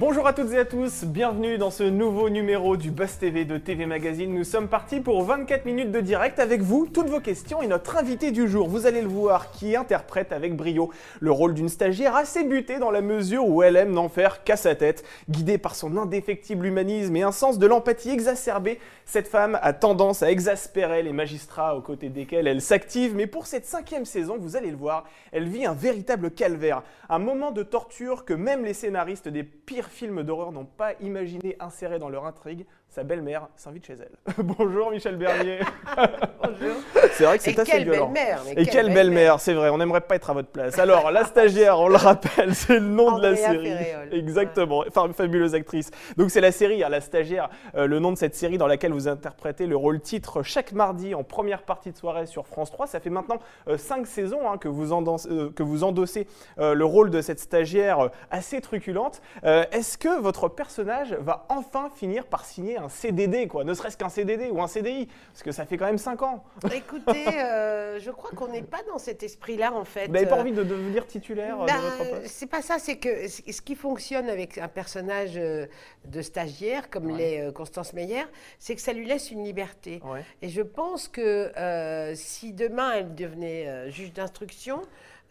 Bonjour 0.00 0.26
à 0.26 0.32
toutes 0.32 0.52
et 0.52 0.58
à 0.58 0.64
tous, 0.64 1.04
bienvenue 1.04 1.58
dans 1.58 1.70
ce 1.70 1.82
nouveau 1.82 2.30
numéro 2.30 2.78
du 2.78 2.90
Buzz 2.90 3.18
TV 3.18 3.44
de 3.44 3.58
TV 3.58 3.84
Magazine. 3.84 4.32
Nous 4.32 4.44
sommes 4.44 4.66
partis 4.66 5.00
pour 5.00 5.22
24 5.24 5.66
minutes 5.66 5.92
de 5.92 6.00
direct 6.00 6.38
avec 6.38 6.62
vous, 6.62 6.86
toutes 6.86 7.10
vos 7.10 7.20
questions 7.20 7.60
et 7.60 7.66
notre 7.66 7.98
invité 7.98 8.30
du 8.30 8.48
jour. 8.48 8.66
Vous 8.66 8.86
allez 8.86 9.02
le 9.02 9.08
voir, 9.08 9.50
qui 9.50 9.76
interprète 9.76 10.32
avec 10.32 10.56
brio 10.56 10.90
le 11.20 11.30
rôle 11.30 11.52
d'une 11.52 11.68
stagiaire 11.68 12.16
assez 12.16 12.44
butée 12.44 12.78
dans 12.78 12.90
la 12.90 13.02
mesure 13.02 13.46
où 13.46 13.62
elle 13.62 13.76
aime 13.76 13.92
n'en 13.92 14.08
faire 14.08 14.42
qu'à 14.42 14.56
sa 14.56 14.74
tête. 14.74 15.04
Guidée 15.28 15.58
par 15.58 15.74
son 15.74 15.94
indéfectible 15.98 16.64
humanisme 16.64 17.14
et 17.16 17.22
un 17.22 17.30
sens 17.30 17.58
de 17.58 17.66
l'empathie 17.66 18.08
exacerbé, 18.08 18.78
cette 19.04 19.28
femme 19.28 19.58
a 19.60 19.74
tendance 19.74 20.22
à 20.22 20.30
exaspérer 20.30 21.02
les 21.02 21.12
magistrats 21.12 21.76
aux 21.76 21.82
côtés 21.82 22.08
desquels 22.08 22.46
elle 22.46 22.62
s'active. 22.62 23.14
Mais 23.14 23.26
pour 23.26 23.46
cette 23.46 23.66
cinquième 23.66 24.06
saison, 24.06 24.38
vous 24.40 24.56
allez 24.56 24.70
le 24.70 24.78
voir, 24.78 25.04
elle 25.30 25.46
vit 25.46 25.66
un 25.66 25.74
véritable 25.74 26.30
calvaire, 26.30 26.84
un 27.10 27.18
moment 27.18 27.50
de 27.50 27.62
torture 27.62 28.24
que 28.24 28.32
même 28.32 28.64
les 28.64 28.72
scénaristes 28.72 29.28
des 29.28 29.42
pires 29.42 29.89
films 29.90 30.22
d'horreur 30.22 30.52
n'ont 30.52 30.64
pas 30.64 30.94
imaginé 31.00 31.56
insérer 31.60 31.98
dans 31.98 32.08
leur 32.08 32.24
intrigue, 32.24 32.66
sa 32.90 33.04
belle-mère 33.04 33.46
s'invite 33.54 33.86
chez 33.86 33.94
elle. 33.94 34.34
Bonjour 34.44 34.90
Michel 34.90 35.14
Bernier. 35.16 35.60
Bonjour. 36.42 36.74
C'est 37.12 37.24
vrai 37.24 37.38
que 37.38 37.44
c'est 37.44 37.56
assez 37.56 37.84
violent. 37.84 38.08
belle-mère 38.08 38.40
mais 38.44 38.62
Et 38.62 38.66
quelle 38.66 38.92
belle-mère, 38.92 39.38
c'est 39.38 39.54
vrai, 39.54 39.70
on 39.70 39.78
n'aimerait 39.78 40.00
pas 40.00 40.16
être 40.16 40.30
à 40.30 40.32
votre 40.32 40.48
place. 40.48 40.76
Alors, 40.76 41.12
la 41.12 41.24
stagiaire, 41.24 41.78
on 41.78 41.88
le 41.88 41.96
rappelle, 41.96 42.52
c'est 42.52 42.74
le 42.74 42.80
nom 42.80 43.16
de 43.16 43.22
la 43.22 43.36
série. 43.36 43.68
Ferréol. 43.68 44.08
Exactement, 44.12 44.82
enfin, 44.88 45.08
fabuleuse 45.12 45.54
actrice. 45.54 45.92
Donc, 46.16 46.32
c'est 46.32 46.40
la 46.40 46.50
série, 46.50 46.82
hein, 46.82 46.88
la 46.88 47.00
stagiaire, 47.00 47.48
euh, 47.76 47.86
le 47.86 48.00
nom 48.00 48.10
de 48.10 48.18
cette 48.18 48.34
série 48.34 48.58
dans 48.58 48.66
laquelle 48.66 48.92
vous 48.92 49.06
interprétez 49.06 49.66
le 49.68 49.76
rôle 49.76 50.00
titre 50.00 50.42
chaque 50.42 50.72
mardi 50.72 51.14
en 51.14 51.22
première 51.22 51.62
partie 51.62 51.92
de 51.92 51.96
soirée 51.96 52.26
sur 52.26 52.48
France 52.48 52.72
3. 52.72 52.88
Ça 52.88 52.98
fait 52.98 53.10
maintenant 53.10 53.38
euh, 53.68 53.78
cinq 53.78 54.08
saisons 54.08 54.50
hein, 54.50 54.58
que, 54.58 54.68
vous 54.68 54.92
endossez, 54.92 55.28
euh, 55.30 55.52
que 55.54 55.62
vous 55.62 55.84
endossez 55.84 56.26
le 56.58 56.84
rôle 56.84 57.10
de 57.10 57.20
cette 57.20 57.38
stagiaire 57.38 58.10
assez 58.30 58.60
truculente. 58.60 59.22
Est-ce 59.42 59.96
que 59.96 60.20
votre 60.20 60.48
personnage 60.48 61.14
va 61.20 61.46
enfin 61.48 61.88
finir 61.94 62.26
par 62.26 62.44
signer 62.44 62.79
un 62.80 62.88
CDD, 62.88 63.46
quoi 63.46 63.64
Ne 63.64 63.74
serait-ce 63.74 63.96
qu'un 63.96 64.08
CDD 64.08 64.50
ou 64.50 64.60
un 64.62 64.66
CDI 64.66 65.08
Parce 65.32 65.42
que 65.42 65.52
ça 65.52 65.64
fait 65.66 65.76
quand 65.76 65.86
même 65.86 65.98
cinq 65.98 66.22
ans. 66.22 66.42
Écoutez, 66.74 67.26
euh, 67.40 68.00
je 68.00 68.10
crois 68.10 68.30
qu'on 68.30 68.48
n'est 68.48 68.62
pas 68.62 68.82
dans 68.88 68.98
cet 68.98 69.22
esprit-là 69.22 69.72
en 69.72 69.84
fait. 69.84 70.06
Vous 70.06 70.12
n'avez 70.12 70.26
pas 70.26 70.40
envie 70.40 70.52
de 70.52 70.62
devenir 70.64 71.06
titulaire 71.06 71.60
euh, 71.62 71.66
bah, 71.66 71.72
de 71.76 71.80
votre 71.80 72.10
poste? 72.20 72.26
c'est 72.26 72.46
pas 72.46 72.62
ça, 72.62 72.78
c'est 72.78 72.96
que 72.96 73.28
ce 73.28 73.60
qui 73.62 73.74
fonctionne 73.74 74.28
avec 74.28 74.58
un 74.58 74.68
personnage 74.68 75.32
euh, 75.36 75.66
de 76.06 76.22
stagiaire 76.22 76.90
comme 76.90 77.10
Ouais. 77.10 77.18
l'est 77.18 77.40
euh, 77.40 77.52
Constance 77.52 77.92
Meyer, 77.92 78.24
c'est 78.58 78.74
que 78.74 78.80
ça 78.80 78.92
lui 78.92 79.06
laisse 79.06 79.30
une 79.30 79.44
liberté. 79.44 80.00
Ouais. 80.04 80.24
Et 80.42 80.48
je 80.48 80.62
pense 80.62 81.08
que 81.08 81.50
euh, 81.56 82.14
si 82.14 82.52
demain 82.52 82.92
elle 82.92 83.14
devenait 83.14 83.90
juge 83.90 84.12
d'instruction, 84.12 84.82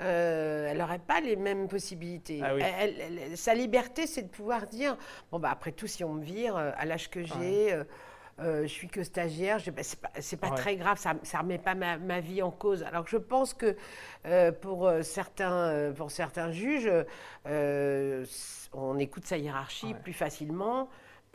euh, 0.02 0.68
elle 0.70 0.78
n'aurait 0.78 1.00
pas 1.00 1.20
les 1.22 1.36
mêmes 1.36 1.68
possibilités. 1.68 2.42
Ah 2.44 2.56
oui. 2.56 2.62
Elle- 2.80 2.96
elle- 3.00 3.20
elle- 3.20 3.38
sa 3.38 3.54
liberté, 3.54 4.08
c'est 4.08 4.24
de 4.24 4.28
pouvoir 4.30 4.68
dire 4.68 4.98
bon 5.32 5.40
bah 5.40 5.50
après 5.52 5.72
tout, 5.72 5.88
si 5.88 6.04
on 6.04 6.14
me 6.14 6.24
vire 6.24 6.56
euh, 6.58 6.72
à 6.78 6.86
l'âge 6.86 7.10
que 7.10 7.24
j'ai. 7.24 7.74
euh, 7.74 7.84
euh, 8.42 8.62
je 8.64 8.68
suis 8.68 8.88
que 8.88 9.04
stagiaire, 9.04 9.60
bah, 9.76 9.82
c'est 10.22 10.38
pas, 10.38 10.50
Ouais. 10.50 10.56
très 10.56 10.78
grave, 10.78 10.98
ça 10.98 11.14
ne 11.14 11.38
remet 11.42 11.58
pas 11.58 11.76
ma, 11.76 11.98
ma 11.98 12.22
vie 12.22 12.42
en 12.42 12.52
cause. 12.52 12.84
Alors 12.84 13.04
que 13.04 13.10
je 13.10 13.18
pense 13.18 13.54
que 13.54 13.76
pour, 14.62 14.90
certains, 15.02 15.92
pour 15.94 16.10
certains 16.10 16.50
juges, 16.50 16.90
on 18.74 18.98
écoute 19.00 19.26
sa 19.26 19.38
hiérarchie 19.38 19.88
Ouais. 19.88 20.00
plus 20.02 20.14
facilement 20.14 20.90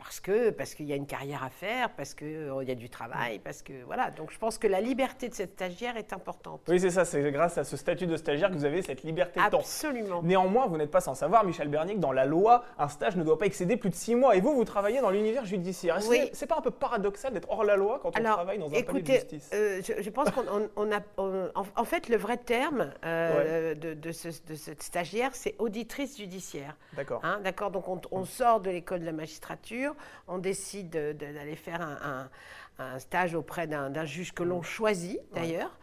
parce 0.05 0.19
que 0.19 0.51
parce 0.51 0.75
qu'il 0.75 0.85
y 0.85 0.93
a 0.93 0.95
une 0.95 1.07
carrière 1.07 1.43
à 1.43 1.49
faire, 1.49 1.89
parce 1.89 2.13
qu'il 2.13 2.47
y 2.67 2.71
a 2.71 2.75
du 2.75 2.89
travail, 2.89 3.39
parce 3.39 3.63
que 3.63 3.73
voilà. 3.85 4.11
Donc 4.11 4.31
je 4.31 4.37
pense 4.37 4.59
que 4.59 4.67
la 4.67 4.79
liberté 4.79 5.29
de 5.29 5.33
cette 5.33 5.53
stagiaire 5.53 5.97
est 5.97 6.13
importante. 6.13 6.61
Oui, 6.67 6.79
c'est 6.79 6.91
ça, 6.91 7.05
c'est 7.05 7.31
grâce 7.31 7.57
à 7.57 7.63
ce 7.63 7.75
statut 7.75 8.05
de 8.05 8.15
stagiaire 8.15 8.49
que 8.49 8.55
vous 8.55 8.65
avez 8.65 8.83
cette 8.83 9.01
liberté 9.01 9.39
de 9.43 9.49
temps. 9.49 9.57
Absolument. 9.59 10.21
Néanmoins, 10.21 10.67
vous 10.67 10.77
n'êtes 10.77 10.91
pas 10.91 11.01
sans 11.01 11.15
savoir, 11.15 11.43
Michel 11.43 11.69
Bernier, 11.69 11.95
que 11.95 11.99
dans 11.99 12.11
la 12.11 12.25
loi, 12.25 12.63
un 12.77 12.87
stage 12.87 13.15
ne 13.15 13.23
doit 13.23 13.39
pas 13.39 13.47
excéder 13.47 13.77
plus 13.77 13.89
de 13.89 13.95
six 13.95 14.13
mois. 14.13 14.35
Et 14.35 14.41
vous, 14.41 14.53
vous 14.55 14.63
travaillez 14.65 15.01
dans 15.01 15.09
l'univers 15.09 15.43
judiciaire. 15.45 15.97
Oui. 16.07 16.29
c'est 16.33 16.45
pas 16.45 16.57
un 16.57 16.61
peu 16.61 16.71
paradoxal 16.71 17.33
d'être 17.33 17.49
hors 17.49 17.63
la 17.63 17.75
loi 17.75 17.99
quand 18.01 18.11
on 18.15 18.19
Alors, 18.19 18.35
travaille 18.35 18.59
dans 18.59 18.67
un 18.67 18.69
palais 18.69 18.83
de 18.83 18.89
écoutez, 18.89 19.13
justice? 19.13 19.49
euh, 19.53 19.81
je, 19.83 20.03
je 20.03 20.09
pense 20.11 20.29
qu'on 20.29 20.41
on- 20.51 20.69
on 20.75 20.91
a, 20.91 20.99
on- 21.17 21.49
en, 21.55 21.63
en 21.75 21.83
fait, 21.83 22.09
le 22.09 22.17
vrai 22.17 22.37
terme 22.37 22.91
euh, 23.03 23.73
de, 23.73 23.95
de 23.95 24.11
ce- 24.11 24.27
de 24.47 24.53
cette 24.55 24.83
stagiaire, 24.83 25.31
c'est 25.33 25.55
auditrice 25.57 26.17
judiciaire. 26.17 26.75
D'accord. 26.93 27.21
Hein, 27.23 27.39
D'accord, 27.43 27.71
donc 27.71 27.87
on, 27.87 27.99
on 28.11 28.25
sort 28.25 28.59
de 28.59 28.69
l'école 28.69 28.99
de 28.99 29.05
la 29.05 29.11
magistrature, 29.11 29.94
on 30.27 30.37
décide 30.37 30.89
de- 30.89 31.13
de- 31.13 31.33
d'aller 31.33 31.55
faire 31.55 31.81
un, 31.81 31.97
un- 32.03 32.29
un 32.77 32.99
stage 32.99 33.35
auprès 33.35 33.67
d'un 33.67 34.05
juge 34.05 34.33
que 34.33 34.43
l'on 34.43 34.61
choisit 34.61 35.19
d'ailleurs. 35.33 35.77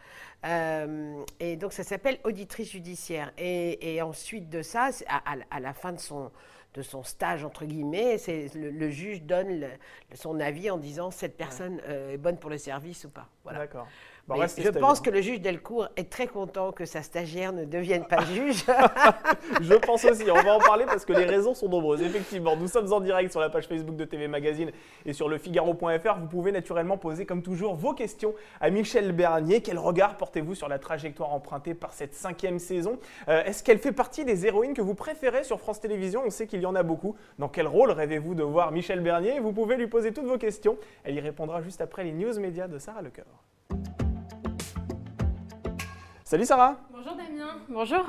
Euh, 0.45 1.23
et 1.39 1.55
donc 1.55 1.73
ça 1.73 1.83
s'appelle 1.83 2.19
auditrice 2.23 2.71
judiciaire. 2.71 3.31
Et, 3.37 3.95
et 3.95 4.01
ensuite 4.01 4.49
de 4.49 4.61
ça, 4.61 4.89
à, 5.07 5.31
à 5.31 5.35
la- 5.37 5.45
à 5.51 5.59
la 5.59 5.73
fin 5.73 5.93
de 5.93 5.99
son, 5.99 6.31
de 6.73 6.81
son 6.81 7.03
stage, 7.03 7.45
entre 7.45 7.65
guillemets, 7.65 8.17
le, 8.27 8.69
le 8.71 8.89
juge 8.89 9.21
donne 9.23 9.59
le- 9.61 9.67
son 10.15 10.39
avis 10.39 10.69
en 10.69 10.77
disant 10.77 11.11
cette 11.11 11.37
personne 11.37 11.79
euh, 11.87 12.13
est 12.13 12.17
bonne 12.17 12.37
pour 12.37 12.49
le 12.49 12.57
service 12.57 13.05
ou 13.05 13.09
pas. 13.09 13.27
Voilà. 13.43 13.59
D'accord. 13.59 13.87
Bon, 14.25 14.35
je 14.35 14.69
pense 14.69 15.01
que 15.01 15.09
le 15.09 15.19
juge 15.19 15.41
Delcourt 15.41 15.89
est 15.97 16.09
très 16.09 16.27
content 16.27 16.71
que 16.71 16.85
sa 16.85 17.01
stagiaire 17.01 17.51
ne 17.51 17.65
devienne 17.65 18.05
pas 18.05 18.23
juge. 18.33 18.63
Je 19.61 19.73
pense 19.73 20.05
aussi, 20.05 20.23
on 20.31 20.41
va 20.41 20.55
en 20.55 20.59
parler 20.59 20.85
parce 20.85 21.03
que 21.03 21.11
les 21.11 21.25
raisons 21.25 21.53
sont 21.53 21.67
nombreuses. 21.67 22.01
Effectivement, 22.01 22.55
nous 22.55 22.69
sommes 22.69 22.93
en 22.93 23.01
direct 23.01 23.31
sur 23.31 23.41
la 23.41 23.49
page 23.49 23.67
Facebook 23.67 23.97
de 23.97 24.05
TV 24.05 24.29
Magazine 24.29 24.71
et 25.05 25.11
sur 25.11 25.27
le 25.27 25.37
Figaro.fr. 25.37 26.19
Vous 26.21 26.27
pouvez 26.27 26.53
naturellement 26.53 26.97
poser, 26.97 27.25
comme 27.25 27.41
toujours, 27.41 27.75
vos 27.75 27.93
questions 27.93 28.33
à 28.61 28.69
Michel 28.69 29.11
Bernier. 29.11 29.61
Quel 29.61 29.77
regard 29.77 30.15
portez-vous 30.15 30.55
sur 30.55 30.69
la 30.69 30.79
trajectoire 30.79 31.33
empruntée 31.33 31.73
par 31.73 31.91
cette 31.91 32.13
cinquième 32.13 32.59
saison? 32.59 32.99
Euh, 33.27 33.43
Est-ce 33.43 33.61
qu'elle 33.61 33.79
fait 33.79 33.91
partie 33.91 34.23
des 34.23 34.45
héroïnes 34.45 34.73
que 34.73 34.81
vous 34.81 34.95
préférez 34.95 35.43
sur 35.43 35.59
France 35.59 35.81
Télévisions? 35.81 36.23
On 36.25 36.29
sait 36.29 36.47
qu'il 36.47 36.61
y 36.61 36.65
en 36.65 36.75
a 36.75 36.83
beaucoup. 36.83 37.17
Dans 37.39 37.49
quel 37.49 37.67
rôle 37.67 37.91
rêvez-vous 37.91 38.35
de 38.35 38.43
voir 38.43 38.71
Michel 38.71 39.01
Bernier? 39.01 39.41
Vous 39.41 39.51
pouvez 39.51 39.75
lui 39.75 39.87
poser 39.87 40.13
toutes 40.13 40.27
vos 40.27 40.37
questions. 40.37 40.77
Elle 41.03 41.15
y 41.15 41.19
répondra 41.19 41.61
juste 41.61 41.81
après 41.81 42.05
les 42.05 42.13
news 42.13 42.39
médias 42.39 42.69
de 42.69 42.79
Sarah 42.79 43.01
Lecoeur. 43.01 43.43
Salut 46.33 46.47
Sarah 46.49 46.73
Bonjour 47.03 47.17
Damien, 47.17 47.57
bonjour. 47.67 48.05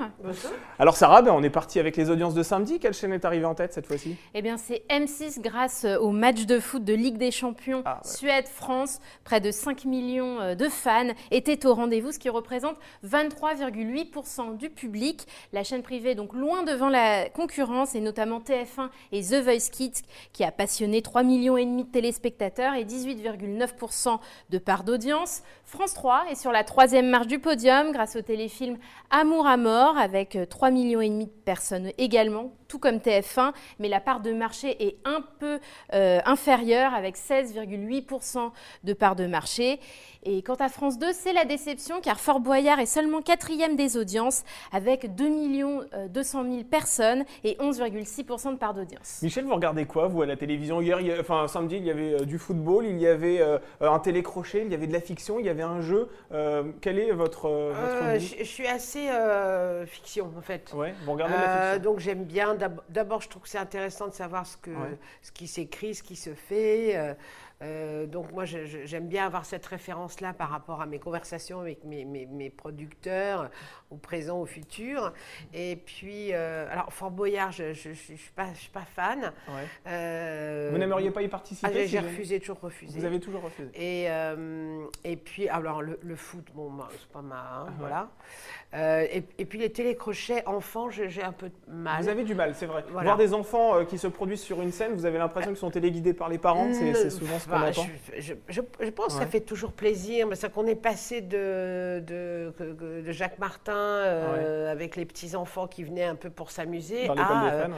Alors 0.78 0.96
Sarah, 0.96 1.20
ben, 1.20 1.32
on 1.32 1.42
est 1.42 1.50
parti 1.50 1.80
avec 1.80 1.96
les 1.96 2.10
audiences 2.10 2.34
de 2.34 2.44
samedi. 2.44 2.78
Quelle 2.78 2.92
chaîne 2.94 3.12
est 3.12 3.24
arrivée 3.24 3.44
en 3.44 3.54
tête 3.56 3.72
cette 3.72 3.86
fois-ci? 3.86 4.14
Eh 4.34 4.42
bien 4.42 4.56
c'est 4.56 4.84
M6 4.88 5.40
grâce 5.40 5.84
au 6.00 6.10
match 6.12 6.46
de 6.46 6.60
foot 6.60 6.84
de 6.84 6.94
Ligue 6.94 7.16
des 7.16 7.32
Champions 7.32 7.82
Ah, 7.86 8.00
ouais. 8.04 8.08
Suède-France. 8.08 9.00
Près 9.24 9.40
de 9.40 9.50
5 9.50 9.84
millions 9.86 10.40
euh, 10.40 10.54
de 10.54 10.68
fans 10.68 11.08
étaient 11.32 11.66
au 11.66 11.74
rendez-vous, 11.74 12.12
ce 12.12 12.20
qui 12.20 12.28
représente 12.28 12.76
23,8% 13.04 14.56
du 14.56 14.70
public. 14.70 15.26
La 15.52 15.64
chaîne 15.64 15.82
privée 15.82 16.14
donc 16.14 16.32
loin 16.32 16.62
devant 16.62 16.88
la 16.88 17.28
concurrence 17.30 17.96
et 17.96 18.00
notamment 18.00 18.38
TF1 18.38 18.90
et 19.10 19.22
The 19.22 19.42
Voice 19.42 19.70
Kids 19.72 20.02
qui 20.32 20.44
a 20.44 20.52
passionné 20.52 21.02
3 21.02 21.24
millions 21.24 21.56
et 21.56 21.64
demi 21.64 21.82
de 21.82 21.90
téléspectateurs 21.90 22.74
et 22.74 22.84
18,9% 22.84 24.20
de 24.50 24.58
part 24.58 24.84
d'audience. 24.84 25.42
France 25.64 25.94
3 25.94 26.26
est 26.30 26.36
sur 26.36 26.52
la 26.52 26.62
troisième 26.62 27.08
marche 27.08 27.26
du 27.26 27.40
podium 27.40 27.90
grâce 27.90 28.14
au 28.14 28.22
téléfilm 28.22 28.78
Amour 29.10 29.46
à 29.46 29.56
mort 29.56 29.96
avec 29.96 30.34
euh, 30.36 30.46
3 30.46 30.70
millions 30.70 31.00
de 31.00 31.26
personnes 31.44 31.90
également, 31.98 32.52
tout 32.74 32.80
comme 32.80 32.96
TF1, 32.96 33.52
mais 33.78 33.86
la 33.88 34.00
part 34.00 34.18
de 34.18 34.32
marché 34.32 34.84
est 34.84 34.96
un 35.04 35.20
peu 35.38 35.60
euh, 35.92 36.18
inférieure 36.24 36.92
avec 36.92 37.16
16,8% 37.16 38.50
de 38.82 38.92
part 38.92 39.14
de 39.14 39.26
marché. 39.28 39.78
Et 40.24 40.42
quant 40.42 40.54
à 40.54 40.68
France 40.68 40.98
2, 40.98 41.12
c'est 41.12 41.32
la 41.34 41.44
déception 41.44 42.00
car 42.00 42.18
Fort 42.18 42.40
Boyard 42.40 42.80
est 42.80 42.86
seulement 42.86 43.20
quatrième 43.22 43.76
des 43.76 43.96
audiences 43.96 44.42
avec 44.72 45.14
2 45.14 45.24
200 46.08 46.42
000 46.50 46.64
personnes 46.64 47.24
et 47.44 47.54
11,6% 47.60 48.52
de 48.54 48.56
part 48.58 48.74
d'audience. 48.74 49.20
Michel, 49.22 49.44
vous 49.44 49.54
regardez 49.54 49.84
quoi, 49.84 50.08
vous, 50.08 50.22
à 50.22 50.26
la 50.26 50.36
télévision? 50.36 50.80
Hier, 50.80 51.00
il 51.00 51.06
y 51.08 51.12
a- 51.12 51.20
enfin 51.20 51.46
samedi, 51.46 51.76
il 51.76 51.84
y 51.84 51.90
avait 51.90 52.14
euh, 52.14 52.24
du 52.24 52.38
football, 52.38 52.86
il 52.86 52.98
y 52.98 53.06
avait 53.06 53.40
euh, 53.40 53.58
un 53.80 53.98
télécrochet, 54.00 54.62
il 54.64 54.72
y 54.72 54.74
avait 54.74 54.86
de 54.88 54.92
la 54.92 55.00
fiction, 55.00 55.38
il 55.38 55.46
y 55.46 55.48
avait 55.48 55.62
un 55.62 55.80
jeu. 55.80 56.08
Euh, 56.32 56.64
quel 56.80 56.98
est 56.98 57.12
votre, 57.12 57.48
votre 57.48 58.04
Euh, 58.04 58.18
je, 58.18 58.38
je 58.38 58.44
suis 58.44 58.66
assez 58.66 59.08
euh, 59.10 59.84
fiction 59.86 60.32
en 60.36 60.40
fait. 60.40 60.72
Ouais, 60.74 60.94
vous 61.04 61.12
regardez 61.12 61.34
de 61.34 61.38
la 61.38 61.72
fiction 61.74 61.90
donc 61.92 62.00
j'aime 62.00 62.24
bien. 62.24 62.54
D'ab- 62.68 62.80
D'abord, 62.88 63.20
je 63.22 63.28
trouve 63.28 63.42
que 63.42 63.48
c'est 63.48 63.58
intéressant 63.58 64.08
de 64.08 64.12
savoir 64.14 64.46
ce, 64.46 64.56
que, 64.56 64.70
Ouais. 64.70 64.98
ce 65.22 65.30
qui 65.32 65.46
s'écrit, 65.46 65.94
ce 65.94 66.02
qui 66.02 66.16
se 66.16 66.34
fait. 66.34 67.16
Euh, 67.62 68.06
donc 68.06 68.32
moi, 68.32 68.44
j'aime 68.44 69.06
bien 69.08 69.26
avoir 69.26 69.44
cette 69.46 69.64
référence-là 69.66 70.32
par 70.32 70.50
rapport 70.50 70.80
à 70.82 70.86
mes 70.86 70.98
conversations 70.98 71.60
avec 71.60 71.84
mes, 71.84 72.04
mes- 72.04 72.26
mes 72.26 72.50
producteurs, 72.50 73.50
au 73.90 73.96
présent, 73.96 74.40
au 74.40 74.46
futur. 74.46 75.12
Et 75.54 75.76
puis, 75.76 76.32
euh, 76.32 76.66
alors 76.70 76.92
Fort 76.92 77.10
Boyard, 77.10 77.52
je 77.52 77.68
ne 77.68 77.94
suis, 77.94 78.18
pas- 78.34 78.52
je 78.54 78.58
suis 78.60 78.70
pas 78.70 78.84
fan. 78.84 79.32
Ouais. 79.48 79.54
Euh, 79.86 80.70
Vous 80.72 80.78
n'aimeriez 80.78 81.10
pas 81.10 81.22
y 81.22 81.28
participer 81.28 81.68
ah, 81.70 81.72
J'ai 81.74 81.86
si 81.86 81.98
refusé, 81.98 82.40
toujours 82.40 82.60
refusé. 82.60 82.98
Vous 82.98 83.04
avez 83.04 83.20
toujours 83.20 83.42
refusé. 83.42 83.70
Et, 83.74 84.08
et 85.04 85.16
puis, 85.16 85.48
alors 85.48 85.80
le, 85.82 85.98
le 86.02 86.16
foot, 86.16 86.44
bon, 86.54 86.70
bah, 86.72 86.88
c'est 86.92 87.08
pas 87.12 87.22
ma, 87.22 87.36
hein, 87.36 87.64
ouais. 87.66 87.72
voilà. 87.78 88.08
Et, 89.12 89.22
et 89.38 89.44
puis 89.44 89.58
les 89.58 89.70
télécrochets 89.70 90.44
enfants, 90.46 90.90
j'ai 90.90 91.22
un 91.22 91.32
peu 91.32 91.48
de 91.48 91.54
mal. 91.72 92.02
Vous 92.02 92.08
avez 92.08 92.24
du 92.24 92.34
mal, 92.34 92.54
c'est 92.54 92.66
vrai. 92.66 92.84
Voilà. 92.90 93.04
Voir 93.04 93.16
des 93.16 93.32
enfants 93.32 93.84
qui 93.84 93.98
se 93.98 94.08
produisent 94.08 94.42
sur 94.42 94.60
une 94.60 94.72
scène, 94.72 94.94
vous 94.94 95.06
avez 95.06 95.18
l'impression 95.18 95.50
qu'ils 95.52 95.58
sont 95.60 95.70
téléguidés 95.70 96.12
par 96.14 96.28
les 96.28 96.38
parents, 96.38 96.72
c'est 96.72 97.10
souvent 97.10 97.38
ce 97.44 97.48
qu'on 97.48 97.54
enfin, 97.56 97.68
entend. 97.68 97.86
je, 98.16 98.20
je- 98.20 98.34
je- 98.48 98.60
je 98.84 98.90
pense 98.90 99.14
que 99.14 99.20
ça 99.20 99.26
fait 99.26 99.40
toujours 99.40 99.72
plaisir, 99.72 100.26
mais 100.26 100.34
c'est 100.36 100.50
qu'on 100.52 100.66
est 100.66 100.74
passé 100.74 101.20
de, 101.20 102.02
de, 102.06 102.52
Jacques 103.12 103.38
Martin 103.38 103.72
euh, 103.76 104.70
avec 104.72 104.96
les 104.96 105.04
petits 105.04 105.36
enfants 105.36 105.66
qui 105.66 105.84
venaient 105.84 106.04
un 106.04 106.14
peu 106.16 106.30
pour 106.30 106.50
s'amuser 106.50 107.08
à, 107.08 107.52
euh, 107.54 107.66
ouais. 107.68 107.72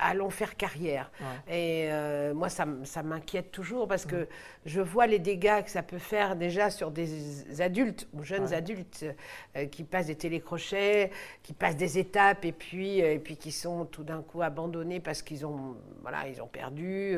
allons 0.00 0.30
faire 0.30 0.56
carrière. 0.56 1.10
Et 1.48 1.88
euh, 1.90 2.34
moi, 2.34 2.48
ça, 2.48 2.66
ça 2.84 3.02
m'inquiète 3.02 3.50
toujours 3.50 3.86
parce 3.88 4.04
que 4.06 4.26
je 4.66 4.80
vois 4.80 5.06
les 5.06 5.18
dégâts 5.18 5.62
que 5.64 5.70
ça 5.70 5.82
peut 5.82 5.98
faire 5.98 6.36
déjà 6.36 6.70
sur 6.70 6.90
des 6.90 7.60
adultes 7.60 8.08
ou 8.14 8.22
jeunes 8.22 8.52
adultes 8.52 9.04
euh, 9.56 9.66
qui 9.66 9.84
passent 9.84 10.06
des 10.06 10.16
télécrochets, 10.16 11.10
qui 11.42 11.52
passent 11.52 11.76
des 11.76 11.98
étapes 11.98 12.44
et 12.44 12.52
puis, 12.52 12.98
et 12.98 13.18
puis 13.18 13.36
qui 13.36 13.52
sont 13.52 13.84
tout 13.84 14.04
d'un 14.04 14.22
coup 14.22 14.42
abandonnés 14.42 15.00
parce 15.00 15.22
qu'ils 15.22 15.46
ont, 15.46 15.76
voilà, 16.02 16.26
ils 16.28 16.40
ont 16.42 16.46
perdu. 16.48 17.16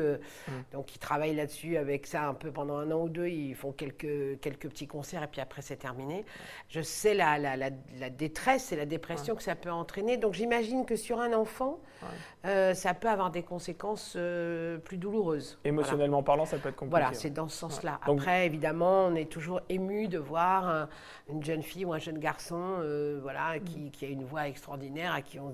Donc, 0.71 0.95
ils 0.95 0.99
travaillent 0.99 1.35
là-dessus 1.35 1.77
avec 1.77 1.86
ça 2.05 2.27
un 2.27 2.33
peu 2.33 2.51
pendant 2.51 2.77
un 2.77 2.91
an 2.91 3.01
ou 3.01 3.09
deux. 3.09 3.27
Ils 3.27 3.55
font 3.55 3.71
quelques, 3.71 4.39
quelques 4.41 4.69
petits 4.69 4.87
concerts 4.87 5.23
et 5.23 5.27
puis 5.27 5.41
après, 5.41 5.61
c'est 5.61 5.77
terminé. 5.77 6.25
Je 6.69 6.81
sais 6.81 7.13
la, 7.13 7.37
la, 7.37 7.55
la- 7.57 7.69
la 7.99 8.09
détresse 8.09 8.71
et 8.71 8.75
la 8.75 8.85
dépression 8.85 9.35
que 9.35 9.43
ça 9.43 9.55
peut 9.55 9.71
entraîner. 9.71 10.17
Donc, 10.17 10.33
j'imagine 10.33 10.85
que 10.85 10.95
sur 10.95 11.19
un 11.19 11.33
enfant, 11.33 11.79
euh, 12.45 12.73
ça 12.73 12.93
peut 12.93 13.09
avoir 13.09 13.31
des 13.31 13.43
conséquences 13.43 14.13
euh, 14.15 14.77
plus 14.77 14.97
douloureuses. 14.97 15.57
Voilà. 15.63 15.69
Émotionnellement 15.69 16.23
parlant, 16.23 16.45
ça 16.45 16.57
peut 16.57 16.69
être 16.69 16.75
compliqué. 16.75 16.89
Voilà, 17.01 17.13
c'est 17.13 17.29
dans 17.31 17.47
ce 17.47 17.57
sens-là. 17.57 17.99
Après, 18.03 18.45
évidemment, 18.45 19.05
on 19.05 19.15
est 19.15 19.29
toujours 19.31 19.61
ému 19.69 20.07
de 20.07 20.17
voir 20.19 20.67
un- 20.67 20.89
une 21.29 21.43
jeune 21.43 21.63
fille 21.63 21.85
ou 21.85 21.93
un 21.93 21.99
jeune 21.99 22.19
garçon 22.19 22.75
euh, 22.79 23.19
voilà, 23.21 23.59
qui, 23.59 23.91
qui 23.91 24.05
a 24.05 24.09
une 24.09 24.23
voix 24.23 24.47
extraordinaire, 24.47 25.13
à 25.13 25.21
qui 25.21 25.39
on, 25.39 25.53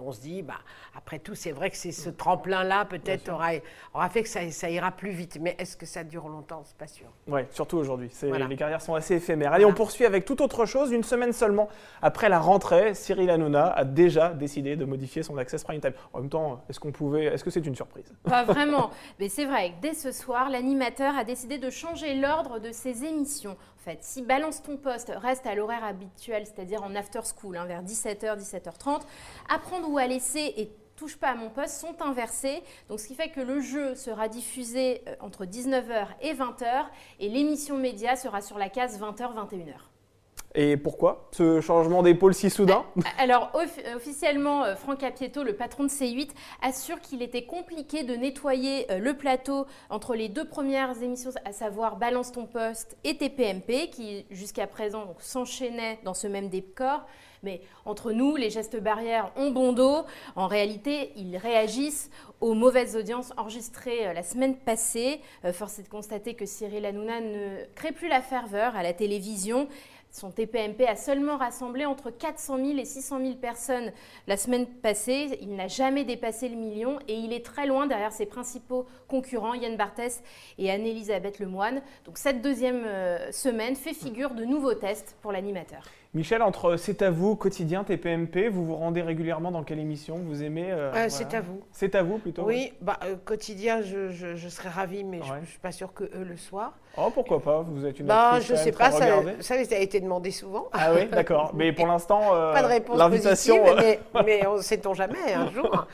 on 0.00 0.12
se 0.12 0.20
dit, 0.20 0.42
bah, 0.42 0.58
après 0.94 1.18
tout, 1.18 1.34
c'est 1.34 1.52
vrai 1.52 1.70
que 1.70 1.76
c'est 1.76 1.92
ce 1.92 2.08
tremplin-là, 2.10 2.84
peut-être, 2.84 3.28
aura, 3.30 3.50
aura 3.94 4.08
fait 4.08 4.22
que 4.22 4.28
ça, 4.28 4.48
ça 4.50 4.70
ira 4.70 4.92
plus 4.92 5.10
vite. 5.10 5.38
Mais 5.40 5.56
est-ce 5.70 5.76
que 5.76 5.86
ça 5.86 6.02
dure 6.02 6.28
longtemps 6.28 6.62
C'est 6.64 6.76
pas 6.76 6.88
sûr. 6.88 7.06
Ouais, 7.28 7.46
surtout 7.52 7.76
aujourd'hui. 7.76 8.10
Voilà. 8.22 8.48
Les 8.48 8.56
carrières 8.56 8.82
sont 8.82 8.94
assez 8.94 9.14
éphémères. 9.14 9.52
Allez, 9.52 9.64
on 9.64 9.72
poursuit 9.72 10.04
avec 10.04 10.24
toute 10.24 10.40
autre 10.40 10.66
chose. 10.66 10.90
Une 10.90 11.04
semaine 11.04 11.32
seulement 11.32 11.68
après 12.02 12.28
la 12.28 12.40
rentrée, 12.40 12.94
Cyril 12.94 13.30
Hanouna 13.30 13.68
a 13.68 13.84
déjà 13.84 14.30
décidé 14.30 14.74
de 14.74 14.84
modifier 14.84 15.22
son 15.22 15.38
Access 15.38 15.62
Prime 15.62 15.80
Time. 15.80 15.92
En 16.12 16.22
même 16.22 16.28
temps, 16.28 16.64
est-ce 16.68 16.80
qu'on 16.80 16.90
pouvait, 16.90 17.26
est-ce 17.26 17.44
que 17.44 17.50
c'est 17.50 17.64
une 17.64 17.76
surprise? 17.76 18.12
Pas 18.24 18.42
vraiment. 18.42 18.90
Mais 19.20 19.28
c'est 19.28 19.44
vrai 19.44 19.70
que 19.70 19.82
dès 19.82 19.94
ce 19.94 20.10
soir, 20.10 20.50
l'animateur 20.50 21.16
a 21.16 21.22
décidé 21.22 21.58
de 21.58 21.70
changer 21.70 22.14
l'ordre 22.14 22.58
de 22.58 22.72
ses 22.72 23.04
émissions. 23.04 23.52
En 23.52 23.82
fait, 23.82 23.98
si 24.00 24.22
Balance 24.22 24.62
ton 24.62 24.76
poste 24.76 25.12
reste 25.16 25.46
à 25.46 25.54
l'horaire 25.54 25.84
habituel, 25.84 26.46
c'est-à-dire 26.46 26.82
en 26.82 26.96
after 26.96 27.20
school, 27.22 27.56
hein, 27.56 27.64
vers 27.64 27.84
17h, 27.84 28.36
17h30, 28.38 29.02
Apprendre 29.48 29.88
ou 29.88 29.98
à 29.98 30.06
laisser 30.06 30.52
et 30.56 30.72
Touche 31.00 31.16
pas 31.16 31.28
à 31.28 31.34
mon 31.34 31.48
poste 31.48 31.80
sont 31.80 32.02
inversés. 32.02 32.62
Donc, 32.90 33.00
ce 33.00 33.06
qui 33.08 33.14
fait 33.14 33.30
que 33.30 33.40
le 33.40 33.60
jeu 33.62 33.94
sera 33.94 34.28
diffusé 34.28 35.00
euh, 35.08 35.14
entre 35.20 35.46
19h 35.46 36.08
et 36.20 36.34
20h 36.34 36.84
et 37.20 37.30
l'émission 37.30 37.78
média 37.78 38.16
sera 38.16 38.42
sur 38.42 38.58
la 38.58 38.68
case 38.68 39.00
20h, 39.00 39.32
21h. 39.34 39.76
Et 40.54 40.76
pourquoi 40.76 41.30
ce 41.32 41.62
changement 41.62 42.02
d'épaule 42.02 42.34
si 42.34 42.50
soudain 42.50 42.84
Alors, 43.18 43.50
off- 43.54 43.80
officiellement, 43.96 44.64
euh, 44.64 44.76
Franck 44.76 45.02
Apieto, 45.02 45.42
le 45.42 45.56
patron 45.56 45.84
de 45.84 45.88
C8, 45.88 46.28
assure 46.60 47.00
qu'il 47.00 47.22
était 47.22 47.46
compliqué 47.46 48.02
de 48.02 48.14
nettoyer 48.14 48.90
euh, 48.92 48.98
le 48.98 49.14
plateau 49.14 49.64
entre 49.88 50.14
les 50.14 50.28
deux 50.28 50.46
premières 50.46 51.02
émissions, 51.02 51.30
à 51.46 51.52
savoir 51.54 51.96
Balance 51.96 52.30
ton 52.30 52.44
poste 52.44 52.98
et 53.04 53.16
TPMP, 53.16 53.88
qui 53.90 54.26
jusqu'à 54.30 54.66
présent 54.66 55.14
s'enchaînaient 55.18 55.98
dans 56.04 56.12
ce 56.12 56.26
même 56.26 56.50
décor. 56.50 57.06
Mais 57.42 57.60
entre 57.84 58.12
nous, 58.12 58.36
les 58.36 58.50
gestes 58.50 58.80
barrières 58.80 59.32
ont 59.36 59.50
bon 59.50 59.72
dos. 59.72 60.04
En 60.36 60.46
réalité, 60.46 61.12
ils 61.16 61.36
réagissent 61.36 62.10
aux 62.40 62.54
mauvaises 62.54 62.96
audiences 62.96 63.32
enregistrées 63.36 64.08
euh, 64.08 64.12
la 64.12 64.22
semaine 64.22 64.56
passée. 64.56 65.20
Euh, 65.44 65.52
force 65.52 65.78
est 65.78 65.84
de 65.84 65.88
constater 65.88 66.34
que 66.34 66.46
Cyril 66.46 66.84
Hanouna 66.84 67.20
ne 67.20 67.64
crée 67.74 67.92
plus 67.92 68.08
la 68.08 68.20
ferveur 68.20 68.76
à 68.76 68.82
la 68.82 68.92
télévision. 68.92 69.68
Son 70.12 70.32
TPMP 70.32 70.86
a 70.88 70.96
seulement 70.96 71.36
rassemblé 71.36 71.86
entre 71.86 72.10
400 72.10 72.56
000 72.56 72.78
et 72.78 72.84
600 72.84 73.20
000 73.20 73.34
personnes 73.36 73.92
la 74.26 74.36
semaine 74.36 74.66
passée. 74.66 75.38
Il 75.40 75.54
n'a 75.54 75.68
jamais 75.68 76.04
dépassé 76.04 76.48
le 76.48 76.56
million 76.56 76.98
et 77.06 77.14
il 77.14 77.32
est 77.32 77.44
très 77.44 77.66
loin 77.66 77.86
derrière 77.86 78.12
ses 78.12 78.26
principaux 78.26 78.86
concurrents, 79.06 79.54
Yann 79.54 79.76
Barthès 79.76 80.22
et 80.58 80.70
Anne-Elisabeth 80.70 81.38
Lemoine. 81.38 81.80
Donc 82.04 82.18
cette 82.18 82.42
deuxième 82.42 82.82
euh, 82.86 83.30
semaine 83.30 83.76
fait 83.76 83.94
figure 83.94 84.30
de 84.34 84.44
nouveaux 84.44 84.74
tests 84.74 85.16
pour 85.22 85.30
l'animateur. 85.30 85.84
Michel, 86.12 86.42
entre 86.42 86.76
C'est 86.76 87.02
à 87.02 87.10
vous, 87.12 87.36
quotidien, 87.36 87.84
TPMP, 87.84 88.48
vous 88.48 88.66
vous 88.66 88.74
rendez 88.74 89.00
régulièrement 89.00 89.52
dans 89.52 89.62
quelle 89.62 89.78
émission 89.78 90.16
Vous 90.18 90.42
aimez 90.42 90.72
euh, 90.72 90.88
Euh, 90.88 90.90
voilà. 90.90 91.08
C'est 91.08 91.34
à 91.34 91.40
vous. 91.40 91.60
C'est 91.70 91.94
à 91.94 92.02
vous 92.02 92.18
plutôt 92.18 92.42
Oui, 92.44 92.72
bah, 92.80 92.98
euh, 93.04 93.14
quotidien, 93.24 93.80
je, 93.82 94.10
je- 94.10 94.34
je 94.34 94.48
serais 94.48 94.70
ravie, 94.70 95.04
mais 95.04 95.20
je 95.22 95.32
ne 95.34 95.44
suis 95.46 95.60
pas 95.60 95.70
sûre 95.70 95.92
que 95.94 96.02
eux 96.04 96.24
le 96.28 96.36
soient. 96.36 96.74
Oh, 96.96 97.10
pourquoi 97.14 97.40
pas 97.40 97.64
Vous 97.68 97.86
êtes 97.86 97.98
une 98.00 98.06
Bah, 98.06 98.32
actrice 98.32 98.48
je 98.48 98.54
sais 98.56 98.72
pas, 98.72 98.90
ça, 98.90 99.06
ça, 99.40 99.54
a 99.54 99.78
été 99.78 100.00
demandé 100.00 100.30
souvent. 100.30 100.68
Ah 100.72 100.92
oui, 100.94 101.06
d'accord. 101.06 101.52
Mais 101.54 101.72
pour 101.72 101.86
l'instant, 101.86 102.34
euh, 102.34 102.52
Pas 102.52 102.62
de 102.62 102.66
réponse 102.68 102.98
l'invitation. 102.98 103.64
euh, 103.66 103.74
mais, 103.78 104.00
mais 104.24 104.46
on 104.46 104.56
ne 104.56 104.62
sait-on 104.62 104.92
jamais, 104.94 105.32
un 105.34 105.50
jour. 105.50 105.86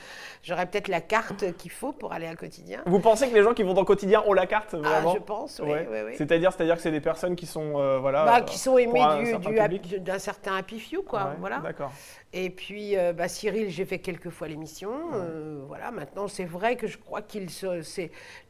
J'aurai 0.43 0.67
peut-être 0.67 0.87
la 0.89 1.01
carte 1.01 1.57
qu'il 1.57 1.73
faut 1.73 1.91
pour 1.93 2.13
aller 2.13 2.27
à 2.29 2.37
quotidien. 2.37 2.81
Vous 2.87 3.01
pensez 3.01 3.29
que 3.29 3.35
les 3.35 3.43
gens 3.43 3.53
qui 3.53 3.65
vont 3.65 3.75
dans 3.75 3.81
le 3.81 3.87
quotidien 3.87 4.23
ont 4.27 4.33
la 4.33 4.47
carte 4.47 4.75
Ah, 4.75 4.89
vraiment 4.89 5.15
je 5.15 5.19
pense, 5.21 5.61
oui. 5.63 5.71
Ouais. 5.73 5.89
oui, 5.91 5.99
oui. 6.07 6.13
C'est-à-dire, 6.17 6.53
c'est-à-dire 6.53 6.77
que 6.77 6.83
c'est 6.83 6.93
des 6.93 7.01
personnes 7.01 7.35
qui 7.35 7.47
sont 7.47 7.81
euh, 7.81 7.99
voilà. 7.99 8.25
Bah, 8.25 8.41
qui 8.43 8.57
sont 8.57 8.79
aimés 8.79 8.93
pour 8.93 9.05
un 9.05 9.19
du- 9.19 9.27
certain 9.31 9.51
du 9.51 9.59
hap- 9.59 9.71
public. 9.71 9.89
de- 9.91 9.99
d'un 9.99 10.19
certain 10.21 10.57
happy 10.57 10.79
few, 10.79 11.03
quoi. 11.03 11.21
Ouais, 11.25 11.31
voilà. 11.41 11.59
D'accord. 11.59 11.91
Et 12.38 12.50
puis, 12.50 12.99
euh, 12.99 13.15
bah, 13.15 13.29
Cyril, 13.29 13.71
j'ai 13.71 13.87
fait 13.87 13.99
quelques 13.99 14.29
fois 14.29 14.47
l'émission. 14.47 14.91
euh, 15.15 15.62
voilà, 15.67 15.91
maintenant, 15.91 16.29
c'est 16.29 16.44
vrai 16.44 16.77
que 16.77 16.87
je 16.87 16.99
crois 16.99 17.23
qu'il 17.23 17.49
se, 17.49 17.67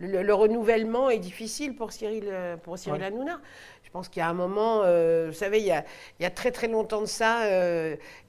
le, 0.00 0.22
le 0.22 0.34
renouvellement 0.34 1.08
est 1.08 1.20
difficile 1.20 1.76
pour 1.76 1.92
Cyril, 1.92 2.24
euh, 2.26 2.56
pour 2.56 2.78
Cyril 2.78 3.00
Ouais. 3.00 3.06
Hanouna. 3.06 3.40
Je 3.84 3.90
pense 3.92 4.08
qu'il 4.08 4.18
y 4.18 4.24
a 4.24 4.28
un 4.28 4.34
moment, 4.34 4.82
euh, 4.82 5.28
vous 5.28 5.34
savez, 5.36 5.60
il 5.60 5.66
y, 5.66 5.70
a, 5.70 5.84
il 6.18 6.24
y 6.24 6.26
a 6.26 6.30
très 6.30 6.50
très 6.50 6.66
longtemps 6.66 7.00
de 7.00 7.06
ça, 7.06 7.46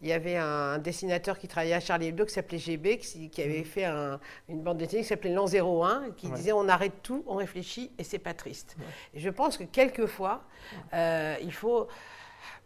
il 0.03 0.07
y 0.07 0.13
avait 0.13 0.37
un 0.37 0.77
dessinateur 0.77 1.39
qui 1.39 1.47
travaillait 1.47 1.73
à 1.73 1.79
Charlie 1.79 2.07
Hebdo 2.09 2.25
qui 2.25 2.33
s'appelait 2.35 2.59
GB, 2.59 2.99
qui, 2.99 3.29
qui 3.31 3.41
avait 3.41 3.63
fait 3.63 3.85
un- 3.85 4.19
une 4.49 4.61
bande 4.61 4.77
dessinée 4.77 5.01
qui 5.01 5.07
s'appelait 5.07 5.33
L'an 5.33 5.47
01, 5.47 6.11
qui 6.15 6.27
Ouais. 6.27 6.35
disait 6.35 6.51
on 6.53 6.69
arrête 6.69 7.01
tout, 7.01 7.23
on 7.25 7.35
réfléchit 7.37 7.91
et 7.97 8.03
c'est 8.03 8.19
pas 8.19 8.35
triste. 8.35 8.77
Et 9.15 9.19
je 9.19 9.29
pense 9.31 9.57
que 9.57 9.63
quelquefois, 9.63 10.43
il 10.93 11.51
faut 11.51 11.87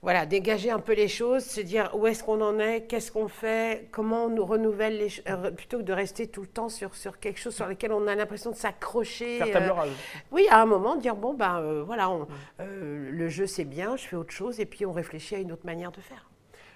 voilà, 0.01 0.25
dégager 0.25 0.71
un 0.71 0.79
peu 0.79 0.93
les 0.93 1.07
choses, 1.07 1.43
se 1.45 1.61
dire 1.61 1.91
où 1.93 2.07
est-ce 2.07 2.23
qu'on 2.23 2.41
en 2.41 2.57
est, 2.59 2.81
qu'est-ce 2.87 3.11
qu'on 3.11 3.27
fait, 3.27 3.87
comment 3.91 4.25
on 4.25 4.29
nous 4.29 4.45
renouvelle 4.45 4.97
les 4.97 5.09
euh, 5.29 5.51
plutôt 5.51 5.77
que 5.77 5.83
de 5.83 5.93
rester 5.93 6.27
tout 6.27 6.41
le 6.41 6.47
temps 6.47 6.69
sur, 6.69 6.95
sur 6.95 7.19
quelque 7.19 7.39
chose 7.39 7.53
sur 7.55 7.67
lequel 7.67 7.91
on 7.93 8.07
a 8.07 8.15
l'impression 8.15 8.49
de 8.51 8.55
s'accrocher. 8.55 9.37
Faire 9.37 9.51
table 9.51 9.73
euh, 9.77 9.89
oui, 10.31 10.47
à 10.49 10.61
un 10.61 10.65
moment, 10.65 10.95
dire 10.95 11.15
bon, 11.15 11.33
ben 11.35 11.59
euh, 11.59 11.83
voilà, 11.85 12.09
on- 12.09 12.27
euh, 12.61 13.09
le 13.11 13.29
jeu 13.29 13.45
c'est 13.45 13.63
bien, 13.65 13.95
je 13.95 14.07
fais 14.07 14.15
autre 14.15 14.33
chose, 14.33 14.59
et 14.59 14.65
puis 14.65 14.85
on 14.85 14.91
réfléchit 14.91 15.35
à 15.35 15.39
une 15.39 15.51
autre 15.51 15.65
manière 15.65 15.91
de 15.91 16.01
faire. 16.01 16.27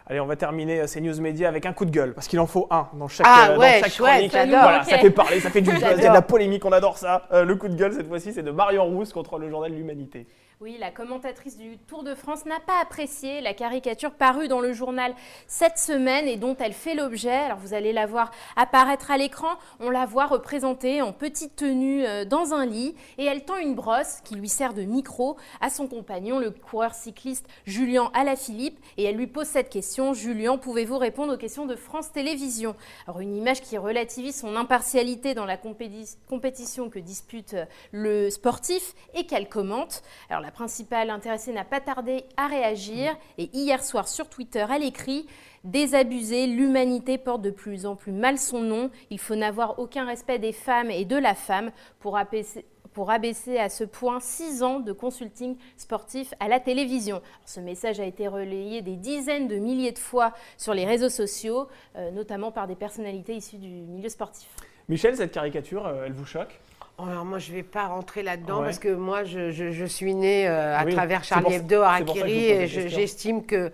Allez, 0.08 0.20
on 0.20 0.28
va 0.28 0.36
terminer 0.36 0.86
ces 0.86 1.02
news 1.02 1.20
médias 1.20 1.48
avec 1.50 1.66
un 1.66 1.74
coup 1.74 1.86
de 1.86 1.90
gueule, 1.90 2.14
parce 2.14 2.28
qu'il 2.28 2.40
en 2.40 2.46
faut 2.46 2.68
un 2.70 2.88
dans 2.94 3.08
chaque, 3.08 3.26
Ah 3.28 3.50
euh, 3.54 3.58
ouais, 3.58 3.80
dans 3.80 3.86
chaque 3.86 3.94
chouette, 3.94 4.30
chronique. 4.30 4.50
Voilà, 4.52 4.84
ça 4.84 5.00
fait 5.00 5.10
parler, 5.10 5.40
ça 5.40 5.50
fait 5.50 5.62
du 5.62 5.72
buzz, 5.72 5.82
il 5.98 6.04
y 6.04 6.06
a 6.06 6.10
de 6.10 6.14
la 6.14 6.22
polémique, 6.22 6.64
on 6.64 6.72
adore 6.72 7.00
ça. 7.00 7.28
Euh, 7.32 7.44
le 7.44 7.56
coup 7.56 7.68
de 7.70 7.76
gueule, 7.76 7.92
cette 7.92 8.08
fois-ci, 8.08 8.32
c'est 8.32 8.44
de 8.44 8.52
Marion 8.52 8.86
Rousse 8.86 9.12
contre 9.14 9.40
le 9.40 9.50
journal 9.50 9.72
L'Humanité. 9.74 10.28
Oui, 10.66 10.78
la 10.80 10.90
commentatrice 10.90 11.60
du 11.60 11.78
Tour 11.78 12.02
de 12.02 12.16
France 12.16 12.48
n'a 12.48 12.60
pas 12.60 12.82
apprécié 12.82 13.40
la 13.40 13.54
caricature 13.54 14.10
parue 14.10 14.48
dans 14.48 14.62
le 14.62 14.74
journal 14.74 15.14
cette 15.46 15.78
semaine 15.78 16.28
et 16.28 16.38
dont 16.38 16.58
elle 16.58 16.74
fait 16.74 16.96
l'objet. 16.96 17.30
Alors 17.36 17.60
vous 17.60 17.76
allez 17.76 17.94
la 17.94 18.08
voir 18.08 18.32
apparaître 18.56 19.12
à 19.12 19.18
l'écran. 19.20 19.60
On 19.80 19.92
la 19.92 20.08
voit 20.08 20.26
représentée 20.26 21.04
en 21.04 21.14
petite 21.14 21.56
tenue 21.56 22.04
euh, 22.04 22.26
dans 22.26 22.56
un 22.56 22.66
lit 22.66 22.96
et 23.20 23.26
elle 23.26 23.46
tend 23.46 23.58
une 23.58 23.76
brosse 23.76 24.22
qui 24.24 24.34
lui 24.34 24.50
sert 24.50 24.74
de 24.74 24.82
micro 24.82 25.38
à 25.62 25.70
son 25.70 25.88
compagnon, 25.88 26.40
le 26.40 26.50
coureur 26.50 26.96
cycliste 26.96 27.46
Julien 27.68 28.10
Alaphilippe. 28.16 28.80
Et 28.98 29.04
elle 29.04 29.18
lui 29.18 29.28
pose 29.28 29.46
cette 29.46 29.70
question 29.70 30.16
Julien, 30.16 30.58
pouvez-vous 30.58 30.98
répondre 30.98 31.36
aux 31.36 31.38
questions 31.38 31.68
de 31.68 31.76
France 31.76 32.12
Télévisions? 32.12 32.76
Alors 33.06 33.20
une 33.20 33.38
image 33.38 33.62
qui 33.62 33.78
relativise 33.78 34.40
son 34.40 34.56
impartialité 34.56 35.36
dans 35.36 35.46
la 35.46 35.58
compéti- 35.58 36.18
compétition 36.28 36.90
que 36.90 36.98
dispute 36.98 37.54
euh, 37.54 37.66
le 37.92 38.32
sportif 38.32 38.96
et 39.14 39.28
qu'elle 39.28 39.48
commente. 39.48 40.02
Alors 40.32 40.42
la 40.42 40.55
principale 40.56 41.10
intéressée 41.10 41.52
n'a 41.52 41.66
pas 41.66 41.82
tardé 41.82 42.24
à 42.38 42.48
réagir 42.48 43.16
et 43.38 43.50
hier 43.54 43.84
soir 43.84 44.08
sur 44.08 44.30
Twitter, 44.30 44.66
elle 44.74 44.84
écrit 44.84 45.28
Désabusé, 45.66 46.48
l'humanité 46.48 47.18
porte 47.18 47.42
de 47.42 47.50
plus 47.50 47.86
en 47.86 47.96
plus 47.96 48.14
mal 48.14 48.38
son 48.38 48.62
nom. 48.62 48.90
Il 49.10 49.20
faut 49.20 49.36
n'avoir 49.36 49.80
aucun 49.80 50.06
respect 50.06 50.40
des 50.40 50.54
femmes 50.54 50.90
et 50.90 51.04
de 51.04 51.18
la 51.18 51.36
femme 51.36 51.72
pour 52.00 52.18
abaisser 52.18 53.58
à 53.58 53.68
ce 53.70 53.84
point 53.84 54.20
6 54.22 54.64
ans 54.64 54.80
de 54.80 54.94
consulting 54.94 55.58
sportif 55.76 56.34
à 56.40 56.48
la 56.48 56.60
télévision. 56.60 57.22
ce 57.46 57.60
message 57.60 58.00
a 58.00 58.06
été 58.06 58.28
relayé 58.28 58.82
des 58.82 58.96
dizaines 58.96 59.48
de 59.48 59.58
milliers 59.58 59.92
de 59.92 60.00
fois 60.00 60.34
sur 60.58 60.74
les 60.74 60.86
réseaux 60.86 61.10
sociaux, 61.10 61.68
euh, 61.98 62.12
notamment 62.12 62.52
par 62.52 62.68
des 62.68 62.76
personnalités 62.76 63.36
issues 63.36 63.58
du 63.58 63.68
milieu 63.68 64.10
sportif. 64.10 64.48
Michel, 64.88 65.18
cette 65.18 65.32
caricature, 65.32 65.86
euh, 65.86 66.06
elle 66.06 66.14
vous 66.14 66.26
choque? 66.26 66.62
Alors 66.98 67.26
moi, 67.26 67.40
je 67.40 67.52
ne 67.52 67.58
vais 67.58 67.64
pas 67.64 67.88
rentrer 67.88 68.24
là-dedans 68.24 68.64
parce 68.64 68.80
que 68.80 68.88
moi, 68.88 69.24
je, 69.24 69.86
suis 69.86 70.16
née 70.16 70.48
à 70.48 70.86
travers 70.86 71.24
Charlie 71.24 71.56
Hebdo, 71.56 71.82
Harakiri, 71.82 72.46
et 72.46 72.68
j'estime 72.68 73.46
que 73.46 73.72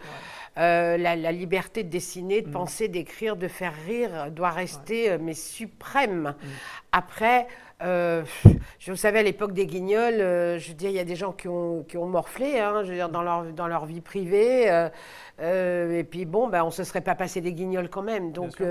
euh, 0.57 0.97
la, 0.97 1.31
liberté 1.31 1.83
de 1.83 1.89
dessiner, 1.89 2.41
de 2.41 2.49
mm. 2.49 2.51
penser, 2.51 2.87
d'écrire, 2.89 3.37
de 3.37 3.47
faire 3.47 3.73
rire 3.87 4.29
doit 4.31 4.49
rester 4.49 5.09
euh, 5.09 5.17
mais 5.19 5.33
suprême. 5.33 6.35
Mm. 6.35 6.47
Après, 6.91 7.47
euh, 7.81 8.23
je 8.79 8.91
vous 8.91 8.97
savez, 8.97 9.19
à 9.19 9.23
l'époque 9.23 9.53
des 9.53 9.65
guignols, 9.65 10.17
je 10.17 10.67
veux 10.67 10.73
dire, 10.73 10.89
il 10.89 10.95
y 10.95 10.99
a 10.99 11.05
des 11.05 11.15
gens 11.15 11.31
qui 11.31 11.47
ont, 11.47 11.85
qui 11.87 11.97
ont 11.97 12.05
morflé, 12.05 12.59
hein, 12.59 12.83
je 12.83 12.89
veux 12.89 12.95
dire, 12.95 13.07
dans 13.07 13.21
leur, 13.21 13.45
dans 13.45 13.67
leur 13.67 13.85
vie 13.85 14.01
privée. 14.01 14.89
Et 15.39 16.05
puis 16.09 16.25
bon, 16.25 16.47
ben, 16.47 16.63
on 16.63 16.67
ne 16.67 16.71
se 16.71 16.83
serait 16.83 17.01
pas 17.01 17.15
passé 17.15 17.41
des 17.41 17.53
guignols 17.53 17.89
quand 17.89 18.03
même. 18.03 18.31
Donc 18.31 18.61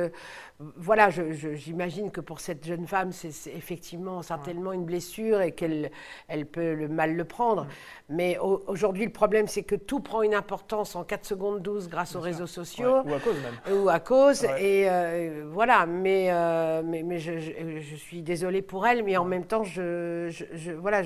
voilà, 0.76 1.08
j'imagine 1.10 2.10
que 2.10 2.20
pour 2.20 2.40
cette 2.40 2.66
jeune 2.66 2.86
femme, 2.86 3.12
c'est 3.12 3.50
effectivement 3.54 4.22
certainement 4.22 4.72
une 4.72 4.84
blessure 4.84 5.40
et 5.40 5.52
qu'elle 5.52 5.90
elle 6.28 6.46
peut 6.46 6.74
le 6.74 6.88
mal 6.88 7.16
le 7.16 7.24
prendre. 7.24 7.66
Mais 8.08 8.38
aujourd'hui, 8.38 9.04
le 9.04 9.12
problème, 9.12 9.46
c'est 9.46 9.62
que 9.62 9.74
tout 9.74 10.00
prend 10.00 10.22
une 10.22 10.34
importance 10.34 10.96
en 10.96 11.04
4 11.04 11.24
secondes 11.24 11.62
12 11.62 11.88
grâce 11.88 12.16
aux 12.16 12.20
réseaux 12.20 12.46
sociaux. 12.46 13.02
Ou 13.04 13.14
à 13.14 13.20
cause 13.20 13.36
même. 13.42 13.76
Ou 13.78 13.88
à 13.88 14.00
cause. 14.00 14.44
Et 14.58 14.88
euh, 14.88 15.44
voilà, 15.50 15.86
mais, 15.86 16.28
euh, 16.30 16.82
mais, 16.84 17.02
mais 17.02 17.18
je, 17.18 17.38
je, 17.38 17.96
suis 17.96 18.22
désolée 18.22 18.62
pour 18.62 18.86
elle, 18.86 19.02
mais 19.04 19.16
en 19.16 19.24
même 19.24 19.44
temps, 19.44 19.64
je, 19.64 20.30
voilà, 20.78 21.02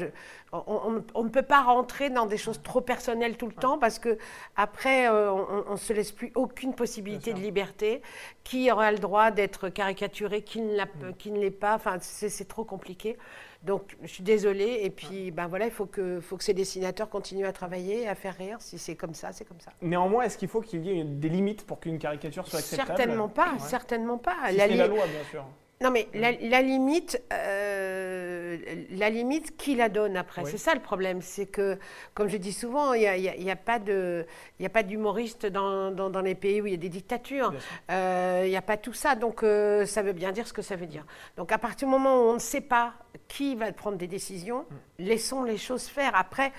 on, 0.66 1.22
ne 1.24 1.28
peut 1.28 1.42
pas 1.42 1.62
rentrer 1.62 2.10
dans 2.10 2.26
des 2.26 2.36
choses 2.36 2.62
trop 2.62 2.80
personnelles 2.80 3.36
tout 3.36 3.46
le 3.46 3.54
temps 3.54 3.78
parce 3.78 3.98
que 3.98 4.18
après, 4.56 5.08
euh, 5.08 5.32
on 5.32 5.72
ne 5.72 5.76
se 5.76 5.92
laisse 5.92 6.12
plus 6.12 6.32
aucune 6.34 6.74
possibilité 6.74 7.32
de 7.32 7.40
liberté. 7.40 8.02
Qui 8.44 8.70
aura 8.70 8.92
le 8.92 8.98
droit 8.98 9.30
d'être 9.30 9.70
caricaturé, 9.70 10.42
qui 10.42 10.60
ne 10.60 10.84
mm. 10.84 11.34
l'est 11.34 11.50
pas? 11.50 11.74
Enfin, 11.74 11.96
c'est 12.00 12.46
trop 12.46 12.64
compliqué. 12.64 13.16
Donc, 13.62 13.96
je 14.02 14.08
suis 14.08 14.22
désolée. 14.22 14.80
Et 14.82 14.90
puis, 14.90 15.30
ben 15.30 15.46
voilà, 15.46 15.64
il 15.64 15.70
faut 15.70 15.86
que, 15.86 16.20
faut 16.20 16.36
que 16.36 16.44
ces 16.44 16.52
dessinateurs 16.52 17.08
continuent 17.08 17.46
à 17.46 17.52
travailler, 17.52 18.06
à 18.06 18.14
faire 18.14 18.36
rire. 18.36 18.58
Si 18.60 18.78
c'est 18.78 18.96
comme 18.96 19.14
ça, 19.14 19.32
c'est 19.32 19.46
comme 19.46 19.60
ça. 19.60 19.72
Néanmoins, 19.80 20.24
est-ce 20.24 20.36
qu'il 20.36 20.48
faut 20.48 20.60
qu'il 20.60 20.84
y 20.84 21.00
ait 21.00 21.04
des 21.04 21.28
limites 21.30 21.66
pour 21.66 21.80
qu'une 21.80 21.98
caricature 21.98 22.46
soit 22.46 22.58
acceptable? 22.58 22.98
Certainement 22.98 23.28
pas, 23.28 23.58
certainement 23.58 24.18
pas. 24.18 24.52
la, 24.52 24.66
la 24.66 24.86
loi, 24.86 25.06
bien 25.06 25.24
sûr. 25.30 25.46
Non, 25.84 25.90
mais 25.90 26.08
la, 26.14 26.62
limite, 26.62 27.22
euh, 27.30 28.56
la 28.92 29.10
limite, 29.10 29.54
qui 29.58 29.74
la 29.74 29.90
donne 29.90 30.16
après 30.16 30.46
C'est 30.46 30.56
ça 30.56 30.74
le 30.74 30.80
problème. 30.80 31.20
C'est 31.20 31.44
que, 31.44 31.78
comme 32.14 32.28
je 32.28 32.38
dis 32.38 32.54
souvent, 32.54 32.94
il 32.94 33.00
n'y 33.00 33.50
a, 33.50 33.52
a, 33.52 34.68
pas 34.70 34.82
d'humoriste 34.82 35.44
dans, 35.44 35.90
dans, 35.90 36.20
les 36.22 36.34
pays 36.34 36.62
où 36.62 36.66
il 36.66 36.70
y 36.70 36.74
a 36.74 36.78
des 36.78 36.88
dictatures. 36.88 37.52
Euh, 37.90 38.44
il 38.46 38.48
n'y 38.48 38.56
a 38.56 38.62
pas 38.62 38.78
tout 38.78 38.94
ça. 38.94 39.14
Donc, 39.14 39.42
euh, 39.42 39.84
ça 39.84 40.00
veut 40.00 40.14
bien 40.14 40.32
dire 40.32 40.48
ce 40.48 40.54
que 40.54 40.62
ça 40.62 40.74
veut 40.74 40.86
dire. 40.86 41.04
Donc, 41.36 41.52
à 41.52 41.58
partir 41.58 41.86
du 41.86 41.92
moment 41.92 42.16
où 42.16 42.28
on 42.30 42.34
ne 42.34 42.38
sait 42.38 42.62
pas 42.62 42.94
qui 43.28 43.54
va 43.54 43.70
prendre 43.70 43.98
des 43.98 44.08
décisions, 44.08 44.60
mm. 44.60 45.04
laissons 45.04 45.42
les 45.42 45.58
choses 45.58 45.84
faire. 45.84 46.12
Après, 46.14 46.50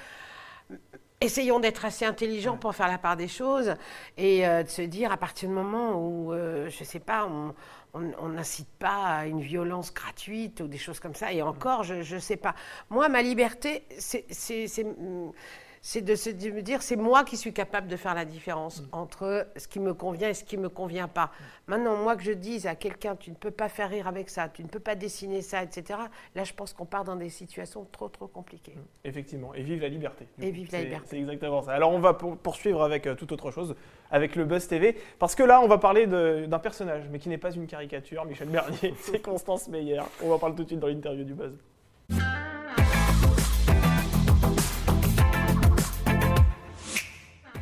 essayons 1.21 1.59
d'être 1.59 1.85
assez 1.85 2.05
intelligents 2.05 2.57
pour 2.57 2.75
faire 2.75 2.87
la 2.87 2.97
part 2.97 3.17
des 3.17 3.27
choses 3.27 3.75
et 4.17 4.41
de 4.45 4.67
se 4.67 4.81
dire 4.81 5.11
à 5.11 5.17
partir 5.17 5.49
du 5.49 5.55
moment 5.55 5.95
où, 5.95 6.33
je 6.33 6.79
ne 6.79 6.85
sais 6.85 6.99
pas, 6.99 7.25
on, 7.25 7.53
on 7.93 8.29
n'incite 8.29 8.69
pas 8.79 9.05
à 9.05 9.25
une 9.25 9.41
violence 9.41 9.93
gratuite 9.93 10.61
ou 10.61 10.67
des 10.67 10.77
choses 10.77 10.99
comme 10.99 11.15
ça. 11.15 11.31
Et 11.31 11.41
encore, 11.41 11.83
je 11.83 12.15
ne 12.15 12.19
sais 12.19 12.37
pas. 12.37 12.55
Moi, 12.89 13.09
ma 13.09 13.21
liberté, 13.21 13.85
c'est 13.97 14.85
c'est 15.87 16.01
de 16.01 16.15
se 16.15 16.31
dire 16.31 16.81
c'est 16.81 16.95
moi 16.95 17.23
qui 17.23 17.37
suis 17.37 17.53
capable 17.53 17.87
de 17.87 17.95
faire 17.95 18.15
la 18.15 18.25
différence 18.25 18.81
entre 18.91 19.47
ce 19.55 19.67
qui 19.67 19.79
me 19.79 19.93
convient 19.93 20.29
et 20.29 20.33
ce 20.33 20.43
qui 20.43 20.57
ne 20.57 20.63
me 20.63 20.69
convient 20.69 21.07
pas. 21.07 21.29
Maintenant, 21.67 21.95
moi 21.95 22.15
que 22.15 22.23
je 22.23 22.31
dise 22.31 22.65
à 22.65 22.73
quelqu'un 22.73 23.15
tu 23.15 23.29
ne 23.29 23.35
peux 23.35 23.51
pas 23.51 23.69
faire 23.69 23.91
rire 23.91 24.07
avec 24.07 24.31
ça, 24.31 24.49
tu 24.49 24.63
ne 24.63 24.67
peux 24.67 24.79
pas 24.79 24.95
dessiner 24.95 25.43
ça, 25.43 25.61
etc., 25.61 25.99
là 26.33 26.43
je 26.43 26.53
pense 26.53 26.73
qu'on 26.73 26.85
part 26.85 27.03
dans 27.03 27.15
des 27.15 27.29
situations 27.29 27.85
trop 27.91 28.09
trop 28.09 28.25
compliquées. 28.25 28.73
Mm. 28.75 29.07
Effectivement, 29.07 29.53
et 29.53 29.61
vive 29.61 29.79
la 29.79 29.89
liberté. 29.89 30.27
Et 30.41 30.49
vive 30.49 30.71
la 30.71 30.81
liberté. 30.81 31.05
C'est 31.07 31.19
exactement 31.19 31.61
ça. 31.61 31.73
Alors 31.73 31.91
on 31.91 31.99
va 31.99 32.15
poursuivre 32.15 32.81
avec 32.81 33.05
euh, 33.05 33.13
toute 33.13 33.31
autre 33.31 33.51
chose, 33.51 33.75
avec 34.09 34.35
le 34.35 34.43
Buzz 34.43 34.67
TV, 34.67 34.97
parce 35.19 35.35
que 35.35 35.43
là 35.43 35.61
on 35.61 35.67
va 35.67 35.77
parler 35.77 36.07
d'un 36.07 36.59
personnage, 36.59 37.03
mais 37.11 37.19
qui 37.19 37.29
n'est 37.29 37.37
pas 37.37 37.51
une 37.51 37.67
caricature, 37.67 38.25
Michel 38.25 38.49
Bernier, 38.49 38.95
c'est 39.01 39.21
Constance 39.21 39.67
Meyer. 39.67 40.01
On 40.23 40.29
va 40.29 40.35
en 40.35 40.39
parler 40.39 40.55
tout 40.55 40.63
de 40.63 40.69
suite 40.69 40.79
dans 40.79 40.87
l'interview 40.87 41.25
du 41.25 41.35
Buzz. 41.35 41.53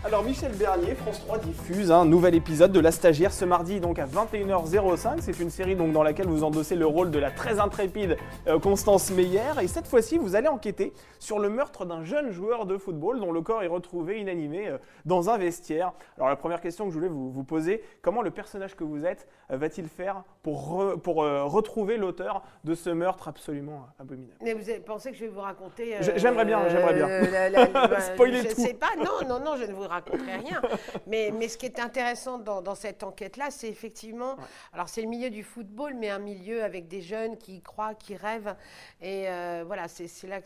Alors 0.06 0.22
Michel 0.22 0.52
Bernier, 0.52 0.96
France 0.96 1.22
3 1.22 1.38
diffuse 1.38 1.90
un 1.90 2.04
nouvel 2.04 2.36
épisode 2.36 2.74
de 2.74 2.82
La 2.82 2.92
Stagiaire 2.92 3.32
ce 3.32 3.46
mardi 3.46 3.80
donc 3.80 4.00
à 4.00 4.06
21h05. 4.06 5.22
C'est 5.22 5.40
une 5.40 5.50
série 5.50 5.78
donc 5.78 5.94
dans 5.94 6.04
laquelle 6.04 6.28
vous 6.28 6.44
endossez 6.44 6.76
le 6.76 6.86
rôle 6.86 7.10
de 7.10 7.20
la 7.20 7.32
très 7.32 7.62
intrépide 7.62 8.18
euh, 8.48 8.60
Constance 8.60 9.12
Meyer 9.12 9.62
et 9.62 9.68
cette 9.68 9.88
fois-ci 9.88 10.18
vous 10.18 10.36
allez 10.36 10.50
enquêter 10.50 10.92
sur 11.20 11.40
le 11.40 11.48
meurtre 11.48 11.86
d'un 11.86 12.04
jeune 12.04 12.32
joueur 12.32 12.66
de 12.66 12.78
football 12.78 13.22
dont 13.22 13.32
le 13.32 13.42
corps 13.42 13.64
est 13.64 13.68
retrouvé 13.68 14.20
inanimé 14.20 14.68
euh, 14.68 14.78
dans 15.06 15.30
un 15.30 15.38
vestiaire. 15.38 15.94
Alors 16.18 16.28
la 16.28 16.36
première 16.36 16.60
question 16.60 16.84
que 16.86 16.92
je 16.92 16.98
voulais 16.98 17.10
vous, 17.10 17.44
poser, 17.46 17.82
comment 18.02 18.22
le 18.22 18.32
personnage 18.32 18.76
que 18.76 18.84
vous 18.84 19.06
êtes 19.06 19.30
euh, 19.52 19.58
va-t-il 19.58 19.88
faire 19.88 20.24
pour, 20.42 21.00
pour 21.02 21.16
retrouver 21.16 21.96
l'auteur 21.96 22.44
de 22.66 22.76
ce 22.76 22.90
meurtre 22.90 23.30
absolument 23.30 23.88
abominable? 23.98 24.36
Mais 24.42 24.54
vous 24.54 24.64
pensez 24.86 25.12
que 25.12 25.16
je 25.16 25.24
vais 25.24 25.32
vous 25.32 25.40
raconter 25.40 25.96
J'aimerais 26.18 26.44
bien, 26.44 26.68
j'aimerais 26.68 26.94
bien. 26.94 28.00
Spoiler 28.02 28.42
je 28.42 28.50
ne 28.50 28.68
sais 28.68 28.74
pas, 28.74 28.90
non, 28.98 29.26
non, 29.30 29.40
non, 29.40 29.56
je 29.56 29.64
ne 29.64 29.72
vous 29.72 29.88
raconte 29.94 30.22
rien. 30.22 30.62
Mais, 31.08 31.32
mais 31.34 31.48
ce 31.48 31.58
qui 31.58 31.66
est 31.66 31.80
intéressant 31.80 32.38
dans, 32.40 32.76
cette 32.76 33.04
enquête-là, 33.04 33.52
c'est 33.52 33.70
effectivement, 33.70 34.36
alors 34.74 34.90
c'est 34.90 35.02
le 35.02 35.08
milieu 35.08 35.30
du 35.30 35.44
football, 35.44 35.94
mais 35.96 36.10
un 36.10 36.20
milieu 36.20 36.64
avec 36.64 36.88
des 36.88 37.02
jeunes 37.02 37.38
qui 37.38 37.62
croient, 37.62 37.94
qui 37.94 38.16
rêvent. 38.16 38.56
Et 39.02 39.28
euh, 39.28 39.64
voilà, 39.66 39.88
c'est 39.88 40.28
là, 40.28 40.40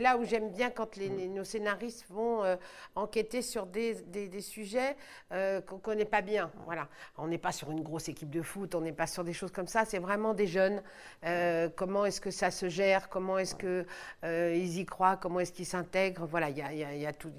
là 0.00 0.16
où 0.16 0.24
j'aime 0.24 0.50
bien 0.50 0.70
quand 0.70 0.96
les, 0.96 1.08
nos 1.08 1.44
scénaristes 1.44 2.06
vont 2.08 2.44
euh, 2.44 2.56
enquêter 2.94 3.42
sur 3.42 3.66
des, 3.66 3.94
des, 3.94 4.40
sujets 4.40 4.96
euh, 5.32 5.60
qu'on 5.60 5.76
ne 5.76 5.80
connaît 5.80 6.04
pas 6.04 6.22
bien. 6.22 6.50
Voilà, 6.64 6.88
on 7.18 7.28
n'est 7.28 7.38
pas 7.38 7.52
sur 7.52 7.70
une 7.70 7.82
grosse 7.82 8.08
équipe 8.08 8.30
de 8.30 8.42
foot, 8.42 8.74
on 8.74 8.80
n'est 8.80 8.92
pas 8.92 9.06
sur 9.06 9.24
des 9.24 9.32
choses 9.32 9.52
comme 9.52 9.66
ça. 9.66 9.84
C'est 9.84 9.98
vraiment 9.98 10.34
des 10.34 10.46
jeunes. 10.46 10.82
comment 11.76 12.04
est-ce 12.06 12.20
que 12.20 12.30
ça 12.30 12.50
se 12.50 12.68
gère 12.68 13.08
Comment 13.08 13.38
est-ce 13.38 13.54
que 13.54 13.86
ils 14.22 14.78
y 14.78 14.86
croient 14.86 15.16
Comment 15.16 15.40
est-ce 15.40 15.52
qu'ils 15.52 15.66
s'intègrent 15.66 16.26
Voilà, 16.26 16.50
il 16.50 16.58
y 16.58 16.62
a, 16.62 16.72
y, 16.72 17.06
a, 17.06 17.12
tout, 17.12 17.32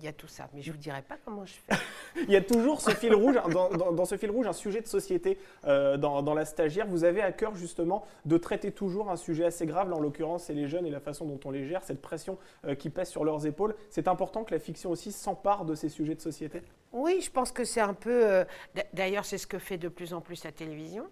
y 0.00 0.08
a 0.08 0.12
tout 0.12 0.28
ça. 0.28 0.48
Mais 0.54 0.62
je 0.62 0.72
vous 0.72 0.78
dirai 0.78 1.01
pas 1.02 1.16
comment 1.24 1.44
je 1.44 1.52
fais. 1.52 1.74
Il 2.28 2.30
y 2.30 2.36
a 2.36 2.40
toujours 2.40 2.80
ce 2.80 2.90
fil 2.90 3.14
rouge, 3.14 3.36
dans, 3.50 4.04
ce 4.04 4.16
fil 4.16 4.30
rouge, 4.30 4.46
un 4.46 4.52
sujet 4.52 4.80
de 4.80 4.86
société 4.86 5.38
euh, 5.66 5.96
dans, 5.96 6.34
la 6.34 6.44
stagiaire. 6.44 6.86
Vous 6.86 7.04
avez 7.04 7.22
à 7.22 7.32
cœur 7.32 7.54
justement 7.54 8.04
de 8.24 8.36
traiter 8.36 8.70
toujours 8.70 9.10
un 9.10 9.16
sujet 9.16 9.44
assez 9.44 9.66
grave, 9.66 9.88
là 9.90 9.96
en 9.96 10.00
l'occurrence 10.00 10.44
c'est 10.44 10.54
les 10.54 10.68
jeunes 10.68 10.86
et 10.86 10.90
la 10.90 11.00
façon 11.00 11.26
dont 11.26 11.40
on 11.44 11.50
les 11.50 11.66
gère, 11.66 11.82
cette 11.82 12.02
pression 12.02 12.38
euh, 12.66 12.74
qui 12.74 12.90
pèse 12.90 13.08
sur 13.08 13.24
leurs 13.24 13.46
épaules. 13.46 13.74
C'est 13.90 14.08
important 14.08 14.44
que 14.44 14.52
la 14.54 14.60
fiction 14.60 14.90
aussi 14.90 15.12
s'empare 15.12 15.64
de 15.64 15.74
ces 15.74 15.88
sujets 15.88 16.14
de 16.14 16.20
société 16.20 16.62
Oui, 16.92 17.20
je 17.20 17.30
pense 17.30 17.52
que 17.52 17.64
c'est 17.64 17.80
un 17.80 17.94
peu... 17.94 18.26
Euh, 18.26 18.44
d'ailleurs 18.92 19.24
c'est 19.24 19.38
ce 19.38 19.46
que 19.46 19.58
fait 19.58 19.78
de 19.78 19.88
plus 19.88 20.14
en 20.14 20.20
plus 20.20 20.44
la 20.44 20.52
télévision. 20.52 21.06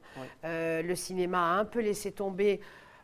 le 0.45 0.95
cinéma 0.95 1.39
a 1.39 1.59
un 1.59 1.65
peu 1.65 1.81
laissé 1.81 2.13
tomber 2.13 2.61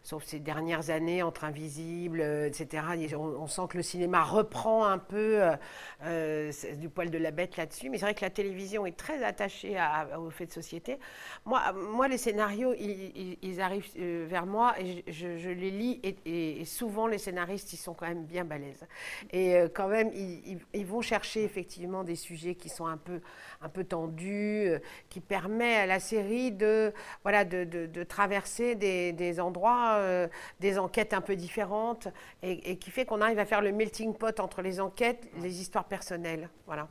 sauf 0.07 0.23
ces 0.25 0.39
dernières 0.39 0.91
années 0.91 1.25
entre 1.25 1.43
Invisible, 1.43 2.21
euh, 2.21 2.47
etc. 2.47 2.85
On, 3.17 3.49
sent 3.49 3.63
que 3.69 3.77
le 3.77 3.83
cinéma 3.83 4.23
reprend 4.23 4.87
un 4.87 4.99
peu 4.99 5.43
euh, 5.43 5.57
euh, 6.05 6.53
du 6.77 6.89
poil 6.89 7.11
de 7.11 7.19
la 7.19 7.33
bête 7.33 7.57
là-dessus. 7.57 7.91
Mais 7.91 7.99
c'est 7.99 8.05
vrai 8.05 8.15
que 8.15 8.25
la 8.25 8.31
télévision 8.31 8.87
est 8.87 8.97
très 8.97 9.25
attachée 9.25 9.77
aux 10.17 10.31
faits 10.31 10.49
de 10.51 10.53
société. 10.53 11.01
Moi, 11.45 11.61
moi 11.73 12.07
les 12.07 12.19
scénarios, 12.19 12.73
ils, 12.75 13.61
arrivent 13.61 13.91
vers 13.97 14.47
moi 14.47 14.75
et 14.79 15.03
je, 15.11 15.49
les 15.49 15.71
lis. 15.73 16.01
Et, 16.25 16.65
souvent, 16.65 17.09
les 17.09 17.19
scénaristes, 17.19 17.73
ils 17.73 17.77
sont 17.77 17.95
quand 17.95 18.07
même 18.07 18.27
bien 18.27 18.45
balèzes. 18.45 18.87
Et 19.33 19.57
quand 19.75 19.89
même, 19.89 20.13
ils, 20.15 20.87
vont 20.87 21.01
chercher 21.01 21.43
effectivement 21.43 22.05
des 22.05 22.15
sujets 22.15 22.55
qui 22.55 22.69
sont 22.69 22.87
un 22.87 22.97
peu, 22.97 23.21
un 23.61 23.69
peu 23.69 23.83
tendus, 23.83 24.71
qui 25.09 25.21
permettent 25.21 25.79
à 25.79 25.87
la 25.87 25.99
série 25.99 26.53
de, 26.53 26.93
voilà, 27.23 27.45
de, 27.45 28.05
traverser 28.05 28.77
des, 28.77 29.13
des 29.13 29.41
endroits 29.41 29.96
euh, 29.97 30.29
des 30.61 30.79
enquêtes 30.79 31.13
un 31.13 31.21
peu 31.21 31.37
différentes 31.37 32.09
et, 32.43 32.77
qui 32.77 32.91
fait 32.91 33.05
qu'on 33.05 33.21
arrive 33.21 33.39
à 33.39 33.45
faire 33.45 33.61
le 33.61 33.73
melting 33.73 34.15
pot 34.15 34.39
entre 34.41 34.63
les 34.63 34.81
enquêtes, 34.81 35.29
les 35.41 35.61
histoires 35.61 35.85
personnelles. 35.85 36.49
Voilà. 36.67 36.89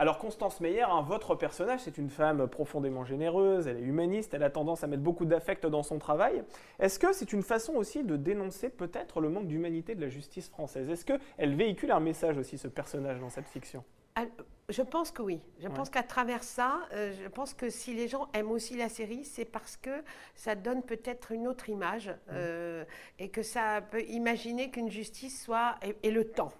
Alors 0.00 0.18
Constance 0.18 0.60
Meyer, 0.60 0.82
hein, 0.82 1.02
votre 1.02 1.34
personnage, 1.34 1.80
c'est 1.80 1.98
une 1.98 2.08
femme 2.08 2.46
profondément 2.46 3.04
généreuse, 3.04 3.66
elle 3.66 3.78
est 3.78 3.82
humaniste, 3.82 4.32
elle 4.32 4.44
a 4.44 4.50
tendance 4.50 4.84
à 4.84 4.86
mettre 4.86 5.02
beaucoup 5.02 5.24
d'affect 5.24 5.66
dans 5.66 5.82
son 5.82 5.98
travail. 5.98 6.44
Est-ce 6.78 7.00
que 7.00 7.12
c'est 7.12 7.32
une 7.32 7.42
façon 7.42 7.74
aussi 7.74 8.04
de 8.04 8.16
dénoncer 8.16 8.68
peut-être 8.68 9.20
le 9.20 9.28
manque 9.28 9.48
d'humanité 9.48 9.96
de 9.96 10.00
la 10.00 10.08
justice 10.08 10.48
française? 10.48 10.88
Est-ce 10.88 11.04
qu'elle 11.04 11.56
véhicule 11.56 11.90
un 11.90 11.98
message 11.98 12.38
aussi, 12.38 12.58
ce 12.58 12.68
personnage, 12.68 13.18
dans 13.18 13.30
cette 13.30 13.48
fiction? 13.48 13.82
Je 14.68 14.82
pense 14.82 15.10
que 15.10 15.22
oui. 15.22 15.40
Je 15.60 15.68
pense 15.68 15.88
qu'à 15.88 16.02
travers 16.02 16.42
ça, 16.42 16.80
euh, 16.92 17.12
je 17.22 17.28
pense 17.28 17.54
que 17.54 17.70
si 17.70 17.94
les 17.94 18.06
gens 18.06 18.28
aiment 18.34 18.50
aussi 18.50 18.76
la 18.76 18.88
série, 18.88 19.24
c'est 19.24 19.46
parce 19.46 19.76
que 19.76 20.02
ça 20.34 20.54
donne 20.54 20.82
peut-être 20.82 21.32
une 21.32 21.48
autre 21.48 21.70
image 21.70 22.14
euh, 22.30 22.84
et 23.18 23.30
que 23.30 23.42
ça 23.42 23.80
peut 23.80 24.02
imaginer 24.02 24.70
qu'une 24.70 24.90
justice 24.90 25.42
soit 25.42 25.76
et, 26.02 26.10
le 26.10 26.24
temps. 26.24 26.52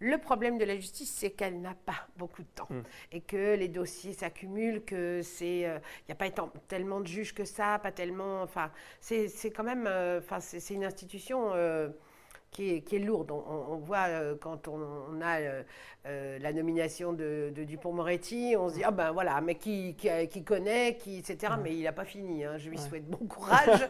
Le 0.00 0.16
problème 0.16 0.58
de 0.58 0.64
la 0.64 0.76
justice, 0.76 1.12
c'est 1.12 1.30
qu'elle 1.30 1.60
n'a 1.60 1.74
pas 1.74 2.06
beaucoup 2.16 2.42
de 2.42 2.48
temps. 2.54 2.68
Et 3.12 3.20
que 3.20 3.56
les 3.56 3.68
dossiers 3.68 4.12
s'accumulent, 4.14 4.84
que 4.84 5.20
c'est, 5.22 5.58
il 5.58 5.64
euh, 5.66 5.78
n'y 6.08 6.12
a 6.12 6.14
pas 6.14 6.30
tellement 6.68 7.00
de 7.00 7.06
juges 7.06 7.34
que 7.34 7.44
ça, 7.44 7.78
pas 7.80 7.92
tellement, 7.92 8.42
enfin, 8.42 8.70
c'est 9.00 9.50
quand 9.54 9.64
même, 9.64 9.86
enfin, 10.18 10.40
c'est 10.40 10.72
une 10.72 10.84
institution 10.84 11.52
qui 12.50 12.96
est, 12.96 12.98
lourde. 12.98 13.30
On, 13.30 13.76
voit 13.76 14.08
euh, 14.08 14.34
quand 14.40 14.68
on, 14.68 15.20
a 15.20 15.40
euh, 15.40 15.62
euh, 16.06 16.38
la 16.38 16.52
nomination 16.52 17.12
de, 17.12 17.52
Dupont-Moretti, 17.54 18.54
on 18.58 18.68
se 18.68 18.74
dit, 18.74 18.84
ah 18.84 18.90
ben 18.90 19.12
voilà, 19.12 19.40
mais 19.40 19.56
qui, 19.56 19.94
qui, 19.94 20.44
connaît, 20.44 20.96
qui, 20.96 21.18
etc. 21.18 21.54
Mais 21.62 21.76
il 21.76 21.82
n'a 21.82 21.92
pas 21.92 22.04
fini, 22.04 22.44
hein. 22.44 22.56
je 22.58 22.70
lui 22.70 22.78
souhaite 22.78 23.06
bon 23.08 23.26
courage. 23.26 23.86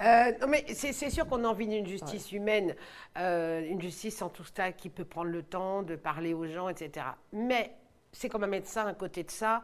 non, 0.40 0.48
mais 0.48 0.64
c'est 0.74 1.10
sûr 1.10 1.26
qu'on 1.26 1.44
a 1.44 1.48
envie 1.48 1.68
d'une 1.68 1.86
justice 1.86 2.32
humaine, 2.32 2.74
une 3.16 3.80
justice 3.80 4.22
en 4.22 4.28
tout 4.28 4.44
cas 4.54 4.72
qui 4.72 4.88
peut 4.88 5.04
prendre 5.04 5.30
le 5.30 5.42
temps 5.42 5.82
de 5.82 5.96
parler 5.96 6.34
aux 6.34 6.46
gens, 6.46 6.68
etc. 6.68 7.06
Mais 7.32 7.74
c'est 8.12 8.28
comme 8.28 8.44
un 8.44 8.48
médecin 8.48 8.86
à 8.86 8.94
côté 8.94 9.22
de 9.22 9.30
ça. 9.30 9.62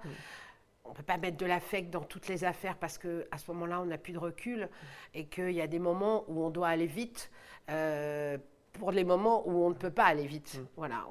on 0.84 0.90
ne 0.90 0.94
peut 0.94 1.02
pas 1.02 1.16
mettre 1.16 1.36
de 1.36 1.46
l'affect 1.46 1.90
dans 1.90 2.02
toutes 2.02 2.28
les 2.28 2.44
affaires 2.44 2.76
parce 2.76 2.98
qu'à 2.98 3.36
ce 3.36 3.50
moment-là, 3.52 3.80
on 3.80 3.86
n'a 3.86 3.98
plus 3.98 4.12
de 4.12 4.18
recul 4.18 4.68
et 5.14 5.26
qu'il 5.26 5.52
y 5.52 5.60
a 5.60 5.66
des 5.66 5.78
moments 5.78 6.24
où 6.28 6.44
on 6.44 6.50
doit 6.50 6.68
aller 6.68 6.86
vite. 6.86 7.30
Euh, 7.70 8.38
pour 8.74 8.92
les 8.92 9.04
moments 9.04 9.46
où 9.48 9.64
on 9.64 9.70
ne 9.70 9.74
peut 9.74 9.90
pas 9.90 10.04
aller 10.04 10.26
vite. 10.26 10.58
Mm. 10.58 10.66
Voilà, 10.76 11.06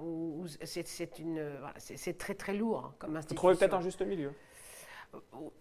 c'est 0.63 1.19
une, 1.19 1.51
c'est 1.77 2.17
très 2.17 2.33
très 2.33 2.53
lourd 2.53 2.85
hein, 2.85 2.93
comme 2.97 3.17
institution. 3.17 3.35
Vous 3.35 3.53
trouvez 3.53 3.67
peut-être 3.67 3.79
un 3.79 3.81
juste 3.83 4.01
milieu 4.01 4.31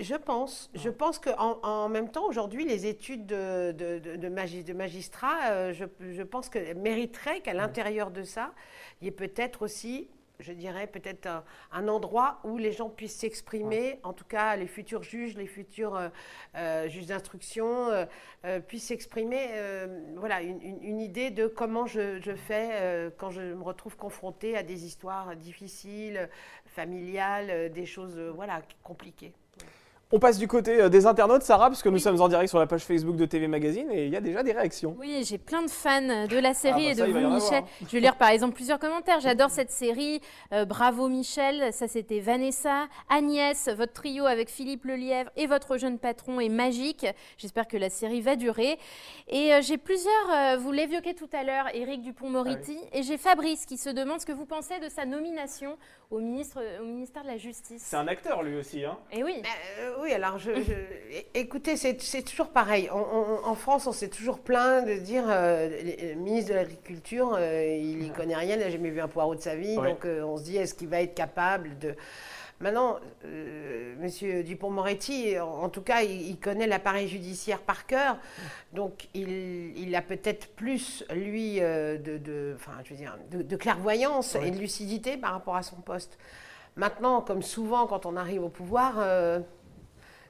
je 0.01 0.15
pense. 0.15 0.71
Je 0.75 0.91
pense 0.91 1.19
qu'en 1.19 1.61
en 1.63 1.89
même 1.89 2.11
temps, 2.11 2.27
aujourd'hui, 2.27 2.65
les 2.65 2.87
études 2.87 3.27
de, 3.27 3.73
de, 3.73 4.17
de, 4.17 4.73
magistrats, 4.73 5.51
euh, 5.51 5.73
je, 5.73 5.85
je, 6.01 6.23
pense 6.23 6.49
que 6.49 6.75
mériteraient 6.75 7.41
qu'à 7.41 7.55
mm. 7.55 7.59
l'intérieur 7.59 8.11
de 8.11 8.23
ça, 8.23 8.53
il 9.01 9.05
y 9.05 9.09
ait 9.09 9.13
peut-être 9.13 9.63
aussi 9.63 10.09
je 10.41 10.53
dirais, 10.53 10.87
peut-être 10.87 11.29
un, 11.73 11.89
endroit 11.89 12.41
où 12.45 12.59
les 12.59 12.73
gens 12.73 12.89
puissent 12.89 13.17
s'exprimer, 13.17 14.01
en 14.03 14.13
tout 14.13 14.25
cas 14.25 14.57
les 14.57 14.67
futurs 14.67 15.03
juges, 15.03 15.37
les 15.37 15.47
futurs 15.47 15.97
euh, 15.97 16.09
euh, 16.57 16.89
juges 16.89 17.07
d'instruction, 17.07 17.89
euh, 18.45 18.61
puissent 18.61 18.87
s'exprimer. 18.89 19.49
Voilà, 20.17 20.43
une, 20.43 21.01
idée 21.01 21.31
de 21.31 21.47
comment 21.47 21.87
je, 21.87 22.21
je 22.21 22.35
fais 22.35 23.11
quand 23.19 23.31
je 23.31 23.41
me 23.41 23.63
retrouve 23.63 23.97
confrontée 23.97 24.57
à 24.57 24.63
des 24.63 24.85
histoires 24.85 25.37
difficiles, 25.37 26.29
familiales, 26.67 27.73
des 27.73 27.87
choses 27.87 28.19
voilà, 28.19 28.63
compliquées. 28.83 29.35
On 30.13 30.21
passe 30.21 30.39
du 30.39 30.47
côté 30.47 30.81
euh, 30.81 30.89
des 30.89 31.05
internautes, 31.05 31.43
Sarah, 31.43 31.69
parce 31.69 31.83
que 31.83 31.89
nous 31.89 31.99
sommes 31.99 32.21
en 32.21 32.29
direct 32.29 32.49
sur 32.49 32.61
la 32.61 32.69
page 32.69 32.85
Facebook 32.85 33.17
de 33.17 33.25
TV 33.25 33.49
Magazine 33.49 33.91
et 33.91 34.07
il 34.07 34.13
y 34.13 34.15
a 34.15 34.21
déjà 34.21 34.45
des 34.45 34.53
réactions. 34.53 34.95
Oui, 35.01 35.25
j'ai 35.29 35.37
plein 35.37 35.63
de 35.63 35.69
fans 35.69 36.01
de 36.01 36.39
la 36.39 36.55
série 36.55 36.87
ah, 36.87 36.93
et 36.93 36.95
de 36.95 37.05
vous, 37.07 37.35
Michel. 37.35 37.65
Je 37.81 37.91
vais 37.91 37.99
lire 37.99 38.15
par 38.15 38.29
exemple 38.29 38.55
plusieurs 38.55 38.79
commentaires. 38.79 39.19
J'adore 39.21 39.51
cette 39.51 39.73
série. 39.73 40.21
Euh, 40.53 40.65
bravo, 40.65 41.09
Michel. 41.09 41.73
Ça, 41.73 41.89
c'était 41.89 42.21
Vanessa. 42.21 42.87
Agnès, 43.09 43.69
votre 43.77 43.95
trio 43.95 44.27
avec 44.27 44.49
Philippe 44.49 44.85
Lelièvre 44.85 45.31
et 45.37 45.49
votre 45.49 45.77
jeune 45.77 45.99
patron 45.99 46.39
est 46.39 46.51
magique. 46.51 47.05
J'espère 47.37 47.67
que 47.67 47.77
la 47.77 47.91
série 47.91 48.21
va 48.21 48.37
durer. 48.37 48.79
Et 49.27 49.55
euh, 49.55 49.61
j'ai 49.61 49.77
plusieurs, 49.77 50.61
vous 50.61 50.71
l'évoquez 50.71 51.15
tout 51.15 51.31
à 51.33 51.43
l'heure, 51.43 51.67
Éric 51.75 52.03
Dupont-Moretti. 52.03 52.79
Ah 52.81 52.99
et 52.99 53.03
j'ai 53.03 53.19
Fabrice 53.19 53.67
qui 53.67 53.77
se 53.77 53.91
demande 53.91 54.21
ce 54.21 54.27
que 54.27 54.33
vous 54.33 54.47
pensez 54.47 54.79
de 54.79 54.89
sa 54.89 55.05
nomination 55.05 55.77
au, 56.11 56.19
ministre, 56.19 56.63
au 56.81 56.85
ministère 56.85 57.23
de 57.23 57.29
la 57.29 57.37
Justice. 57.37 57.83
C'est 57.85 57.97
un 57.97 58.09
acteur, 58.09 58.43
lui 58.43 58.57
aussi. 58.57 58.85
Hein 58.85 58.97
et 59.13 59.25
oui. 59.25 59.43
Oui, 60.01 60.13
alors 60.13 60.39
je, 60.39 60.51
écoutez, 61.35 61.77
c'est 61.77 62.23
toujours 62.23 62.49
pareil. 62.49 62.89
en 62.91 63.55
France, 63.55 63.87
on 63.87 63.93
s'est 63.93 64.09
toujours 64.09 64.41
plaint 64.41 64.87
de 64.87 64.95
dire 64.95 65.25
euh, 65.29 65.69
le 65.69 66.15
ministre 66.15 66.51
de 66.51 66.57
l'Agriculture, 66.57 67.35
euh, 67.39 67.77
il 67.79 67.99
n'y 67.99 68.11
connaît 68.11 68.37
rien, 68.37 68.55
il 68.55 68.61
n'a 68.61 68.71
jamais 68.71 68.91
vu 68.91 69.01
un 69.01 69.09
poireau 69.09 69.35
de 69.35 69.41
sa 69.41 69.57
vie, 69.57 69.77
donc 69.77 70.05
euh, 70.05 70.23
on 70.23 70.37
se 70.37 70.45
dit 70.45 70.57
est-ce 70.57 70.75
qu'il 70.75 70.89
va 70.89 71.01
être 71.03 71.15
capable 71.15 71.79
de. 71.79 71.95
Maintenant, 72.61 72.99
Monsieur 74.01 74.43
Dupont-Moretti, 74.43 75.39
en, 75.39 75.69
tout 75.69 75.83
cas, 75.83 76.03
il, 76.03 76.39
connaît 76.41 76.67
l'appareil 76.67 77.07
judiciaire 77.07 77.61
par 77.61 77.87
cœur, 77.87 78.17
donc 78.73 79.09
il, 79.13 79.95
a 79.95 80.01
peut-être 80.01 80.49
plus, 80.55 81.05
lui, 81.15 81.61
de, 81.61 82.55
enfin, 82.57 82.73
je 82.85 82.91
veux 82.91 82.97
dire, 82.97 83.19
de, 83.31 83.57
clairvoyance 83.57 84.37
et 84.37 84.51
de 84.51 84.59
lucidité 84.59 85.19
par 85.19 85.33
rapport 85.33 85.57
à 85.57 85.63
son 85.63 85.77
poste. 85.77 86.19
Maintenant, 86.77 87.21
comme 87.21 87.43
souvent 87.43 87.87
quand 87.87 88.07
on 88.07 88.17
arrive 88.17 88.43
au 88.43 88.49
pouvoir, 88.49 88.95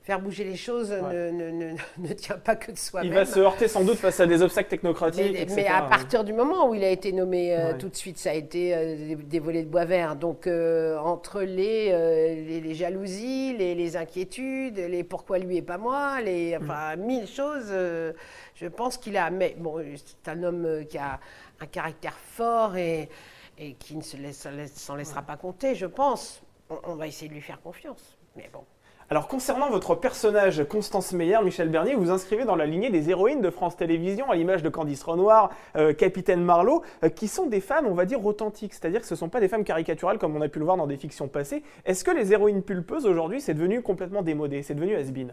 faire 0.06 0.20
bouger 0.20 0.44
les 0.44 0.54
choses 0.54 0.92
ne, 0.92 1.30
ne, 1.32 1.74
ne, 1.98 2.12
tient 2.12 2.38
pas 2.38 2.54
que 2.54 2.70
de 2.70 2.78
soi-même. 2.78 3.10
Il 3.10 3.14
va 3.14 3.26
se 3.26 3.40
heurter 3.40 3.66
sans 3.66 3.82
doute 3.82 3.96
face 3.96 4.20
à 4.20 4.26
des 4.26 4.40
obstacles 4.40 4.70
technocratiques. 4.70 5.32
Mais, 5.32 5.46
mais 5.56 5.66
à 5.66 5.82
partir 5.82 6.22
du 6.22 6.32
moment 6.32 6.68
où 6.68 6.74
il 6.76 6.84
a 6.84 6.90
été 6.90 7.10
nommé 7.12 7.56
euh, 7.56 7.76
tout 7.76 7.88
de 7.88 7.96
suite, 7.96 8.16
ça 8.16 8.30
a 8.30 8.34
été 8.34 8.72
euh, 8.72 9.16
des, 9.16 9.40
volets 9.40 9.64
de 9.64 9.68
bois 9.68 9.84
vert. 9.84 10.14
Donc 10.14 10.46
euh, 10.46 10.96
entre 10.98 11.42
les, 11.42 11.90
les, 12.60 12.74
jalousies, 12.74 13.56
les, 13.58 13.74
les, 13.74 13.96
inquiétudes, 13.96 14.78
les 14.78 15.02
pourquoi 15.02 15.40
lui 15.40 15.56
et 15.56 15.62
pas 15.62 15.76
moi, 15.76 16.20
les, 16.20 16.56
mm. 16.56 16.62
enfin 16.62 16.94
mille 16.94 17.26
choses, 17.26 17.72
je 18.54 18.66
pense 18.68 18.98
qu'il 18.98 19.16
a. 19.16 19.28
Mais 19.30 19.56
bon, 19.58 19.82
c'est 19.96 20.30
un 20.30 20.40
homme 20.44 20.84
qui 20.88 20.98
a 20.98 21.18
un 21.58 21.66
caractère 21.66 22.16
fort 22.16 22.76
et, 22.76 23.08
et 23.58 23.72
qui 23.72 23.96
ne 23.96 24.02
s'en 24.02 24.18
laisse, 24.18 24.46
laissera 24.96 25.22
pas 25.22 25.36
compter, 25.36 25.74
je 25.74 25.86
pense. 25.86 26.42
on 26.84 26.94
va 26.94 27.08
essayer 27.08 27.28
de 27.28 27.34
lui 27.34 27.40
faire 27.40 27.60
confiance. 27.60 28.16
Mais 28.36 28.48
bon. 28.52 28.62
Alors 29.08 29.28
concernant 29.28 29.70
votre 29.70 29.94
personnage 29.94 30.64
Constance 30.64 31.12
Meyer, 31.12 31.38
Michel 31.44 31.68
Bernier, 31.68 31.94
vous 31.94 32.10
inscrivez 32.10 32.44
dans 32.44 32.56
la 32.56 32.66
lignée 32.66 32.90
des 32.90 33.08
héroïnes 33.08 33.40
de 33.40 33.50
France 33.50 33.76
Télévisions, 33.76 34.28
à 34.32 34.34
l'image 34.34 34.64
de 34.64 34.68
Candice 34.68 35.04
Renoir, 35.04 35.50
euh, 35.76 35.92
Capitaine 35.92 36.42
Marlowe, 36.42 36.82
euh, 37.04 37.08
qui 37.08 37.28
sont 37.28 37.46
des 37.46 37.60
femmes, 37.60 37.86
on 37.86 37.94
va 37.94 38.04
dire, 38.04 38.26
authentiques, 38.26 38.74
c'est-à-dire 38.74 39.00
que 39.00 39.06
ce 39.06 39.14
ne 39.14 39.18
sont 39.18 39.28
pas 39.28 39.38
des 39.38 39.46
femmes 39.46 39.62
caricaturales 39.62 40.18
comme 40.18 40.34
on 40.34 40.40
a 40.40 40.48
pu 40.48 40.58
le 40.58 40.64
voir 40.64 40.76
dans 40.76 40.88
des 40.88 40.96
fictions 40.96 41.28
passées. 41.28 41.62
Est-ce 41.84 42.02
que 42.02 42.10
les 42.10 42.32
héroïnes 42.32 42.62
pulpeuses 42.64 43.06
aujourd'hui, 43.06 43.40
c'est 43.40 43.54
devenu 43.54 43.80
complètement 43.80 44.22
démodé, 44.22 44.64
c'est 44.64 44.74
devenu 44.74 44.96
has-been, 44.96 45.32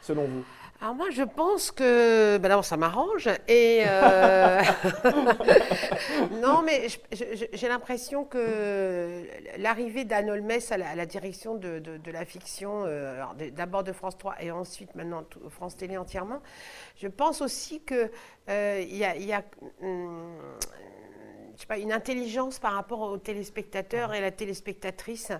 selon 0.00 0.24
vous? 0.24 0.42
Alors 0.84 0.96
moi, 0.96 1.08
je 1.08 1.22
pense 1.22 1.70
que, 1.70 2.36
ben 2.36 2.50
d'abord, 2.50 2.66
ça 2.66 2.76
m'arrange. 2.76 3.30
Et 3.48 3.84
euh, 3.86 4.60
non, 6.42 6.60
mais 6.60 6.88
j'ai 7.54 7.68
l'impression 7.68 8.26
que 8.26 9.22
l'arrivée 9.56 10.04
d'Anne 10.04 10.28
à, 10.28 10.76
la, 10.94 11.06
direction 11.06 11.54
de, 11.54 12.10
la 12.12 12.26
fiction, 12.26 12.82
euh, 12.84 13.24
d'abord 13.52 13.82
de 13.82 13.92
France 13.92 14.18
3 14.18 14.42
et 14.42 14.50
ensuite 14.50 14.94
maintenant 14.94 15.24
France 15.48 15.74
Télé 15.74 15.96
entièrement, 15.96 16.42
je 16.98 17.08
pense 17.08 17.40
aussi 17.40 17.82
que 17.82 18.10
euh, 18.50 18.84
y 18.86 19.32
a, 19.32 19.42
pas, 21.66 21.78
une 21.78 21.94
intelligence 21.94 22.58
par 22.58 22.74
rapport 22.74 23.00
aux 23.00 23.16
téléspectateurs 23.16 24.12
et 24.12 24.20
la 24.20 24.32
téléspectatrice 24.32 25.32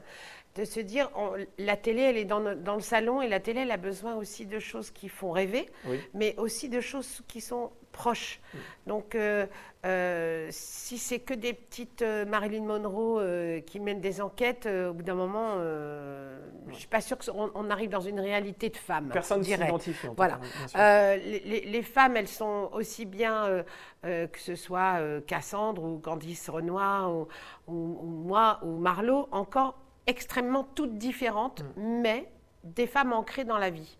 de 0.54 0.64
se 0.64 0.80
dire, 0.80 1.10
la 1.58 1.76
télé, 1.76 2.02
elle 2.02 2.16
est 2.16 2.24
dans, 2.24 2.54
dans, 2.54 2.74
le 2.76 2.80
salon 2.80 3.20
et 3.20 3.28
la 3.28 3.40
télé, 3.40 3.60
elle 3.60 3.72
a 3.72 3.76
besoin 3.76 4.14
aussi 4.14 4.46
de 4.46 4.58
choses 4.58 4.90
qui 4.90 5.08
font 5.08 5.32
rêver, 5.32 5.68
mais 6.14 6.34
aussi 6.38 6.68
de 6.68 6.80
choses 6.80 7.22
qui 7.26 7.40
sont 7.40 7.70
proches. 7.94 8.40
Donc, 8.86 9.14
euh, 9.14 9.46
euh, 9.86 10.48
si 10.50 10.98
c'est 10.98 11.20
que 11.20 11.32
des 11.32 11.54
petites 11.54 12.02
euh, 12.02 12.26
Marilyn 12.26 12.64
Monroe 12.64 13.60
qui 13.66 13.80
mènent 13.80 14.00
des 14.00 14.20
enquêtes, 14.20 14.66
au 14.66 14.92
bout 14.92 15.02
d'un 15.02 15.14
moment, 15.14 15.58
je 15.58 16.70
ne 16.70 16.76
suis 16.76 16.88
pas 16.88 17.00
sûre 17.00 17.16
qu'on 17.18 17.50
on 17.54 17.70
arrive 17.70 17.90
dans 17.90 18.00
une 18.00 18.20
réalité 18.20 18.68
de 18.68 18.76
femme. 18.76 19.10
Personne 19.12 19.38
ne 19.38 19.44
s'identifie. 19.44 20.08
Voilà. 20.16 20.40
Les, 20.74 21.64
les, 21.66 21.82
femmes, 21.82 22.16
elles 22.16 22.28
sont 22.28 22.70
aussi 22.72 23.06
bien 23.06 23.64
que 24.02 24.38
ce 24.38 24.54
soit 24.54 25.00
Cassandre 25.26 25.82
ou 25.82 25.98
Candice 25.98 26.48
Renoir 26.50 27.12
ou, 27.12 27.28
ou, 27.68 27.98
ou 28.02 28.06
moi 28.06 28.58
ou 28.62 28.76
Marlowe, 28.76 29.28
encore 29.30 29.83
extrêmement 30.06 30.64
toutes 30.64 30.96
différentes, 30.98 31.62
mm. 31.76 32.00
mais 32.02 32.30
des 32.64 32.86
femmes 32.86 33.12
ancrées 33.12 33.44
dans 33.44 33.58
la 33.58 33.70
vie. 33.70 33.96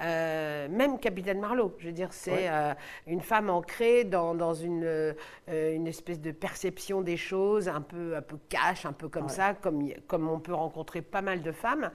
Euh, 0.00 0.68
même 0.68 0.98
Capitaine 0.98 1.40
Marlowe, 1.40 1.74
je 1.78 1.86
veux 1.86 1.92
dire, 1.92 2.12
c'est 2.12 2.48
euh, 2.48 2.72
une 3.06 3.20
femme 3.20 3.50
ancrée 3.50 4.04
dans, 4.04 4.54
une, 4.54 4.84
euh, 4.84 5.12
une, 5.48 5.86
espèce 5.86 6.20
de 6.20 6.32
perception 6.32 7.02
des 7.02 7.16
choses, 7.16 7.68
un 7.68 7.82
peu, 7.82 8.16
un 8.16 8.22
peu 8.22 8.38
cash, 8.48 8.86
un 8.86 8.92
peu 8.92 9.08
comme 9.08 9.28
ça, 9.28 9.54
comme, 9.54 9.90
comme 10.06 10.28
on 10.28 10.40
peut 10.40 10.54
rencontrer 10.54 11.02
pas 11.02 11.22
mal 11.22 11.42
de 11.42 11.52
femmes. 11.52 11.90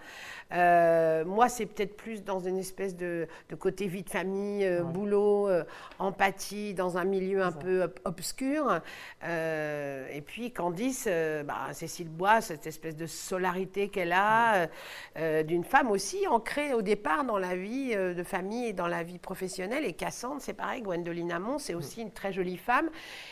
moi, 0.52 1.50
c'est 1.50 1.66
peut-être 1.66 1.98
plus 1.98 2.24
dans 2.24 2.40
une 2.40 2.58
espèce 2.58 2.96
de, 2.96 3.28
côté 3.60 3.88
vie 3.88 4.04
de 4.04 4.10
famille, 4.10 4.70
boulot, 4.94 5.50
empathie, 6.00 6.74
dans 6.74 6.98
un 6.98 7.04
milieu 7.04 7.42
un 7.42 7.52
peu 7.52 7.92
obscur. 8.06 8.80
et 9.24 10.22
puis 10.26 10.52
Candice, 10.52 11.10
bah, 11.46 11.74
Cécile 11.74 12.10
Bois, 12.10 12.42
cette 12.42 12.68
espèce 12.68 12.96
de 12.96 13.08
solarité 13.08 13.90
qu'elle 13.90 14.14
a, 14.14 14.68
d'une 15.44 15.64
femme 15.64 15.90
aussi 15.90 16.28
ancrée 16.28 16.74
au 16.74 16.82
départ 16.82 17.24
dans 17.24 17.38
la 17.38 17.47
vie 17.56 17.92
euh, 17.94 18.14
de 18.14 18.24
famille 18.24 18.68
et 18.68 18.74
dans 18.74 18.88
la 18.88 19.04
vie 19.04 19.20
professionnelle. 19.20 19.86
Et 19.86 19.94
Cassandre, 19.94 20.38
c'est 20.40 20.54
pareil, 20.54 20.82
Gwendoline 20.82 21.32
Amon, 21.32 21.58
c'est 21.58 21.74
aussi 21.74 22.02
une 22.02 22.12
très 22.12 22.34
jolie 22.34 22.58
femme, 22.58 22.90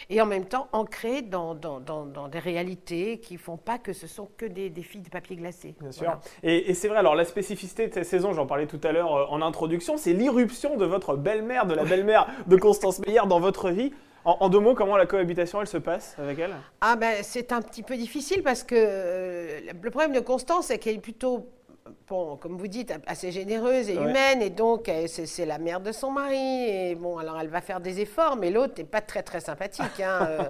et 0.10 0.22
en 0.22 0.26
même 0.26 0.46
temps 0.46 0.68
ancrée 0.72 1.22
dans, 1.22 1.56
dans, 1.56 1.80
dans, 1.80 2.28
des 2.28 2.40
réalités 2.40 3.20
qui 3.20 3.38
font 3.38 3.58
pas 3.58 3.78
que 3.78 3.94
ce 3.94 4.08
sont 4.08 4.30
que 4.38 4.46
des, 4.46 4.70
des 4.70 4.84
filles 4.84 5.02
de 5.02 5.10
papier 5.10 5.36
glacé. 5.36 5.76
Bien 5.80 5.92
sûr. 5.92 6.18
Et, 6.44 6.74
c'est 6.74 6.88
vrai, 6.88 6.98
alors 6.98 7.16
la 7.16 7.26
spécificité 7.26 7.88
de 7.88 7.94
cette 7.94 8.06
saison, 8.06 8.34
j'en 8.34 8.46
parlais 8.46 8.68
tout 8.68 8.82
à 8.84 8.92
l'heure 8.92 9.16
euh, 9.16 9.26
en 9.30 9.42
introduction, 9.42 9.98
c'est 9.98 10.14
l'irruption 10.14 10.78
de 10.78 10.86
votre 10.86 11.16
belle-mère, 11.16 11.66
de 11.66 11.74
la 11.74 11.84
belle-mère 11.84 12.28
de 12.48 12.56
Constance 12.58 13.00
Meyer 13.00 13.22
dans 13.28 13.40
votre 13.40 13.70
vie. 13.70 13.92
En, 14.26 14.50
deux 14.50 14.60
mots, 14.60 14.74
comment 14.74 14.98
la 14.98 15.06
cohabitation, 15.06 15.62
elle 15.62 15.68
se 15.68 15.78
passe 15.78 16.16
avec 16.18 16.40
elle? 16.40 16.56
Ah 16.82 16.96
ben, 16.96 17.18
c'est 17.22 17.52
un 17.52 17.62
petit 17.62 17.84
peu 17.84 17.96
difficile 17.96 18.42
parce 18.42 18.64
que 18.64 18.74
euh, 18.76 19.60
le 19.80 19.92
problème 19.92 20.14
de 20.14 20.20
Constance, 20.20 20.68
c'est 20.68 20.80
qu'elle 20.80 20.96
est 20.96 21.00
plutôt 21.00 21.48
bon, 22.08 22.38
comme 22.38 22.58
vous 22.58 22.68
dites, 22.68 22.94
assez 23.08 23.32
généreuse 23.32 23.90
et 23.90 23.96
humaine, 23.96 24.42
et 24.42 24.50
donc 24.50 24.90
c'est 25.08 25.46
la 25.46 25.58
mère 25.58 25.80
de 25.80 25.92
son 25.92 26.12
mari. 26.12 26.70
Et 26.70 26.96
bon, 26.96 27.18
alors 27.18 27.40
elle 27.40 27.48
va 27.48 27.62
faire 27.62 27.80
des 27.80 28.00
efforts, 28.00 28.36
mais 28.38 28.52
l'autre 28.52 28.74
n'est 28.78 28.86
pas 28.86 29.02
très 29.02 29.24
très 29.24 29.40
sympathique. 29.40 30.00
Hein. 30.00 30.20
Euh, 30.26 30.50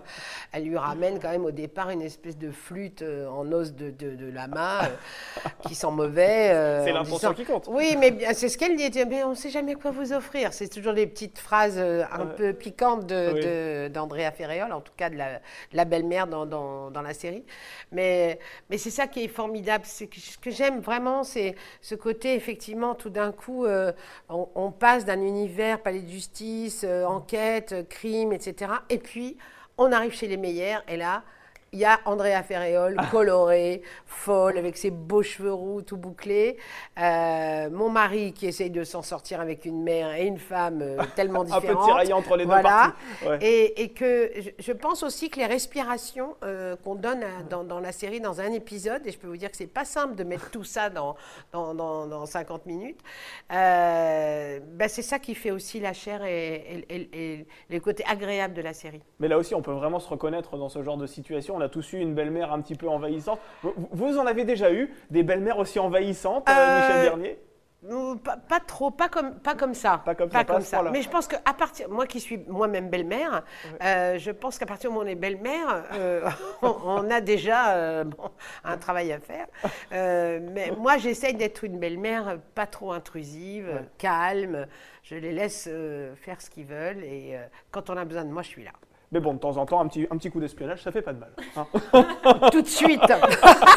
elle 0.52 0.64
lui 0.64 0.78
ramène 0.78 1.20
quand 1.20 1.30
même 1.30 1.44
au 1.44 1.52
départ 1.52 1.90
une 1.90 2.02
espèce 2.02 2.38
de 2.38 2.50
flûte 2.52 3.02
euh, 3.02 3.28
en 3.28 3.52
os 3.52 3.74
de, 3.74 3.92
de, 3.92 4.30
lama 4.30 4.86
euh, 4.86 5.50
qui 5.68 5.76
sent 5.76 5.92
mauvais. 5.92 6.50
c'est 6.86 6.94
l'intention 6.94 7.34
qui 7.34 7.44
compte. 7.44 7.68
Oui, 7.70 7.96
mais 8.00 8.34
c'est 8.34 8.48
ce 8.48 8.58
qu'elle 8.58 8.76
dit. 8.76 8.90
Mais 9.06 9.24
on 9.24 9.32
ne 9.32 9.36
sait 9.36 9.50
jamais 9.50 9.76
quoi 9.76 9.92
vous 9.92 10.14
offrir. 10.14 10.54
C'est 10.54 10.70
toujours 10.70 10.94
des 10.94 11.08
petites 11.08 11.40
phrases 11.40 11.78
un 11.78 12.26
peu 12.26 12.54
piquantes 12.54 13.06
d'Andrea 13.06 14.32
Ferréol, 14.32 14.72
en 14.72 14.82
tout 14.82 14.94
cas 14.96 15.10
de 15.10 15.18
la, 15.18 15.42
la 15.74 15.86
belle-mère 15.86 16.28
dans, 16.28 16.46
dans, 16.46 16.90
dans, 16.92 17.02
la 17.02 17.14
série. 17.14 17.44
Mais, 17.92 18.40
mais 18.70 18.78
c'est 18.78 18.92
ça 18.92 19.08
qui 19.08 19.24
est 19.24 19.28
formidable. 19.28 19.86
Ce 19.86 20.06
que 20.06 20.52
j'aime 20.52 20.80
vraiment, 20.80 21.25
c'est 21.26 21.56
ce 21.82 21.96
côté, 21.96 22.36
effectivement, 22.36 22.96
tout 22.96 23.10
d'un 23.10 23.32
coup, 23.34 23.66
euh, 23.66 23.92
on, 24.30 24.72
passe 24.72 25.04
d'un 25.04 25.22
univers 25.22 25.82
palais 25.82 26.00
de 26.00 26.10
justice, 26.10 26.86
euh, 26.88 27.04
enquête, 27.04 27.88
crime, 27.90 28.32
etc. 28.32 28.72
Et 28.90 28.98
puis, 28.98 29.38
on 29.78 29.92
arrive 29.92 30.14
chez 30.14 30.28
les 30.28 30.38
meilleurs, 30.38 30.84
et 30.88 30.96
là, 30.96 31.24
il 31.76 31.82
y 31.82 31.86
a 31.86 32.00
Andrea 32.06 32.42
Ferréol, 32.42 32.96
ah. 32.98 33.08
colorée, 33.12 33.82
folle, 34.06 34.58
avec 34.58 34.78
ses 34.78 34.92
beaux 34.92 35.24
cheveux 35.24 35.52
roux 35.54 35.82
tout 35.82 35.98
bouclés. 35.98 36.56
Euh, 36.98 37.70
mon 37.70 37.90
mari 37.90 38.32
qui 38.32 38.48
essaye 38.48 38.70
de 38.70 38.86
s'en 38.86 39.02
sortir 39.02 39.42
avec 39.42 39.66
une 39.66 39.84
mère 39.84 40.16
et 40.16 40.26
une 40.26 40.40
femme 40.40 40.82
euh, 40.82 40.98
tellement 41.18 41.44
différentes. 41.44 41.66
Un 41.66 41.74
peu 41.76 41.86
tiraillé 41.86 42.14
entre 42.14 42.38
les 42.38 42.46
deux 42.46 42.62
parties. 42.62 42.96
Et, 43.42 43.90
que 43.90 44.32
je, 44.58 44.72
pense 44.72 45.04
aussi 45.04 45.30
que 45.30 45.38
les 45.38 45.46
respirations 45.46 46.36
euh, 46.44 46.78
qu'on 46.78 46.96
donne 46.96 47.26
dans, 47.50 47.80
la 47.82 47.92
série, 47.92 48.22
dans 48.22 48.40
un 48.40 48.54
épisode, 48.54 49.06
et 49.06 49.12
je 49.12 49.18
peux 49.18 49.28
vous 49.28 49.38
dire 49.38 49.52
que 49.52 49.58
c'est 49.58 49.68
pas 49.68 49.86
simple 49.86 50.16
de 50.16 50.24
mettre 50.24 50.52
tout 50.52 50.64
ça 50.64 50.90
dans, 50.90 51.16
dans, 51.52 52.26
50 52.26 52.66
minutes, 52.66 53.00
ben 53.50 54.88
c'est 54.88 55.02
ça 55.02 55.20
qui 55.20 55.36
fait 55.36 55.52
aussi 55.52 55.82
la 55.82 55.92
chair 55.92 56.24
et, 56.24 56.86
et, 56.90 57.46
les 57.70 57.80
côtés 57.82 58.06
agréables 58.08 58.54
de 58.54 58.62
la 58.62 58.74
série. 58.74 59.02
Mais 59.20 59.28
là 59.28 59.38
aussi, 59.38 59.54
on 59.54 59.62
peut 59.62 59.72
vraiment 59.72 60.00
se 60.00 60.10
reconnaître 60.10 60.58
dans 60.58 60.70
ce 60.70 60.82
genre 60.82 60.98
de 60.98 61.06
situation 61.06 61.58
a 61.66 61.70
tous 61.70 61.94
eu 61.94 61.98
une 61.98 62.14
belle-mère 62.14 62.54
un 62.54 62.62
petit 62.62 62.76
peu 62.76 62.88
envahissante. 62.88 63.40
Vous, 63.64 64.18
en 64.18 64.26
avez 64.26 64.46
déjà 64.46 64.72
eu 64.72 64.94
des 65.10 65.24
belles-mères 65.24 65.58
aussi 65.58 65.80
envahissantes, 65.80 66.48
euh, 66.50 66.80
Michel 66.80 67.02
Bernier? 67.04 67.40
pas, 68.24 68.60
trop, 68.60 68.90
pas 68.90 69.10
comme, 69.10 69.36
pas 69.36 69.54
comme 69.54 69.76
ça. 69.76 70.02
Pas 70.04 70.16
comme, 70.16 70.30
pas 70.30 70.62
ça, 70.62 70.82
Mais 70.92 71.04
je 71.04 71.10
pense 71.10 71.28
qu'à 71.28 71.54
partir, 71.54 71.88
moi 71.88 72.08
qui 72.08 72.20
suis 72.20 72.40
moi-même 72.48 72.90
belle-mère, 72.90 73.44
euh, 73.84 74.18
je 74.18 74.32
pense 74.32 74.58
qu'à 74.58 74.66
partir 74.66 74.90
du 74.90 74.96
moment 74.96 75.06
où 75.06 75.08
on 75.08 75.12
est 75.12 75.16
belle-mère, 75.16 75.84
euh, 75.94 76.28
on, 76.64 77.10
a 77.12 77.22
déjà 77.22 78.04
un 78.64 78.78
travail 78.78 79.14
à 79.14 79.20
faire. 79.20 79.46
mais 79.92 80.72
moi, 80.80 80.98
j'essaye 80.98 81.36
d'être 81.36 81.64
une 81.64 81.78
belle-mère 81.78 82.40
pas 82.56 82.66
trop 82.66 82.92
intrusive, 82.92 83.84
calme. 83.98 84.66
Je 85.04 85.16
les 85.16 85.32
laisse 85.32 85.70
faire 86.16 86.42
ce 86.42 86.50
qu'ils 86.50 86.66
veulent 86.66 87.04
et 87.04 87.38
quand 87.70 87.92
on 87.92 87.98
a 87.98 88.06
besoin 88.06 88.26
de 88.26 88.32
moi, 88.32 88.42
je 88.42 88.50
suis 88.50 88.64
là. 88.64 88.72
Mais 89.12 89.20
bon, 89.20 89.34
de 89.34 89.40
temps 89.40 89.58
en 89.58 89.66
temps, 89.66 89.80
un 89.80 89.88
petit, 89.88 90.08
un 90.10 90.18
petit 90.18 90.30
coup 90.30 90.40
d'espionnage, 90.40 90.84
ça 90.84 90.92
fait 90.92 91.02
pas 91.02 91.14
de 91.14 91.20
mal. 91.20 91.32
Hein. 91.56 91.68
Tout 92.52 92.62
de 92.62 92.68
suite 92.68 93.02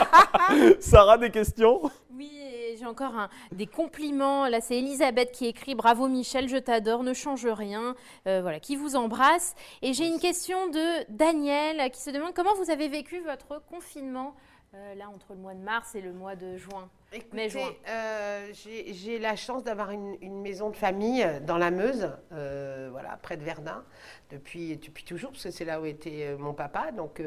Sarah, 0.81 1.19
des 1.19 1.31
questions? 1.31 1.83
Oui, 2.17 2.31
j'ai 2.79 2.87
encore 2.87 3.29
des 3.53 3.67
compliments. 3.67 4.47
Là, 4.49 4.61
c'est 4.61 4.79
Elisabeth 4.79 5.33
qui 5.33 5.47
écrit 5.47 5.75
Bravo 5.75 6.09
Michel, 6.09 6.49
je 6.49 6.57
t'adore, 6.57 7.03
ne 7.05 7.13
change 7.13 7.47
rien. 7.47 7.95
Euh, 8.27 8.41
voilà, 8.43 8.61
qui 8.61 8.77
vous 8.77 8.97
embrasse. 8.97 9.55
Et 9.83 9.93
j'ai 9.93 10.07
une 10.07 10.19
question 10.19 10.69
de 10.69 11.05
Daniel 11.11 11.91
qui 11.91 12.01
se 12.01 12.11
demande 12.11 12.33
comment 12.35 12.55
vous 12.55 12.71
avez 12.71 12.89
vécu 12.89 13.21
votre 13.21 13.63
confinement? 13.67 14.35
Euh, 14.75 14.95
là 14.97 15.09
entre 15.09 15.33
le 15.33 15.39
mois 15.39 15.55
de 15.55 15.63
mars 15.63 15.95
et 15.95 16.03
le 16.03 16.13
mois 16.13 16.37
de 16.37 16.59
juin 16.59 16.91
Écoutez, 17.11 17.51
euh, 17.89 18.51
j'ai 18.53 19.19
la 19.19 19.35
chance 19.35 19.65
d'avoir 19.65 19.93
une, 19.93 20.43
maison 20.43 20.69
de 20.69 20.77
famille 20.77 21.27
dans 21.47 21.57
la 21.57 21.71
Meuse, 21.71 22.13
euh, 22.35 22.89
voilà, 22.93 23.19
près 23.23 23.39
de 23.39 23.45
Verdun, 23.45 23.83
depuis, 24.29 24.77
depuis 24.77 25.05
toujours, 25.05 25.31
parce 25.31 25.45
que 25.45 25.51
c'est 25.51 25.65
là 25.65 25.81
où 25.81 25.87
était 25.87 26.37
mon 26.39 26.53
papa 26.53 26.93
donc, 26.93 27.23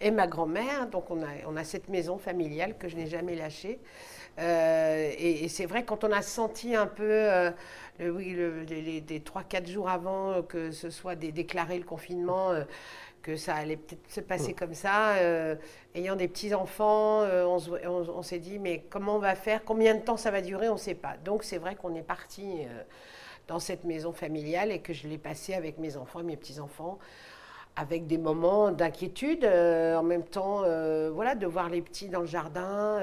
et 0.00 0.10
ma 0.10 0.26
grand-mère. 0.26 0.88
Donc 0.88 1.10
on 1.10 1.22
a, 1.22 1.28
on 1.46 1.58
a 1.58 1.64
cette 1.64 1.90
maison 1.90 2.16
familiale 2.16 2.78
que 2.78 2.88
je 2.88 2.96
n'ai 2.96 3.06
jamais 3.06 3.34
lâchée. 3.34 3.80
et, 4.38 5.46
c'est 5.50 5.66
vrai, 5.66 5.84
quand 5.84 6.04
on 6.04 6.10
a 6.10 6.22
senti 6.22 6.74
un 6.74 6.86
peu, 6.86 7.52
le, 7.98 8.10
oui, 8.10 8.34
les, 8.66 9.20
3-4 9.20 9.66
jours 9.66 9.90
avant 9.90 10.42
que 10.42 10.70
ce 10.70 10.88
soit 10.88 11.16
déclaré 11.16 11.78
le 11.78 11.84
confinement, 11.84 12.54
que 13.22 13.36
ça 13.36 13.54
allait 13.54 13.76
peut-être 13.76 14.10
se 14.10 14.20
passer 14.20 14.54
comme 14.54 14.74
ça. 14.74 15.16
Euh, 15.16 15.56
ayant 15.94 16.16
des 16.16 16.28
petits-enfants, 16.28 17.22
euh, 17.22 17.44
on, 17.44 18.22
s'est 18.22 18.38
dit, 18.38 18.58
mais 18.58 18.84
comment 18.90 19.16
on 19.16 19.18
va 19.18 19.34
faire 19.34 19.64
Combien 19.64 19.94
de 19.94 20.00
temps 20.00 20.16
ça 20.16 20.30
va 20.30 20.40
durer 20.40 20.68
On 20.68 20.74
ne 20.74 20.78
sait 20.78 20.94
pas. 20.94 21.16
Donc 21.24 21.44
c'est 21.44 21.58
vrai 21.58 21.74
qu'on 21.74 21.94
est 21.94 22.02
parti 22.02 22.44
euh, 22.44 22.82
dans 23.46 23.58
cette 23.58 23.84
maison 23.84 24.12
familiale 24.12 24.72
et 24.72 24.80
que 24.80 24.92
je 24.92 25.08
l'ai 25.08 25.18
passé 25.18 25.54
avec 25.54 25.78
mes 25.78 25.96
enfants 25.96 26.20
et 26.20 26.24
mes 26.24 26.36
petits-enfants 26.36 26.98
avec 27.76 28.08
des 28.08 28.18
moments 28.18 28.72
d'inquiétude, 28.72 29.44
en 29.44 30.02
même 30.02 30.24
temps, 30.24 30.64
voilà, 31.12 31.36
de 31.36 31.46
voir 31.46 31.68
les 31.68 31.80
petits 31.80 32.08
dans 32.08 32.18
le 32.18 32.26
jardin. 32.26 33.00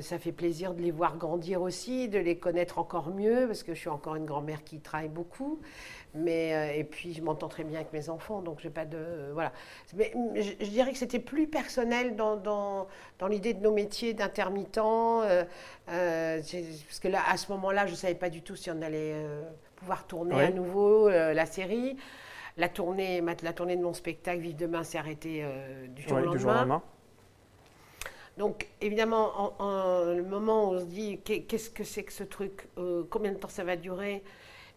Ça 0.00 0.18
fait 0.18 0.32
plaisir 0.32 0.72
de 0.74 0.80
les 0.80 0.92
voir 0.92 1.16
grandir 1.16 1.60
aussi, 1.60 2.08
de 2.08 2.18
les 2.18 2.38
connaître 2.38 2.78
encore 2.78 3.10
mieux, 3.10 3.46
parce 3.46 3.62
que 3.62 3.74
je 3.74 3.80
suis 3.80 3.88
encore 3.88 4.14
une 4.14 4.24
grand-mère 4.24 4.62
qui 4.62 4.78
travaille 4.80 5.08
beaucoup. 5.08 5.60
Mais, 6.14 6.54
euh, 6.54 6.78
et 6.78 6.84
puis, 6.84 7.12
je 7.12 7.22
m'entends 7.22 7.48
très 7.48 7.64
bien 7.64 7.80
avec 7.80 7.92
mes 7.92 8.08
enfants, 8.08 8.40
donc 8.40 8.60
j'ai 8.60 8.70
pas 8.70 8.84
de. 8.84 9.30
voilà. 9.32 9.52
Mais 9.96 10.12
je, 10.36 10.66
dirais 10.66 10.92
que 10.92 10.98
c'était 10.98 11.18
plus 11.18 11.48
personnel 11.48 12.14
dans, 12.14 12.36
dans, 12.36 12.86
dans 13.18 13.26
l'idée 13.26 13.52
de 13.52 13.60
nos 13.60 13.72
métiers 13.72 14.14
d'intermittents. 14.14 15.22
Euh, 15.22 15.42
euh, 15.90 16.40
parce 16.86 17.00
que 17.00 17.08
là, 17.08 17.20
à 17.28 17.36
ce 17.36 17.50
moment-là, 17.52 17.86
je 17.86 17.92
ne 17.92 17.96
savais 17.96 18.14
pas 18.14 18.30
du 18.30 18.42
tout 18.42 18.54
si 18.54 18.70
on 18.70 18.80
allait 18.80 19.14
pouvoir 19.74 20.06
tourner 20.06 20.40
à 20.40 20.50
nouveau 20.50 21.08
la 21.08 21.46
série. 21.46 21.96
La 22.56 22.68
tournée, 22.68 23.20
la 23.42 23.52
tournée 23.52 23.76
de 23.76 23.82
mon 23.82 23.92
spectacle 23.92 24.38
Vive 24.38 24.54
demain 24.54 24.84
s'est 24.84 24.98
arrêtée 24.98 25.44
du, 25.88 26.02
jour 26.02 26.18
au 26.18 26.20
lendemain. 26.20 26.82
Donc, 28.36 28.68
évidemment, 28.80 29.54
en, 29.60 30.04
le 30.12 30.22
moment 30.22 30.70
où 30.70 30.74
on 30.74 30.80
se 30.80 30.84
dit 30.86 31.20
qu'est-ce 31.20 31.70
que 31.70 31.84
c'est 31.84 32.02
que 32.02 32.12
ce 32.12 32.24
truc, 32.24 32.68
combien 33.10 33.32
de 33.32 33.38
temps 33.38 33.48
ça 33.48 33.64
va 33.64 33.76
durer, 33.76 34.22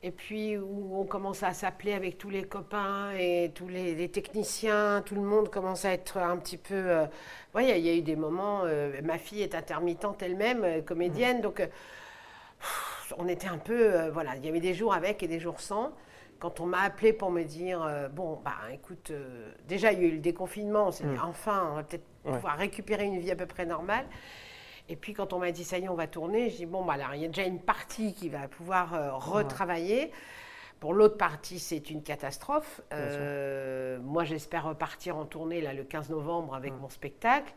et 0.03 0.11
puis 0.11 0.57
où 0.57 0.99
on 0.99 1.05
commence 1.05 1.43
à 1.43 1.53
s'appeler 1.53 1.93
avec 1.93 2.17
tous 2.17 2.29
les 2.29 2.43
copains 2.43 3.11
et 3.17 3.51
tous 3.55 3.67
les, 3.67 4.09
techniciens, 4.09 5.01
tout 5.05 5.15
le 5.15 5.21
monde 5.21 5.49
commence 5.49 5.85
à 5.85 5.91
être 5.91 6.17
un 6.17 6.37
petit 6.37 6.57
peu... 6.57 6.75
Euh, 6.75 7.05
il 7.59 7.65
y, 7.65 7.89
a 7.89 7.95
eu 7.95 8.01
des 8.01 8.15
moments, 8.15 8.61
euh, 8.65 9.01
ma 9.03 9.17
fille 9.17 9.41
est 9.41 9.55
intermittente 9.55 10.21
elle-même, 10.21 10.63
euh, 10.63 10.81
comédienne, 10.81 11.41
donc 11.41 11.67
on 13.17 13.27
était 13.27 13.47
un 13.47 13.57
peu... 13.57 14.09
voilà, 14.09 14.35
il 14.35 14.45
y 14.45 14.49
avait 14.49 14.59
des 14.59 14.75
jours 14.75 14.93
avec 14.93 15.23
et 15.23 15.27
des 15.27 15.39
jours 15.39 15.59
sans. 15.59 15.91
Quand 16.39 16.59
on 16.59 16.65
m'a 16.65 16.81
appelé 16.81 17.13
pour 17.13 17.31
me 17.31 17.43
dire, 17.43 18.09
bon, 18.13 18.39
bah 18.43 18.57
écoute, 18.71 19.11
déjà 19.67 19.91
il 19.91 20.01
y 20.01 20.05
a 20.05 20.07
eu 20.07 20.11
le 20.11 20.19
déconfinement, 20.19 20.87
on 20.87 20.91
s'est 20.91 21.03
dit, 21.03 21.15
mm. 21.15 21.23
enfin, 21.23 21.69
on 21.71 21.75
va 21.75 21.83
peut-être 21.83 22.05
pouvoir 22.23 22.57
récupérer 22.57 23.05
une 23.05 23.19
vie 23.19 23.31
à 23.31 23.35
peu 23.35 23.45
près 23.45 23.65
normale. 23.65 24.05
Et 24.89 24.95
puis 24.95 25.13
quand 25.13 25.33
on 25.33 25.39
m'a 25.39 25.51
dit 25.51 25.63
ça 25.63 25.77
y 25.77 25.85
est, 25.85 25.89
on 25.89 25.95
va 25.95 26.07
tourner, 26.07 26.49
je 26.49 26.57
dis 26.57 26.65
bon, 26.65 26.83
bah, 26.85 26.93
alors 26.93 27.13
il 27.13 27.21
y 27.21 27.25
a 27.25 27.27
déjà 27.27 27.43
une 27.43 27.59
partie 27.59 28.13
qui 28.13 28.29
va 28.29 28.47
pouvoir 28.47 28.93
euh, 28.93 29.13
retravailler. 29.13 30.11
Pour 30.79 30.93
l'autre 30.93 31.17
partie, 31.17 31.57
c'est 31.57 31.89
une 31.89 32.03
catastrophe. 32.03 32.81
Euh, 32.93 33.97
moi, 33.99 34.23
j'espère 34.25 34.63
repartir 34.63 35.17
en 35.17 35.25
tournée 35.25 35.59
là, 35.59 35.73
le 35.73 35.83
15 35.83 36.11
novembre 36.11 36.53
avec 36.53 36.71
mon 36.73 36.87
spectacle. 36.87 37.51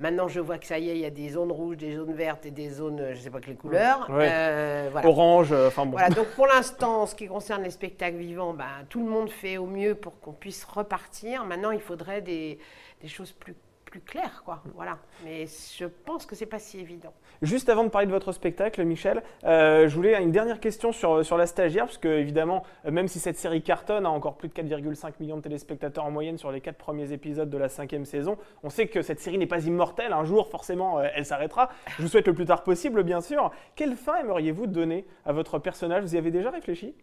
Maintenant, 0.00 0.26
je 0.26 0.40
vois 0.40 0.58
que 0.58 0.66
ça 0.66 0.78
y 0.78 0.90
est, 0.90 0.96
il 0.96 1.02
y 1.02 1.06
a 1.06 1.10
des 1.10 1.28
zones 1.28 1.52
rouges, 1.52 1.76
des 1.76 1.94
zones 1.94 2.14
vertes 2.14 2.44
et 2.46 2.50
des 2.50 2.68
zones, 2.68 3.00
je 3.10 3.16
ne 3.16 3.22
sais 3.22 3.30
pas 3.30 3.40
quelles 3.40 3.56
couleurs. 3.56 4.08
Euh, 4.10 4.90
Orange, 5.04 5.52
enfin 5.52 5.86
bon. 5.86 5.92
Voilà, 5.92 6.10
donc 6.10 6.26
pour 6.34 6.48
l'instant, 6.48 7.02
en 7.02 7.06
ce 7.06 7.14
qui 7.14 7.28
concerne 7.28 7.62
les 7.62 7.70
spectacles 7.70 8.16
vivants, 8.16 8.54
ben, 8.54 8.66
tout 8.88 9.04
le 9.04 9.08
monde 9.08 9.30
fait 9.30 9.56
au 9.56 9.66
mieux 9.66 9.94
pour 9.94 10.18
qu'on 10.18 10.32
puisse 10.32 10.64
repartir. 10.64 11.44
Maintenant, 11.44 11.70
il 11.70 11.80
faudrait 11.80 12.22
des, 12.22 12.58
des 13.02 13.08
choses 13.08 13.30
plus 13.30 13.54
plus 13.94 14.00
clair, 14.00 14.42
quoi. 14.44 14.60
Voilà. 14.74 14.98
Mais 15.22 15.46
je 15.46 15.84
pense 15.84 16.26
que 16.26 16.34
c'est 16.34 16.46
pas 16.46 16.58
si 16.58 16.80
évident. 16.80 17.12
Juste 17.42 17.68
avant 17.68 17.84
de 17.84 17.90
parler 17.90 18.08
de 18.08 18.12
votre 18.12 18.32
spectacle, 18.32 18.82
Michel, 18.82 19.22
euh, 19.44 19.86
je 19.86 19.94
voulais 19.94 20.20
une 20.20 20.32
dernière 20.32 20.58
question 20.58 20.90
sur, 20.90 21.24
sur 21.24 21.36
la 21.36 21.46
stagiaire, 21.46 21.84
parce 21.84 21.98
que 21.98 22.08
évidemment, 22.08 22.64
même 22.90 23.06
si 23.06 23.20
cette 23.20 23.36
série 23.36 23.62
cartonne, 23.62 24.04
a 24.04 24.10
encore 24.10 24.36
plus 24.36 24.48
de 24.48 24.52
4,5 24.54 25.12
millions 25.20 25.36
de 25.36 25.42
téléspectateurs 25.42 26.04
en 26.04 26.10
moyenne 26.10 26.38
sur 26.38 26.50
les 26.50 26.60
quatre 26.60 26.76
premiers 26.76 27.12
épisodes 27.12 27.48
de 27.48 27.56
la 27.56 27.68
cinquième 27.68 28.04
saison, 28.04 28.36
on 28.64 28.68
sait 28.68 28.88
que 28.88 29.00
cette 29.00 29.20
série 29.20 29.38
n'est 29.38 29.46
pas 29.46 29.64
immortelle. 29.64 30.12
Un 30.12 30.24
jour, 30.24 30.48
forcément, 30.48 30.98
euh, 30.98 31.06
elle 31.14 31.24
s'arrêtera. 31.24 31.68
Je 31.96 32.02
vous 32.02 32.08
souhaite 32.08 32.26
le 32.26 32.34
plus 32.34 32.46
tard 32.46 32.64
possible, 32.64 33.04
bien 33.04 33.20
sûr. 33.20 33.52
Quelle 33.76 33.94
fin 33.94 34.16
aimeriez-vous 34.16 34.66
donner 34.66 35.06
à 35.24 35.32
votre 35.32 35.60
personnage? 35.60 36.02
Vous 36.02 36.16
y 36.16 36.18
avez 36.18 36.32
déjà 36.32 36.50
réfléchi? 36.50 36.96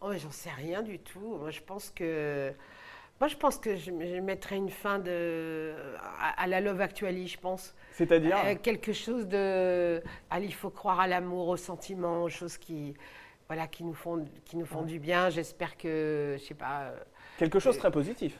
Oh, 0.00 0.06
mais 0.08 0.18
j'en 0.18 0.30
sais 0.30 0.50
rien 0.56 0.80
du 0.80 0.98
tout. 0.98 1.36
Moi, 1.40 1.50
je 1.50 1.60
pense 1.60 1.90
que. 1.90 2.54
Moi, 3.20 3.28
je 3.28 3.36
pense 3.36 3.56
que 3.58 3.76
je, 3.76 3.84
je 3.84 4.20
mettrais 4.20 4.56
une 4.56 4.68
fin 4.70 4.98
de, 4.98 5.74
à, 6.18 6.42
à 6.42 6.46
la 6.48 6.60
Love 6.60 6.80
Actually, 6.80 7.28
je 7.28 7.38
pense. 7.38 7.74
C'est-à-dire 7.92 8.36
Euh, 8.44 8.54
quelque 8.60 8.92
chose 8.92 9.28
de. 9.28 10.02
Il 10.40 10.54
faut 10.54 10.70
croire 10.70 10.98
à 11.00 11.06
l'amour, 11.06 11.48
au 11.48 11.56
sentiment, 11.56 12.24
aux 12.24 12.28
choses 12.28 12.58
qui, 12.58 12.94
voilà, 13.46 13.68
qui 13.68 13.84
nous 13.84 13.94
font, 13.94 14.24
qui 14.44 14.56
nous 14.56 14.66
font 14.66 14.82
du 14.82 14.98
bien. 14.98 15.30
J'espère 15.30 15.76
que, 15.76 16.36
je 16.38 16.42
sais 16.44 16.54
pas. 16.54 16.82
euh, 16.86 16.98
quelque 17.38 17.60
chose 17.60 17.74
de 17.76 17.80
très 17.80 17.90
positif. 17.92 18.38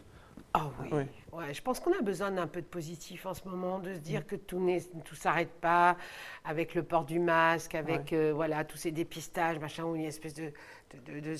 Ah 0.55 0.69
oui. 0.81 0.89
Oui. 0.93 1.03
Ouais, 1.33 1.55
je 1.55 1.63
pense 1.63 1.79
qu'on 1.81 1.93
a 1.97 2.03
besoin 2.03 2.31
d'un 2.33 2.47
peu 2.47 2.61
de 2.61 2.67
positif 2.67 3.25
en 3.25 3.33
ce 3.35 3.47
moment, 3.49 3.79
de 3.79 3.95
se 3.95 4.01
dire 4.01 4.27
que 4.27 4.37
tout 4.37 4.61
tout 5.05 5.15
s'arrête 5.15 5.53
pas 5.61 5.97
avec 6.45 6.75
le 6.75 6.83
port 6.83 7.05
du 7.05 7.21
masque, 7.21 7.75
avec 7.75 8.13
euh, 8.13 8.33
voilà 8.35 8.65
tous 8.65 8.77
ces 8.77 8.91
dépistages, 8.91 9.59
machin, 9.61 9.85
ou 9.85 9.95
une 9.95 10.05
espèce 10.05 10.35
de, 10.35 10.53
de, 11.07 11.13
de- 11.15 11.21
de 11.21 11.35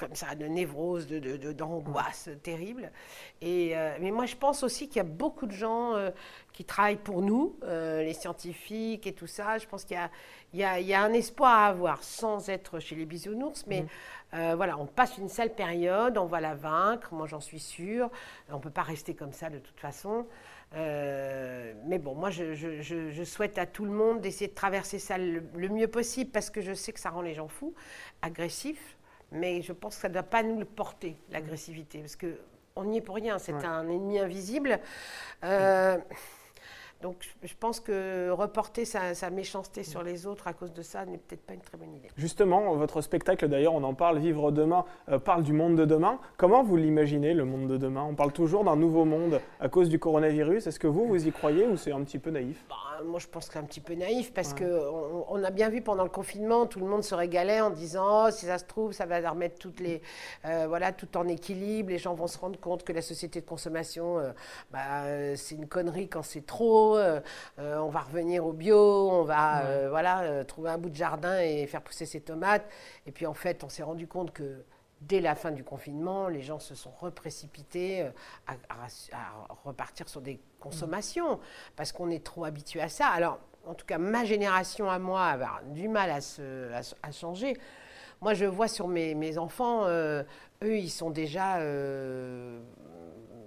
comme 0.00 0.14
ça, 0.16 0.34
de 0.34 0.46
névrose, 0.46 1.06
de, 1.06 1.18
de- 1.20 1.36
de- 1.36 1.52
d'angoisse 1.52 2.28
terrible. 2.42 2.90
Et, 3.42 3.76
euh, 3.76 3.96
mais 4.00 4.10
moi, 4.10 4.26
je 4.26 4.34
pense 4.36 4.62
aussi 4.64 4.88
qu'il 4.88 4.96
y 4.96 5.00
a 5.00 5.04
beaucoup 5.04 5.46
de 5.46 5.52
gens 5.52 5.94
euh, 5.94 6.10
qui 6.52 6.64
travaillent 6.64 6.96
pour 6.96 7.22
nous, 7.22 7.56
euh, 7.64 8.02
les 8.02 8.14
scientifiques 8.14 9.06
et 9.06 9.12
tout 9.12 9.26
ça. 9.28 9.58
Je 9.58 9.66
pense 9.68 9.84
qu'il 9.84 9.96
y 10.52 10.62
a, 10.62 10.80
y 10.80 10.84
y 10.86 10.94
un 10.94 11.12
espoir 11.12 11.52
à 11.52 11.66
avoir 11.68 12.02
sans 12.02 12.48
être 12.48 12.80
chez 12.80 12.96
les 12.96 13.04
bisounours, 13.04 13.64
mais 13.68 13.84
euh, 14.34 14.54
voilà, 14.56 14.78
on 14.78 14.86
passe 14.86 15.18
une 15.18 15.28
sale 15.28 15.54
période, 15.54 16.16
on 16.18 16.26
va 16.26 16.40
la 16.40 16.54
vaincre, 16.54 17.12
moi 17.14 17.26
j'en 17.26 17.40
suis 17.40 17.60
sûre. 17.60 18.10
On 18.50 18.56
ne 18.56 18.60
peut 18.60 18.70
pas 18.70 18.82
rester 18.82 19.14
comme 19.14 19.32
ça 19.32 19.50
de 19.50 19.58
toute 19.58 19.78
façon. 19.78 20.26
Euh, 20.76 21.72
mais 21.86 21.98
bon, 21.98 22.14
moi 22.14 22.30
je, 22.30 22.54
je- 22.54 22.80
je- 22.80 23.10
je 23.10 23.24
souhaite 23.24 23.58
à 23.58 23.66
tout 23.66 23.84
le 23.84 23.90
monde 23.90 24.20
d'essayer 24.20 24.46
de 24.48 24.54
traverser 24.54 24.98
ça 25.00 25.18
le, 25.18 25.42
le 25.56 25.68
mieux 25.68 25.88
possible 25.88 26.30
parce 26.30 26.48
que 26.48 26.60
je 26.60 26.72
sais 26.74 26.92
que 26.92 27.00
ça 27.00 27.10
rend 27.10 27.22
les 27.22 27.34
gens 27.34 27.48
fous, 27.48 27.74
agressifs. 28.22 28.96
Mais 29.32 29.62
je 29.62 29.72
pense 29.72 29.94
que 29.96 30.02
ça 30.02 30.08
ne 30.08 30.14
doit 30.14 30.22
pas 30.22 30.42
nous 30.42 30.58
le 30.58 30.64
porter, 30.64 31.16
l'agressivité, 31.30 32.00
parce 32.00 32.16
que 32.16 32.38
on 32.76 32.84
n'y 32.84 32.98
est 32.98 33.02
pour 33.02 33.14
rien. 33.16 33.38
C'est 33.38 33.52
Ouais. 33.52 33.64
un 33.64 33.88
ennemi 33.88 34.18
invisible. 34.18 34.78
Euh, 35.44 35.98
donc 37.02 37.16
je- 37.42 37.54
pense 37.60 37.80
que 37.80 38.30
reporter 38.30 38.84
sa, 38.84 39.14
sa 39.14 39.28
méchanceté 39.30 39.82
sur 39.84 40.02
les 40.02 40.26
autres 40.26 40.48
à 40.48 40.52
cause 40.54 40.72
de 40.72 40.82
ça 40.82 41.04
n'est 41.04 41.18
peut-être 41.18 41.42
pas 41.44 41.52
une 41.54 41.60
très 41.60 41.76
bonne 41.76 41.94
idée. 41.94 42.08
Justement, 42.16 42.74
votre 42.76 43.00
spectacle, 43.02 43.48
d'ailleurs, 43.48 43.74
on 43.74 43.82
en 43.84 43.94
parle, 43.94 44.18
Vivre 44.18 44.50
demain, 44.50 44.84
euh, 45.10 45.18
parle 45.18 45.42
du 45.42 45.52
monde 45.52 45.76
de 45.76 45.84
demain. 45.84 46.18
Comment 46.36 46.62
vous 46.62 46.76
l'imaginez, 46.76 47.34
le 47.34 47.44
monde 47.44 47.68
de 47.68 47.76
demain? 47.76 48.02
On 48.08 48.14
parle 48.14 48.32
toujours 48.32 48.64
d'un 48.64 48.76
nouveau 48.76 49.04
monde 49.04 49.40
à 49.60 49.68
cause 49.68 49.88
du 49.88 49.98
coronavirus. 49.98 50.66
Est-ce 50.66 50.78
que 50.78 50.86
vous, 50.86 51.06
vous 51.06 51.26
y 51.26 51.32
croyez 51.32 51.66
ou 51.66 51.76
c'est 51.76 51.92
un 51.92 52.02
petit 52.02 52.18
peu 52.18 52.30
naïf? 52.30 52.64
Bah, 52.68 52.76
moi, 53.04 53.18
je 53.18 53.26
pense 53.26 53.46
que 53.46 53.54
c'est 53.54 53.58
un 53.58 53.64
petit 53.64 53.80
peu 53.80 53.94
naïf 53.94 54.32
parce 54.32 54.50
Ouais. 54.52 54.58
que 54.60 54.80
on, 55.28 55.42
a 55.44 55.50
bien 55.50 55.68
vu 55.70 55.80
pendant 55.82 56.04
le 56.04 56.10
confinement, 56.10 56.66
tout 56.66 56.80
le 56.80 56.86
monde 56.86 57.02
se 57.02 57.14
régalait 57.14 57.60
en 57.60 57.70
disant 57.70 58.26
oh, 58.26 58.30
si 58.30 58.46
ça 58.46 58.58
se 58.58 58.64
trouve, 58.64 58.92
ça 58.92 59.06
va 59.06 59.18
remettre 59.30 59.58
toutes 59.58 59.80
les, 59.80 60.02
euh, 60.44 60.66
voilà, 60.68 60.92
tout 60.92 61.16
en 61.16 61.26
équilibre. 61.28 61.90
Les 61.90 61.98
gens 61.98 62.14
vont 62.14 62.26
se 62.26 62.38
rendre 62.38 62.58
compte 62.60 62.84
que 62.84 62.92
la 62.92 63.02
société 63.02 63.40
de 63.40 63.46
consommation, 63.46 64.18
euh, 64.18 64.32
bah, 64.70 65.36
c'est 65.36 65.54
une 65.54 65.66
connerie 65.68 66.08
quand 66.08 66.22
c'est 66.22 66.44
trop. 66.46 66.89
Euh, 66.96 67.20
euh, 67.58 67.78
on 67.78 67.88
va 67.88 68.00
revenir 68.00 68.44
au 68.46 68.52
bio, 68.52 69.10
on 69.10 69.22
va 69.24 69.62
euh, 69.64 69.88
voilà, 69.90 70.44
trouver 70.44 70.70
un 70.70 70.78
bout 70.78 70.90
de 70.90 70.96
jardin 70.96 71.40
et 71.40 71.66
faire 71.66 71.82
pousser 71.82 72.06
ses 72.06 72.20
tomates. 72.20 72.66
Et 73.06 73.12
puis 73.12 73.26
en 73.26 73.34
fait, 73.34 73.64
on 73.64 73.68
s'est 73.68 73.82
rendu 73.82 74.06
compte 74.06 74.32
que 74.32 74.64
dès 75.00 75.20
la 75.20 75.34
fin 75.34 75.50
du 75.50 75.64
confinement, 75.64 76.28
les 76.28 76.42
gens 76.42 76.58
se 76.58 76.74
sont 76.74 76.90
reprécipités 76.90 78.02
à, 78.46 78.52
à- 78.68 78.86
à 79.16 79.54
repartir 79.64 80.08
sur 80.08 80.20
des 80.20 80.38
consommations 80.60 81.40
parce 81.76 81.90
qu'on 81.92 82.10
est 82.10 82.22
trop 82.24 82.44
habitué 82.44 82.80
à 82.82 82.88
ça. 82.88 83.06
Alors, 83.08 83.38
en 83.66 83.74
tout 83.74 83.86
cas, 83.86 83.98
ma 83.98 84.24
génération 84.24 84.90
à 84.90 84.98
moi 84.98 85.24
avoir 85.26 85.62
du 85.64 85.88
mal 85.88 86.10
à, 86.10 86.20
se, 86.20 86.72
à, 86.72 86.82
se- 86.82 86.94
à 87.02 87.12
changer. 87.12 87.56
Moi, 88.20 88.34
je 88.34 88.44
vois 88.44 88.68
sur 88.68 88.88
mes, 88.88 89.14
mes 89.14 89.38
enfants, 89.38 89.84
euh, 89.86 90.22
eux, 90.62 90.76
ils 90.76 90.90
sont 90.90 91.08
déjà 91.10 91.56
euh, 91.58 92.60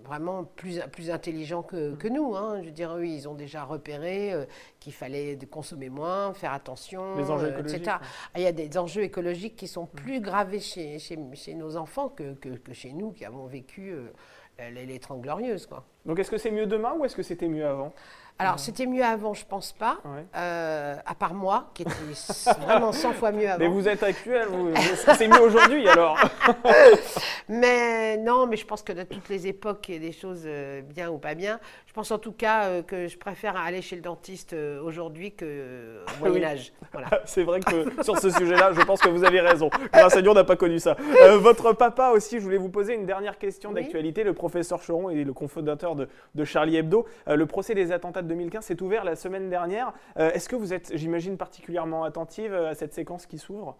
vraiment 0.03 0.43
plus, 0.43 0.79
plus 0.91 1.09
intelligents 1.09 1.63
que, 1.63 1.95
que 1.95 2.07
nous. 2.07 2.35
hein. 2.35 2.59
Je 2.61 2.65
veux 2.65 2.71
dire, 2.71 2.95
eux, 2.95 3.05
ils 3.05 3.27
ont 3.27 3.33
déjà 3.33 3.63
repéré 3.63 4.33
euh, 4.33 4.45
qu'il 4.79 4.93
fallait 4.93 5.37
consommer 5.49 5.89
moins, 5.89 6.33
faire 6.33 6.53
attention, 6.53 7.15
Les 7.17 7.29
enjeux 7.31 7.47
euh, 7.47 7.51
écologiques, 7.51 7.77
etc. 7.81 7.97
ouais. 8.01 8.07
Ah, 8.33 8.39
Il 8.39 8.43
y 8.43 8.47
a 8.47 8.51
des 8.51 8.77
enjeux 8.77 9.03
écologiques 9.03 9.55
qui 9.55 9.67
sont 9.67 9.85
plus 9.85 10.19
gravés 10.21 10.59
chez, 10.59 10.99
chez, 10.99 11.17
chez 11.33 11.53
nos 11.55 11.75
enfants 11.77 12.09
que, 12.09 12.33
que, 12.33 12.49
que 12.49 12.73
chez 12.73 12.91
nous 12.93 13.11
qui 13.11 13.25
avons 13.25 13.45
vécu 13.45 13.91
euh, 13.91 14.69
les, 14.71 14.85
les 14.85 14.99
Trente 14.99 15.21
Glorieuses. 15.21 15.65
Quoi. 15.65 15.83
Donc 16.05 16.19
est-ce 16.19 16.29
que 16.31 16.37
c'est 16.37 16.51
mieux 16.51 16.65
demain 16.67 16.93
ou 16.93 17.05
est-ce 17.05 17.15
que 17.15 17.23
c'était 17.23 17.47
mieux 17.47 17.65
avant? 17.65 17.93
Alors, 18.39 18.59
c'était 18.59 18.87
mieux 18.87 19.03
avant, 19.03 19.33
je 19.33 19.45
pense 19.45 19.71
pas. 19.73 19.99
Ouais. 20.03 20.25
Euh, 20.35 20.95
à 21.05 21.15
part 21.15 21.33
moi, 21.33 21.69
qui 21.73 21.83
était 21.83 21.91
vraiment 22.65 22.91
100 22.91 23.13
fois 23.13 23.31
mieux 23.31 23.47
avant. 23.47 23.59
Mais 23.59 23.67
vous 23.67 23.87
êtes 23.87 24.03
actuel, 24.03 24.47
vous- 24.49 24.69
est-ce 24.71 25.05
que 25.05 25.15
c'est 25.15 25.27
mieux 25.27 25.39
aujourd'hui 25.41 25.87
alors 25.87 26.17
Mais 27.49 28.17
non, 28.17 28.47
mais 28.47 28.57
je 28.57 28.65
pense 28.65 28.81
que 28.81 28.93
de 28.93 29.03
toutes 29.03 29.29
les 29.29 29.47
époques, 29.47 29.87
il 29.89 29.93
y 29.95 29.97
a 29.97 29.99
des 29.99 30.11
choses 30.11 30.43
euh, 30.45 30.81
bien 30.81 31.09
ou 31.09 31.17
pas 31.17 31.35
bien. 31.35 31.59
Je 31.85 31.93
pense 31.93 32.11
en 32.11 32.17
tout 32.17 32.31
cas 32.31 32.65
euh, 32.65 32.81
que 32.81 33.07
je 33.07 33.17
préfère 33.17 33.55
aller 33.55 33.81
chez 33.81 33.95
le 33.95 34.01
dentiste 34.01 34.53
aujourd'hui 34.83 35.31
qu'au 35.31 35.45
oui. 35.45 36.29
Moyen 36.29 36.43
Âge. 36.49 36.73
Voilà. 36.91 37.07
C'est 37.25 37.43
vrai 37.43 37.59
que 37.59 38.03
sur 38.03 38.17
ce 38.17 38.29
sujet-là, 38.29 38.71
je 38.73 38.81
pense 38.81 38.99
que 39.01 39.09
vous 39.09 39.23
avez 39.23 39.41
raison. 39.41 39.69
Grâce 39.93 40.15
à 40.15 40.21
Dieu, 40.21 40.31
on 40.31 40.35
n'a 40.35 40.43
pas 40.43 40.55
connu 40.55 40.79
ça. 40.79 40.97
Votre 41.37 41.73
papa 41.73 42.09
aussi, 42.09 42.37
je 42.39 42.43
voulais 42.43 42.57
vous 42.57 42.69
poser 42.69 42.93
une 42.95 43.05
dernière 43.05 43.37
question 43.37 43.69
Oui. 43.71 43.81
d'actualité. 43.81 44.23
Le 44.23 44.33
professeur 44.33 44.79
Choron 44.85 45.09
est 45.09 45.23
le 45.23 45.33
cofondateur 45.33 45.95
de, 45.95 46.07
de 46.35 46.43
Charlie 46.45 46.77
Hebdo. 46.77 47.05
Le 47.27 47.45
procès 47.45 47.75
des 47.75 47.91
attentats 47.91 48.21
de 48.21 48.32
2015 48.33 48.65
s'est 48.65 48.81
ouvert 48.81 49.03
la 49.03 49.15
semaine 49.15 49.49
dernière. 49.49 49.93
Euh, 50.17 50.31
Est-ce 50.31 50.49
que 50.49 50.55
vous 50.55 50.73
êtes, 50.73 50.95
j'imagine, 50.97 51.37
particulièrement 51.37 52.03
attentive 52.03 52.53
à 52.53 52.73
cette 52.73 52.93
séquence 52.93 53.25
qui 53.25 53.37
s'ouvre? 53.37 53.77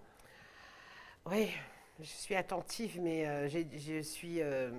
Oui, 1.25 1.49
je 1.99 2.05
suis 2.05 2.35
attentive, 2.35 2.99
mais 3.01 3.25
euh, 3.27 3.47
je 3.47 4.01
suis. 4.01 4.41
euh, 4.41 4.69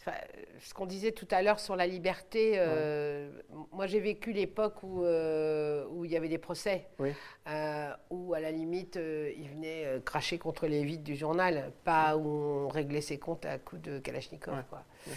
enfin, 0.00 0.16
ce 0.60 0.72
qu'on 0.74 0.86
disait 0.86 1.12
tout 1.12 1.28
à 1.30 1.42
l'heure 1.42 1.60
sur 1.60 1.76
la 1.76 1.86
liberté, 1.86 2.54
euh, 2.56 3.30
moi 3.70 3.86
j'ai 3.86 4.00
vécu 4.00 4.32
l'époque 4.32 4.82
où, 4.82 5.04
euh, 5.04 5.84
où 5.90 6.04
il 6.04 6.10
y 6.10 6.16
avait 6.16 6.28
des 6.30 6.38
procès, 6.38 6.88
Oui. 6.98 7.12
euh, 7.48 7.92
où 8.10 8.34
à 8.34 8.40
la 8.40 8.50
limite 8.50 8.96
euh, 8.96 9.30
ils 9.36 9.48
venaient 9.50 9.84
euh, 9.84 10.00
cracher 10.00 10.38
contre 10.38 10.66
les 10.66 10.82
vides 10.84 11.02
du 11.04 11.14
journal, 11.16 11.70
pas 11.84 12.16
où 12.16 12.26
on 12.26 12.68
réglait 12.68 13.00
ses 13.02 13.18
comptes 13.18 13.44
à 13.46 13.58
coups 13.58 13.82
de 13.82 13.98
Kalachnikov. 13.98 14.54
Ouais, 14.54 14.64
quoi. 14.68 14.82
Euh, 15.08 15.12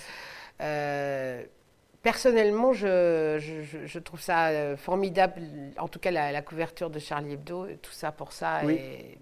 personnellement, 2.05 2.71
je, 2.71 3.37
je- 3.39 3.63
je- 3.63 3.85
je 3.87 3.99
trouve 3.99 4.21
ça 4.21 4.49
euh, 4.49 4.77
formidable, 4.77 5.41
en 5.79 5.87
tout 5.87 5.97
cas 5.97 6.11
la, 6.11 6.31
la 6.31 6.43
couverture 6.43 6.91
de 6.91 6.99
Charlie 6.99 7.33
Hebdo, 7.33 7.65
tout 7.81 7.91
ça 7.91 8.11
pour 8.11 8.31
ça, 8.31 8.61
Oui. 8.63 8.73
et 8.75 9.17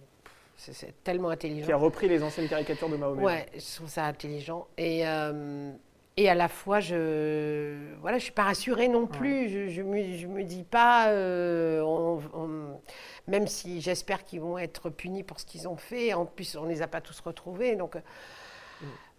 c'est- 0.58 0.94
tellement 1.02 1.30
intelligent. 1.30 1.66
Qui 1.66 1.72
a 1.72 1.78
repris 1.78 2.10
les 2.10 2.22
anciennes 2.22 2.50
caricatures 2.50 2.90
de 2.90 2.98
Mahomet. 2.98 3.24
Ouais, 3.24 3.46
je 3.56 3.76
trouve 3.78 3.88
ça 3.90 4.04
intelligent. 4.04 4.68
Et, 4.78 5.08
euh, 5.08 5.72
et 6.18 6.30
à 6.30 6.36
la 6.36 6.50
fois, 6.50 6.82
je 6.82 7.78
voilà, 8.02 8.18
je 8.18 8.24
suis 8.24 8.34
pas 8.34 8.44
rassurée 8.44 8.90
non 8.90 9.08
plus. 9.08 9.48
Je, 9.48 9.70
je 9.70 9.82
me, 9.82 10.18
je 10.18 10.28
me 10.28 10.44
dis 10.44 10.64
pas, 10.64 11.08
euh, 11.08 11.80
on- 11.82 12.22
on- 12.34 12.82
même 13.30 13.48
si 13.48 13.80
j'espère 13.80 14.26
qu'ils 14.26 14.42
vont 14.42 14.58
être 14.58 14.90
punis 14.90 15.24
pour 15.24 15.40
ce 15.40 15.46
qu'ils 15.46 15.70
ont 15.70 15.78
fait. 15.78 16.14
En 16.14 16.26
plus, 16.26 16.58
on 16.58 16.66
les 16.66 16.82
a 16.82 16.88
pas 16.88 17.00
tous 17.00 17.18
retrouvés, 17.22 17.78
donc. 17.78 17.96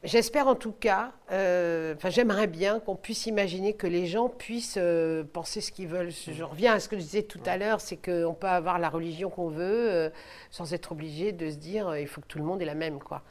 J'espère 0.06 0.48
en 0.48 0.54
tout 0.54 0.72
cas, 0.72 1.12
euh, 1.32 1.94
enfin 1.96 2.10
j'aimerais 2.10 2.46
bien 2.46 2.78
qu'on 2.78 2.94
puisse 2.94 3.24
imaginer 3.24 3.72
que 3.72 3.86
les 3.86 4.06
gens 4.06 4.28
puissent 4.28 4.76
euh, 4.78 5.24
penser 5.24 5.62
ce 5.62 5.72
qu'ils 5.72 5.88
veulent. 5.88 6.10
Je 6.10 6.42
reviens 6.42 6.74
à 6.74 6.80
ce 6.80 6.90
que 6.90 6.96
je 6.96 7.00
disais 7.00 7.22
tout 7.22 7.40
à 7.46 7.56
l'heure, 7.56 7.80
c'est 7.80 7.96
qu'on 7.96 8.34
peut 8.34 8.46
avoir 8.46 8.78
la 8.78 8.90
religion 8.90 9.30
qu'on 9.30 9.48
veut 9.48 9.90
euh, 9.90 10.10
sans 10.50 10.74
être 10.74 10.92
obligé 10.92 11.32
de 11.32 11.48
se 11.48 11.56
dire 11.56 11.96
il 11.96 12.06
faut 12.06 12.20
que 12.20 12.26
tout 12.26 12.36
le 12.38 12.44
monde 12.44 12.60
ait 12.60 12.66
la 12.66 12.74
même. 12.74 12.98
quoi. 12.98 13.22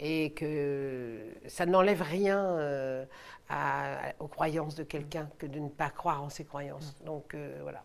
Et 0.00 0.30
que 0.30 1.18
ça 1.48 1.66
n'enlève 1.66 2.00
rien 2.00 2.58
à- 3.50 4.12
aux 4.18 4.28
croyances 4.28 4.74
de 4.74 4.84
quelqu'un 4.84 5.28
que 5.38 5.44
de 5.46 5.58
ne 5.58 5.68
pas 5.68 5.90
croire 5.90 6.22
en 6.22 6.30
ses 6.30 6.44
croyances. 6.44 6.96
Donc 7.04 7.36
voilà. 7.60 7.82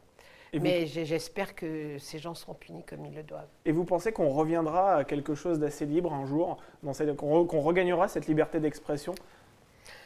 Et 0.54 0.60
Mais 0.60 0.86
j'espère 0.86 1.56
que 1.56 1.98
ces 2.00 2.20
gens 2.20 2.34
seront 2.34 2.54
punis 2.54 2.84
comme 2.84 3.06
ils 3.06 3.14
le 3.16 3.24
doivent. 3.24 3.48
Et 3.66 3.72
vous 3.72 3.84
pensez 3.84 4.12
qu'on 4.12 4.30
reviendra 4.30 4.96
à 4.96 5.04
quelque 5.04 5.36
chose 5.36 5.60
d'assez 5.60 5.86
libre 5.86 6.14
un 6.14 6.26
jour, 6.26 6.58
cette- 6.94 7.16
qu'on 7.16 7.44
re- 7.44 7.48
qu'on 7.48 7.62
regagnera 7.62 8.08
cette 8.08 8.28
liberté 8.28 8.60
d'expression? 8.60 9.14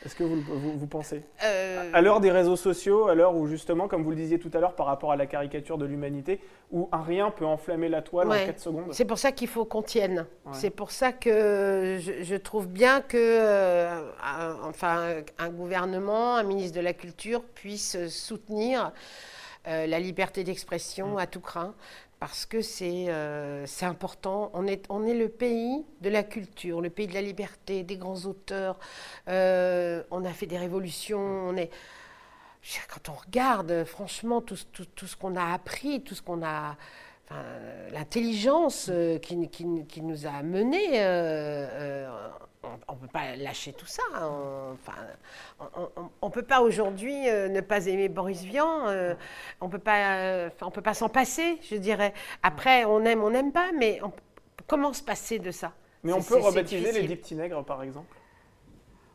Est-ce 0.05 0.15
que 0.15 0.23
vous, 0.23 0.41
vous, 0.41 0.77
vous 0.79 0.87
pensez? 0.87 1.23
Euh, 1.43 1.89
À 1.93 2.01
l'heure 2.01 2.19
des 2.21 2.31
réseaux 2.31 2.55
sociaux, 2.55 3.07
à 3.07 3.13
l'heure 3.15 3.35
où 3.35 3.45
justement, 3.47 3.87
comme 3.87 4.03
vous 4.03 4.09
le 4.11 4.15
disiez 4.15 4.39
tout 4.39 4.49
à 4.53 4.59
l'heure 4.59 4.73
par 4.75 4.87
rapport 4.87 5.11
à 5.11 5.15
la 5.15 5.25
caricature 5.27 5.77
de 5.77 5.85
l'humanité, 5.85 6.39
où 6.71 6.87
un 6.91 7.01
rien 7.03 7.29
peut 7.29 7.45
enflammer 7.45 7.87
la 7.89 8.01
toile 8.01 8.27
Ouais. 8.27 8.43
en 8.43 8.45
4 8.47 8.59
secondes? 8.59 8.93
C'est 8.93 9.05
pour 9.05 9.19
ça 9.19 9.31
qu'il 9.31 9.47
faut 9.47 9.65
qu'on 9.65 9.81
tienne. 9.83 10.25
Ouais. 10.45 10.51
C'est 10.53 10.69
pour 10.71 10.89
ça 10.91 11.11
que 11.11 11.97
je, 11.99 12.23
je 12.23 12.35
trouve 12.35 12.67
bien 12.67 13.01
que 13.01 13.17
euh, 13.17 14.11
un, 14.23 14.55
enfin, 14.67 15.21
un 15.37 15.49
gouvernement, 15.49 16.35
un 16.35 16.43
ministre 16.43 16.75
de 16.77 16.81
la 16.83 16.93
Culture 16.93 17.43
puisse 17.43 18.07
soutenir 18.07 18.91
euh, 19.67 19.87
la 19.87 19.99
liberté 19.99 20.43
d'expression 20.43 21.17
à 21.17 21.27
tout 21.27 21.41
craint. 21.41 21.73
Parce 22.19 22.45
que 22.45 22.61
c'est 22.61 23.09
euh, 23.09 23.65
c'est 23.65 23.87
important. 23.87 24.51
On 24.53 24.67
est, 24.67 24.85
on 24.89 25.03
est 25.07 25.15
le 25.15 25.27
pays 25.27 25.83
de 26.01 26.09
la 26.09 26.21
culture, 26.21 26.79
le 26.79 26.91
pays 26.91 27.07
de 27.07 27.15
la 27.15 27.21
liberté, 27.23 27.83
des 27.83 27.97
grands 27.97 28.25
auteurs. 28.25 28.77
Euh, 29.27 30.03
on 30.11 30.23
a 30.23 30.29
fait 30.31 30.45
des 30.45 30.59
révolutions. 30.59 31.19
On 31.19 31.57
est, 31.57 31.71
quand 32.93 33.09
on 33.09 33.13
regarde, 33.15 33.83
franchement, 33.85 34.39
tout, 34.39 34.57
tout- 34.71 34.85
tout 34.95 35.07
ce 35.07 35.15
qu'on 35.15 35.35
a 35.35 35.51
appris, 35.51 36.03
tout 36.03 36.13
ce 36.13 36.21
qu'on 36.21 36.43
a. 36.43 36.77
enfin, 37.31 37.43
L'intelligence 37.93 38.87
euh, 38.89 39.17
qui, 39.19 39.49
qui- 39.49 39.85
qui 39.85 40.01
nous 40.01 40.25
a 40.25 40.43
menés, 40.43 41.01
euh, 41.01 41.67
euh, 41.71 42.09
on 42.87 42.93
ne 42.93 42.99
peut 42.99 43.07
pas 43.07 43.35
lâcher 43.35 43.73
tout 43.73 43.85
ça. 43.85 44.01
hein. 44.15 44.29
On- 44.31 44.71
Enfin, 44.73 44.93
on 46.21 46.27
ne 46.27 46.31
peut 46.31 46.41
pas 46.43 46.61
aujourd'hui 46.61 47.27
euh, 47.29 47.49
ne 47.49 47.59
pas 47.59 47.85
aimer 47.87 48.07
Boris 48.07 48.43
Vian. 48.43 48.87
euh, 48.87 49.13
on 49.59 49.69
euh, 49.87 50.49
on 50.61 50.71
peut 50.71 50.81
pas 50.81 50.93
s'en 50.93 51.09
passer, 51.09 51.57
je 51.69 51.75
dirais. 51.75 52.13
Après, 52.43 52.85
on 52.85 53.03
aime, 53.03 53.21
on 53.23 53.29
n'aime 53.31 53.51
pas, 53.51 53.71
mais 53.77 53.99
on- 54.03 54.13
comment 54.67 54.93
se 54.93 55.03
passer 55.03 55.39
de 55.39 55.51
ça? 55.51 55.73
Mais 56.03 56.13
on 56.13 56.21
peut 56.21 56.37
rebaptiser 56.37 56.91
les 56.93 57.03
dix 57.03 57.15
petits 57.17 57.35
nègres, 57.35 57.63
par 57.65 57.83
exemple? 57.83 58.15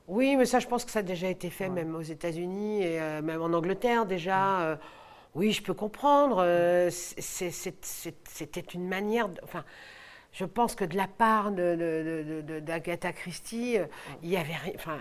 Oui, 0.09 0.37
mais 0.37 0.44
ça, 0.44 0.59
je 0.61 0.66
pense 0.68 0.85
que 0.85 0.90
ça 0.90 1.00
a 1.00 1.02
déjà 1.02 1.29
été 1.29 1.50
fait, 1.50 1.64
Ouais. 1.64 1.70
même 1.70 1.94
aux 1.96 2.02
États-Unis 2.02 2.83
et 2.83 3.00
euh, 3.00 3.22
même 3.22 3.40
en 3.42 3.52
Angleterre 3.52 4.05
déjà. 4.07 4.61
euh, 4.61 4.76
oui, 5.37 5.53
je 5.53 5.62
peux 5.62 5.75
comprendre. 5.75 6.38
euh, 6.40 6.88
C'était 6.90 8.61
une 8.75 8.88
manière. 8.88 9.29
de- 9.29 9.40
enfin, 9.44 9.64
je 10.38 10.44
pense 10.44 10.75
que 10.75 10.85
de 10.85 10.96
la 10.99 11.07
part 11.09 11.51
d'Agatha 11.51 13.12
Christie, 13.14 13.79
euh, 13.79 13.87
il 14.22 14.29
y 14.29 14.37
avait. 14.37 14.53
Enfin, 14.75 14.99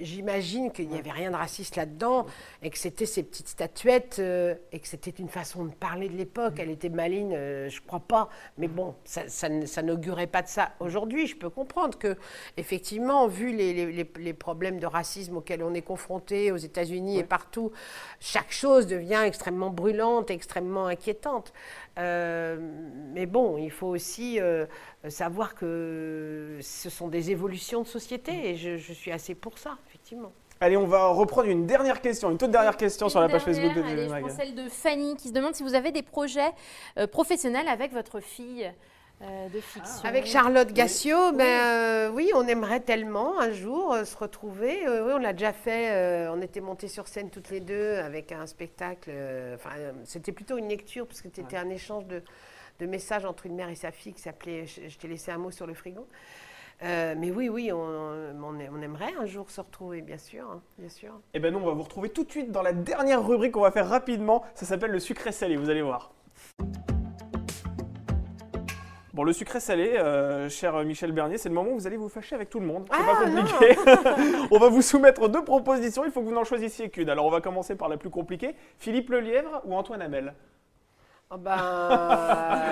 j'imagine 0.00 0.72
qu'il 0.72 0.88
n'y 0.88 0.98
avait 0.98 1.10
rien 1.10 1.30
de 1.30 1.36
raciste 1.36 1.76
là-dedans 1.76 2.24
et 2.62 2.70
que 2.70 2.78
c'était 2.78 3.04
ces 3.04 3.22
petites 3.22 3.48
statuettes 3.48 4.16
euh, 4.18 4.54
et 4.72 4.80
que 4.80 4.88
c'était 4.88 5.10
une 5.10 5.28
façon 5.28 5.66
de 5.66 5.72
parler 5.74 6.08
de 6.08 6.16
l'époque. 6.16 6.54
Elle 6.58 6.70
était 6.70 6.88
maligne, 6.88 7.34
euh, 7.34 7.68
je 7.68 7.82
crois 7.82 8.00
pas. 8.00 8.30
Mais 8.56 8.66
bon, 8.66 8.94
ça, 9.04 9.28
ça, 9.28 9.82
n'augurait 9.82 10.26
pas 10.26 10.40
de 10.40 10.48
ça. 10.48 10.72
Aujourd'hui, 10.80 11.26
je 11.26 11.36
peux 11.36 11.50
comprendre 11.50 11.98
que, 11.98 12.16
effectivement, 12.56 13.28
vu 13.28 13.54
les, 13.54 13.74
les- 13.74 13.92
les- 13.92 14.10
les 14.18 14.32
problèmes 14.32 14.80
de 14.80 14.86
racisme 14.86 15.36
auxquels 15.36 15.62
on 15.62 15.74
est 15.74 15.82
confronté 15.82 16.50
aux 16.50 16.56
États-Unis 16.56 17.18
et 17.18 17.24
partout, 17.24 17.72
chaque 18.20 18.50
chose 18.52 18.86
devient 18.86 19.22
extrêmement 19.26 19.68
brûlante, 19.70 20.30
extrêmement 20.30 20.86
inquiétante. 20.86 21.52
Euh, 21.98 22.58
mais 23.12 23.26
bon, 23.26 23.56
il 23.56 23.70
faut 23.70 23.88
aussi 23.88 24.40
euh, 24.40 24.66
savoir 25.08 25.54
que 25.54 26.58
ce 26.60 26.90
sont 26.90 27.08
des 27.08 27.30
évolutions 27.30 27.82
de 27.82 27.86
société 27.86 28.50
et 28.50 28.56
je, 28.56 28.76
je 28.76 28.92
suis 28.92 29.10
assez 29.10 29.34
pour 29.34 29.58
ça, 29.58 29.78
effectivement. 29.88 30.32
Allez, 30.60 30.76
on 30.76 30.86
va 30.86 31.06
reprendre 31.08 31.48
une 31.48 31.66
dernière 31.66 32.00
question, 32.00 32.30
une 32.30 32.38
toute 32.38 32.50
dernière 32.50 32.76
question 32.76 33.08
sur 33.08 33.20
la 33.20 33.28
page 33.28 33.42
Facebook 33.42 33.74
de 33.74 33.82
allez, 33.82 34.08
je 34.08 34.34
celle 34.34 34.54
de 34.56 34.68
Fanny 34.68 35.14
qui 35.16 35.28
se 35.28 35.32
demande 35.32 35.54
si 35.54 35.62
vous 35.62 35.74
avez 35.74 35.92
des 35.92 36.02
projets 36.02 36.50
euh, 36.98 37.06
professionnels 37.06 37.68
avec 37.68 37.92
votre 37.92 38.18
fille 38.18 38.68
euh, 39.22 39.48
de 39.48 39.60
fiction. 39.60 40.04
Avec 40.08 40.26
Charlotte 40.26 40.72
Gassio, 40.72 41.32
ben 41.32 41.44
euh, 41.44 42.10
oui, 42.10 42.30
on 42.34 42.46
aimerait 42.46 42.80
tellement 42.80 43.40
un 43.40 43.50
jour 43.50 43.92
euh, 43.92 44.04
se 44.04 44.16
retrouver. 44.16 44.86
Euh, 44.86 45.04
oui, 45.06 45.12
on 45.14 45.18
l'a 45.18 45.32
déjà 45.32 45.52
fait. 45.52 45.90
euh, 45.90 46.32
on 46.32 46.40
était 46.40 46.60
montés 46.60 46.88
sur 46.88 47.08
scène 47.08 47.30
toutes 47.30 47.50
les 47.50 47.60
deux 47.60 47.96
avec 47.96 48.32
un 48.32 48.46
spectacle. 48.46 49.10
euh, 49.12 49.54
Enfin, 49.56 49.70
c'était 50.04 50.32
plutôt 50.32 50.56
une 50.58 50.68
lecture 50.68 51.06
parce 51.06 51.20
que 51.20 51.28
c'était 51.34 51.56
un 51.56 51.68
échange 51.70 52.06
de, 52.06 52.22
de 52.78 52.86
messages 52.86 53.24
entre 53.24 53.46
une 53.46 53.56
mère 53.56 53.68
et 53.68 53.74
sa 53.74 53.90
fille 53.90 54.12
qui 54.12 54.22
s'appelait 54.22 54.66
Je, 54.66 54.88
je 54.88 54.98
t'ai 54.98 55.08
laissé 55.08 55.30
un 55.32 55.38
mot 55.38 55.50
sur 55.50 55.66
le 55.66 55.74
frigo. 55.74 56.06
Euh, 56.84 57.16
mais 57.18 57.32
oui, 57.32 57.48
oui, 57.48 57.72
on, 57.72 57.76
on, 58.40 58.80
aimerait 58.82 59.12
un 59.20 59.26
jour 59.26 59.50
se 59.50 59.60
retrouver, 59.60 60.00
bien 60.00 60.16
sûr, 60.16 60.48
hein, 60.48 60.62
bien 60.78 60.88
sûr. 60.88 61.10
Eh 61.34 61.40
ben 61.40 61.52
nous, 61.52 61.58
on 61.58 61.66
va 61.66 61.72
vous 61.72 61.82
retrouver 61.82 62.08
tout 62.10 62.22
de 62.22 62.30
suite 62.30 62.52
dans 62.52 62.62
la 62.62 62.72
dernière 62.72 63.26
rubrique 63.26 63.50
qu'on 63.50 63.62
va 63.62 63.72
faire 63.72 63.88
rapidement. 63.88 64.44
Ça 64.54 64.64
s'appelle 64.64 64.92
le 64.92 65.00
sucré 65.00 65.32
salé, 65.32 65.56
vous 65.56 65.70
allez 65.70 65.82
voir. 65.82 66.12
Bon, 69.18 69.24
le 69.24 69.32
sucré 69.32 69.58
salé, 69.58 69.96
euh, 69.96 70.48
cher 70.48 70.74
Michel 70.84 71.10
Bernier, 71.10 71.38
c'est 71.38 71.48
le 71.48 71.54
moment 71.56 71.70
où 71.72 71.74
vous 71.74 71.88
allez 71.88 71.96
vous 71.96 72.08
fâcher 72.08 72.36
avec 72.36 72.50
tout 72.50 72.60
le 72.60 72.66
monde. 72.66 72.86
C'est 72.88 73.04
pas 73.04 73.18
Ah, 73.20 73.24
compliqué. 73.24 73.76
on 74.52 74.58
va 74.60 74.68
vous 74.68 74.80
soumettre 74.80 75.28
deux 75.28 75.42
propositions, 75.42 76.04
il 76.04 76.12
faut 76.12 76.20
que 76.20 76.26
vous 76.26 76.32
n'en 76.32 76.44
choisissiez 76.44 76.88
qu'une. 76.88 77.10
Alors 77.10 77.26
on 77.26 77.30
va 77.30 77.40
commencer 77.40 77.74
par 77.74 77.88
la 77.88 77.96
plus 77.96 78.10
compliquée. 78.10 78.54
Philippe 78.78 79.10
Lelièvre 79.10 79.60
ou 79.64 79.74
Antoine 79.74 80.02
Hamel? 80.02 80.34
Oh 81.32 81.36
ben, 81.36 81.56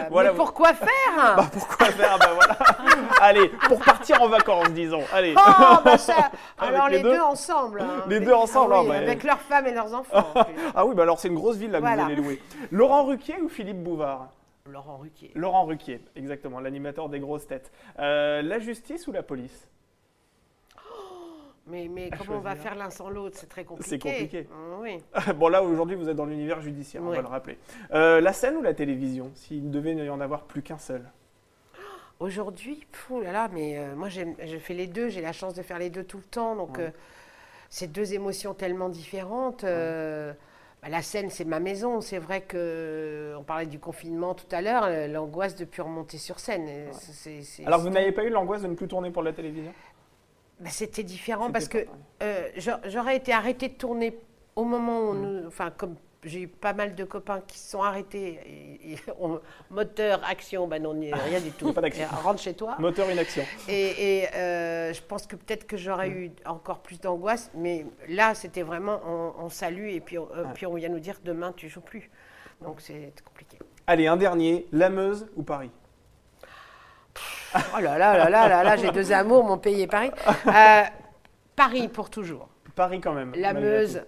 Voilà. 0.09 0.31
mais 0.31 0.37
pourquoi 0.37 0.73
faire? 0.73 0.89
Bah 1.37 1.47
pourquoi 1.53 1.87
faire? 1.89 2.17
Bah 2.17 2.31
voilà. 2.37 2.57
Allez, 3.21 3.49
pour 3.69 3.81
partir 3.81 4.23
en 4.23 4.29
vacances, 4.29 4.71
disons. 4.71 5.03
Allez. 5.13 5.35
Oh, 5.37 5.79
bah 5.85 5.99
ça, 5.99 6.31
alors 6.61 6.89
les 6.89 6.99
les 6.99 7.03
deux 7.03 7.11
deux, 7.15 7.21
ensemble. 7.23 7.81
hein. 7.81 8.05
Les 8.09 8.21
deux 8.21 8.33
ensemble, 8.33 8.73
ah 8.73 8.83
oui, 8.83 8.87
ah 8.91 8.93
bah, 8.93 8.99
avec 8.99 9.25
leurs 9.25 9.41
femmes 9.41 9.67
et 9.67 9.73
leurs 9.73 9.93
enfants. 9.93 10.25
en. 10.37 10.45
Ah 10.77 10.87
oui, 10.87 10.95
bah 10.95 11.03
alors 11.03 11.19
c'est 11.19 11.27
une 11.27 11.35
grosse 11.35 11.57
ville 11.57 11.73
là 11.73 11.79
que 11.81 11.83
Voilà. 11.87 12.05
vous 12.05 12.13
allez 12.13 12.23
louer. 12.23 12.41
Laurent 12.71 13.03
Ruquier 13.05 13.35
ou 13.43 13.49
Philippe 13.49 13.83
Bouvard? 13.83 14.29
Laurent 14.69 14.99
Ruquier. 14.99 15.31
Laurent 15.35 15.65
Ruquier, 15.65 16.01
exactement, 16.15 16.61
l'animateur 16.61 17.09
des 17.09 17.21
grosses 17.21 17.47
têtes. 17.47 17.71
Euh, 17.99 18.43
la 18.43 18.59
justice 18.59 19.07
ou 19.07 19.13
la 19.13 19.23
police? 19.23 19.69
Mais, 21.69 22.11
comment 22.17 22.39
on 22.39 22.43
va 22.43 22.55
faire 22.55 22.77
l'un 22.77 22.91
sans 22.91 23.11
l'autre? 23.11 23.37
C'est 23.39 23.49
très 23.49 23.65
compliqué. 23.65 23.91
C'est 23.91 23.99
compliqué. 23.99 24.47
Ah 24.53 24.79
Oui. 24.81 25.03
Bon 25.35 25.49
là 25.49 25.65
aujourd'hui 25.65 25.97
vous 25.97 26.09
êtes 26.09 26.17
dans 26.17 26.25
l'univers 26.25 26.61
judiciaire, 26.61 27.03
on 27.03 27.11
va 27.11 27.21
le 27.21 27.27
rappeler. 27.27 27.59
Euh, 27.93 28.21
la 28.21 28.33
scène 28.33 28.57
ou 28.57 28.63
la 28.63 28.73
télévision 28.73 29.33
S'il 29.35 29.71
devait 29.71 29.95
y 29.95 30.09
en 30.09 30.21
avoir 30.21 30.45
plus 30.45 30.63
qu'un 30.63 30.79
seul? 30.79 31.03
Aujourd'hui, 32.21 32.87
là 33.23 33.33
là, 33.33 33.49
mais 33.53 33.79
euh, 33.79 33.95
moi 33.97 34.09
je 34.09 34.59
fais 34.59 34.75
les 34.75 34.87
deux, 34.87 35.09
j'ai 35.09 35.21
la 35.21 35.33
chance 35.33 35.55
de 35.55 35.63
faire 35.63 35.79
les 35.79 35.91
deux 35.91 36.05
tout 36.05 36.19
le 36.19 36.23
temps, 36.23 36.55
donc 36.57 36.79
Ouais. 36.79 36.85
euh, 36.85 36.91
c'est 37.69 37.91
deux 37.91 38.15
émotions 38.15 38.55
tellement 38.55 38.89
différentes. 38.89 39.65
Bah, 40.83 40.89
la 40.89 41.03
scène, 41.03 41.31
c'est 41.31 41.45
ma 41.45 41.61
maison. 41.61 42.01
C'est 42.01 42.19
vrai 42.19 42.43
que 42.43 43.35
on 43.39 43.43
parlait 43.43 43.67
du 43.67 43.79
confinement 43.79 44.35
tout 44.35 44.47
à 44.53 44.61
l'heure, 44.63 44.85
euh, 44.85 45.07
l'angoisse 45.09 45.57
de 45.57 45.65
plus 45.65 45.83
remonter 45.83 46.19
sur 46.19 46.39
scène. 46.39 46.67
euh, 46.69 47.43
Alors 47.67 47.81
vous 47.81 47.91
n'avez 47.91 48.13
pas 48.13 48.25
eu 48.25 48.31
l'angoisse 48.31 48.63
de 48.63 48.69
ne 48.69 48.75
plus 48.75 48.89
tourner 48.89 49.11
pour 49.11 49.23
la 49.23 49.33
télévision? 49.33 49.73
Bah, 50.61 50.71
C'était 50.71 51.03
différent 51.03 51.51
parce 51.51 51.69
que 51.69 51.87
euh, 52.23 52.49
j'aurais 52.87 53.17
été 53.17 53.33
arrêtée 53.33 53.69
de 53.69 53.75
tourner 53.75 54.19
au 54.55 54.65
moment 54.65 55.11
où 55.11 55.13
Mm. 55.15 55.21
nous. 55.23 55.47
Enfin, 55.49 55.71
comme 55.71 55.97
j'ai 56.27 56.41
eu 56.43 56.49
pas 56.49 56.73
mal 56.73 56.95
de 56.95 57.05
copains 57.05 57.41
qui 57.47 57.59
se 57.59 57.71
sont 57.71 57.83
arrêtés. 57.83 58.41
Et, 58.85 58.93
et 58.93 58.99
on- 59.21 59.41
moteur, 59.71 60.21
action, 60.29 60.67
ben 60.69 60.83
non, 60.83 60.91
rien 60.99 61.41
du 61.41 61.53
tout. 61.53 61.73
Pas 61.75 61.81
d'action. 61.81 62.05
Et 62.05 62.23
Rentre 62.23 62.41
chez 62.43 62.55
toi. 62.55 62.77
Moteur 62.79 63.11
inaction. 63.11 63.45
Et, 63.69 64.19
et, 64.23 64.35
euh, 64.35 64.93
je 64.93 65.01
pense 65.03 65.27
que 65.27 65.37
peut-être 65.37 65.67
que 65.67 65.77
j'aurais 65.77 66.09
eu 66.11 66.33
encore 66.45 66.81
plus 66.81 67.01
d'angoisse, 67.01 67.51
mais 67.55 67.87
là, 68.09 68.35
c'était 68.35 68.63
vraiment 68.63 69.01
on, 69.07 69.33
on 69.45 69.49
salue 69.49 69.89
et 69.89 70.01
puis, 70.01 70.19
on- 70.19 70.29
euh, 70.35 70.45
Ouais. 70.45 70.51
puis 70.55 70.67
on 70.67 70.75
vient 70.75 70.89
nous 70.89 71.01
dire 71.01 71.17
demain 71.25 71.53
tu 71.57 71.69
joues 71.69 71.81
plus. 71.81 72.11
Donc 72.63 72.81
c'est 72.81 73.13
compliqué. 73.25 73.59
Allez, 73.87 74.07
un 74.07 74.17
dernier, 74.17 74.67
la 74.73 74.89
Meuse 74.91 75.29
ou 75.37 75.43
Paris? 75.43 75.71
Oh 77.55 77.81
là 77.81 77.97
là 77.99 78.17
là 78.19 78.29
là 78.29 78.49
là 78.49 78.65
là, 78.65 78.77
j'ai 78.77 78.91
deux 78.91 79.13
amours, 79.13 79.45
mon 79.45 79.59
pays 79.59 79.83
et 79.83 79.87
Paris. 79.87 80.11
Euh, 80.47 80.83
Paris 81.55 81.89
pour 81.89 82.11
toujours. 82.11 82.49
Paris 82.75 83.01
quand 83.01 83.15
même. 83.15 83.33
La 83.35 83.55
Meuse, 83.55 84.03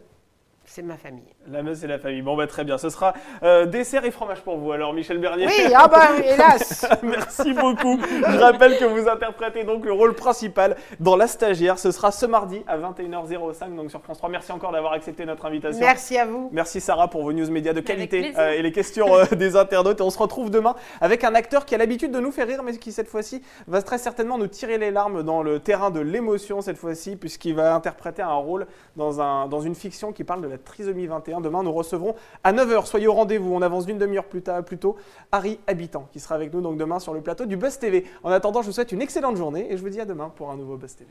c'est 0.64 0.82
ma 0.82 0.96
famille. 0.98 1.32
La 1.46 1.62
Meuse 1.62 1.82
et 1.84 1.86
la 1.86 1.98
famille. 1.98 2.20
Bon 2.20 2.36
bah 2.36 2.46
très 2.46 2.64
bien, 2.64 2.76
ce 2.76 2.90
sera 2.90 3.14
euh, 3.42 3.64
dessert 3.64 4.04
et 4.04 4.10
fromage 4.10 4.42
pour 4.42 4.58
vous 4.58 4.72
alors 4.72 4.92
Michel 4.92 5.18
Bernier. 5.18 5.46
Oui, 5.46 5.72
ah 5.74 5.88
bah 5.88 6.08
hélas. 6.24 6.86
Merci 7.02 7.54
beaucoup. 7.54 7.98
Je 8.02 8.38
rappelle 8.38 8.76
que 8.76 8.84
vous 8.84 9.08
interprétez 9.08 9.64
donc 9.64 9.86
le 9.86 9.92
rôle 9.92 10.14
principal 10.14 10.76
dans 11.00 11.16
La 11.16 11.26
Stagiaire. 11.26 11.78
Ce 11.78 11.90
sera 11.90 12.12
ce 12.12 12.26
mardi 12.26 12.62
à 12.66 12.76
21h05 12.76 13.74
donc 13.74 13.90
sur 13.90 14.02
France 14.02 14.18
3. 14.18 14.28
Merci 14.28 14.52
encore 14.52 14.72
d'avoir 14.72 14.92
accepté 14.92 15.24
notre 15.24 15.46
invitation. 15.46 15.80
Merci 15.80 16.18
à 16.18 16.26
vous. 16.26 16.50
Merci 16.52 16.82
Sarah 16.82 17.08
pour 17.08 17.22
vos 17.22 17.32
news 17.32 17.50
médias 17.50 17.72
de 17.72 17.80
qualité 17.80 18.34
euh, 18.36 18.52
et 18.52 18.60
les 18.60 18.72
questions 18.72 19.14
euh, 19.14 19.24
des 19.34 19.56
internautes. 19.56 20.00
Et 20.00 20.02
on 20.02 20.10
se 20.10 20.18
retrouve 20.18 20.50
demain 20.50 20.74
avec 21.00 21.24
un 21.24 21.34
acteur 21.34 21.64
qui 21.64 21.74
a 21.74 21.78
l'habitude 21.78 22.10
de 22.10 22.20
nous 22.20 22.32
faire 22.32 22.46
rire, 22.46 22.62
mais 22.62 22.76
qui 22.76 22.92
cette 22.92 23.08
fois-ci 23.08 23.42
va 23.66 23.80
très 23.80 23.98
certainement 23.98 24.36
nous 24.36 24.48
tirer 24.48 24.76
les 24.76 24.90
larmes 24.90 25.22
dans 25.22 25.42
le 25.42 25.60
terrain 25.60 25.90
de 25.90 26.00
l'émotion 26.00 26.60
cette 26.60 26.78
fois-ci, 26.78 27.16
puisqu'il 27.16 27.54
va 27.54 27.74
interpréter 27.74 28.22
un 28.22 28.34
rôle 28.34 28.66
dans, 28.96 29.22
un, 29.22 29.46
dans 29.46 29.60
une 29.60 29.74
fiction 29.74 30.12
qui 30.12 30.24
parle 30.24 30.42
de 30.42 30.48
la 30.48 30.58
trisomie 30.58 31.06
21. 31.06 31.37
Demain, 31.40 31.62
nous 31.62 31.72
recevrons 31.72 32.14
à 32.44 32.52
9h. 32.52 32.86
Soyez 32.86 33.06
au 33.06 33.14
rendez-vous. 33.14 33.54
On 33.54 33.62
avance 33.62 33.86
d'une 33.86 33.98
demi-heure 33.98 34.24
plus, 34.24 34.42
plus 34.66 34.78
tôt. 34.78 34.96
Harry 35.32 35.58
Habitant 35.66 36.08
qui 36.12 36.20
sera 36.20 36.34
avec 36.34 36.52
nous 36.52 36.60
donc 36.60 36.76
demain 36.78 36.98
sur 36.98 37.14
le 37.14 37.20
plateau 37.20 37.46
du 37.46 37.56
Buzz 37.56 37.78
TV. 37.78 38.04
En 38.22 38.30
attendant, 38.30 38.62
je 38.62 38.66
vous 38.66 38.72
souhaite 38.72 38.92
une 38.92 39.02
excellente 39.02 39.36
journée 39.36 39.72
et 39.72 39.76
je 39.76 39.82
vous 39.82 39.90
dis 39.90 40.00
à 40.00 40.04
demain 40.04 40.32
pour 40.34 40.50
un 40.50 40.56
nouveau 40.56 40.76
Buzz 40.76 40.94
TV. 40.94 41.10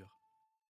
mesure. 0.00 0.29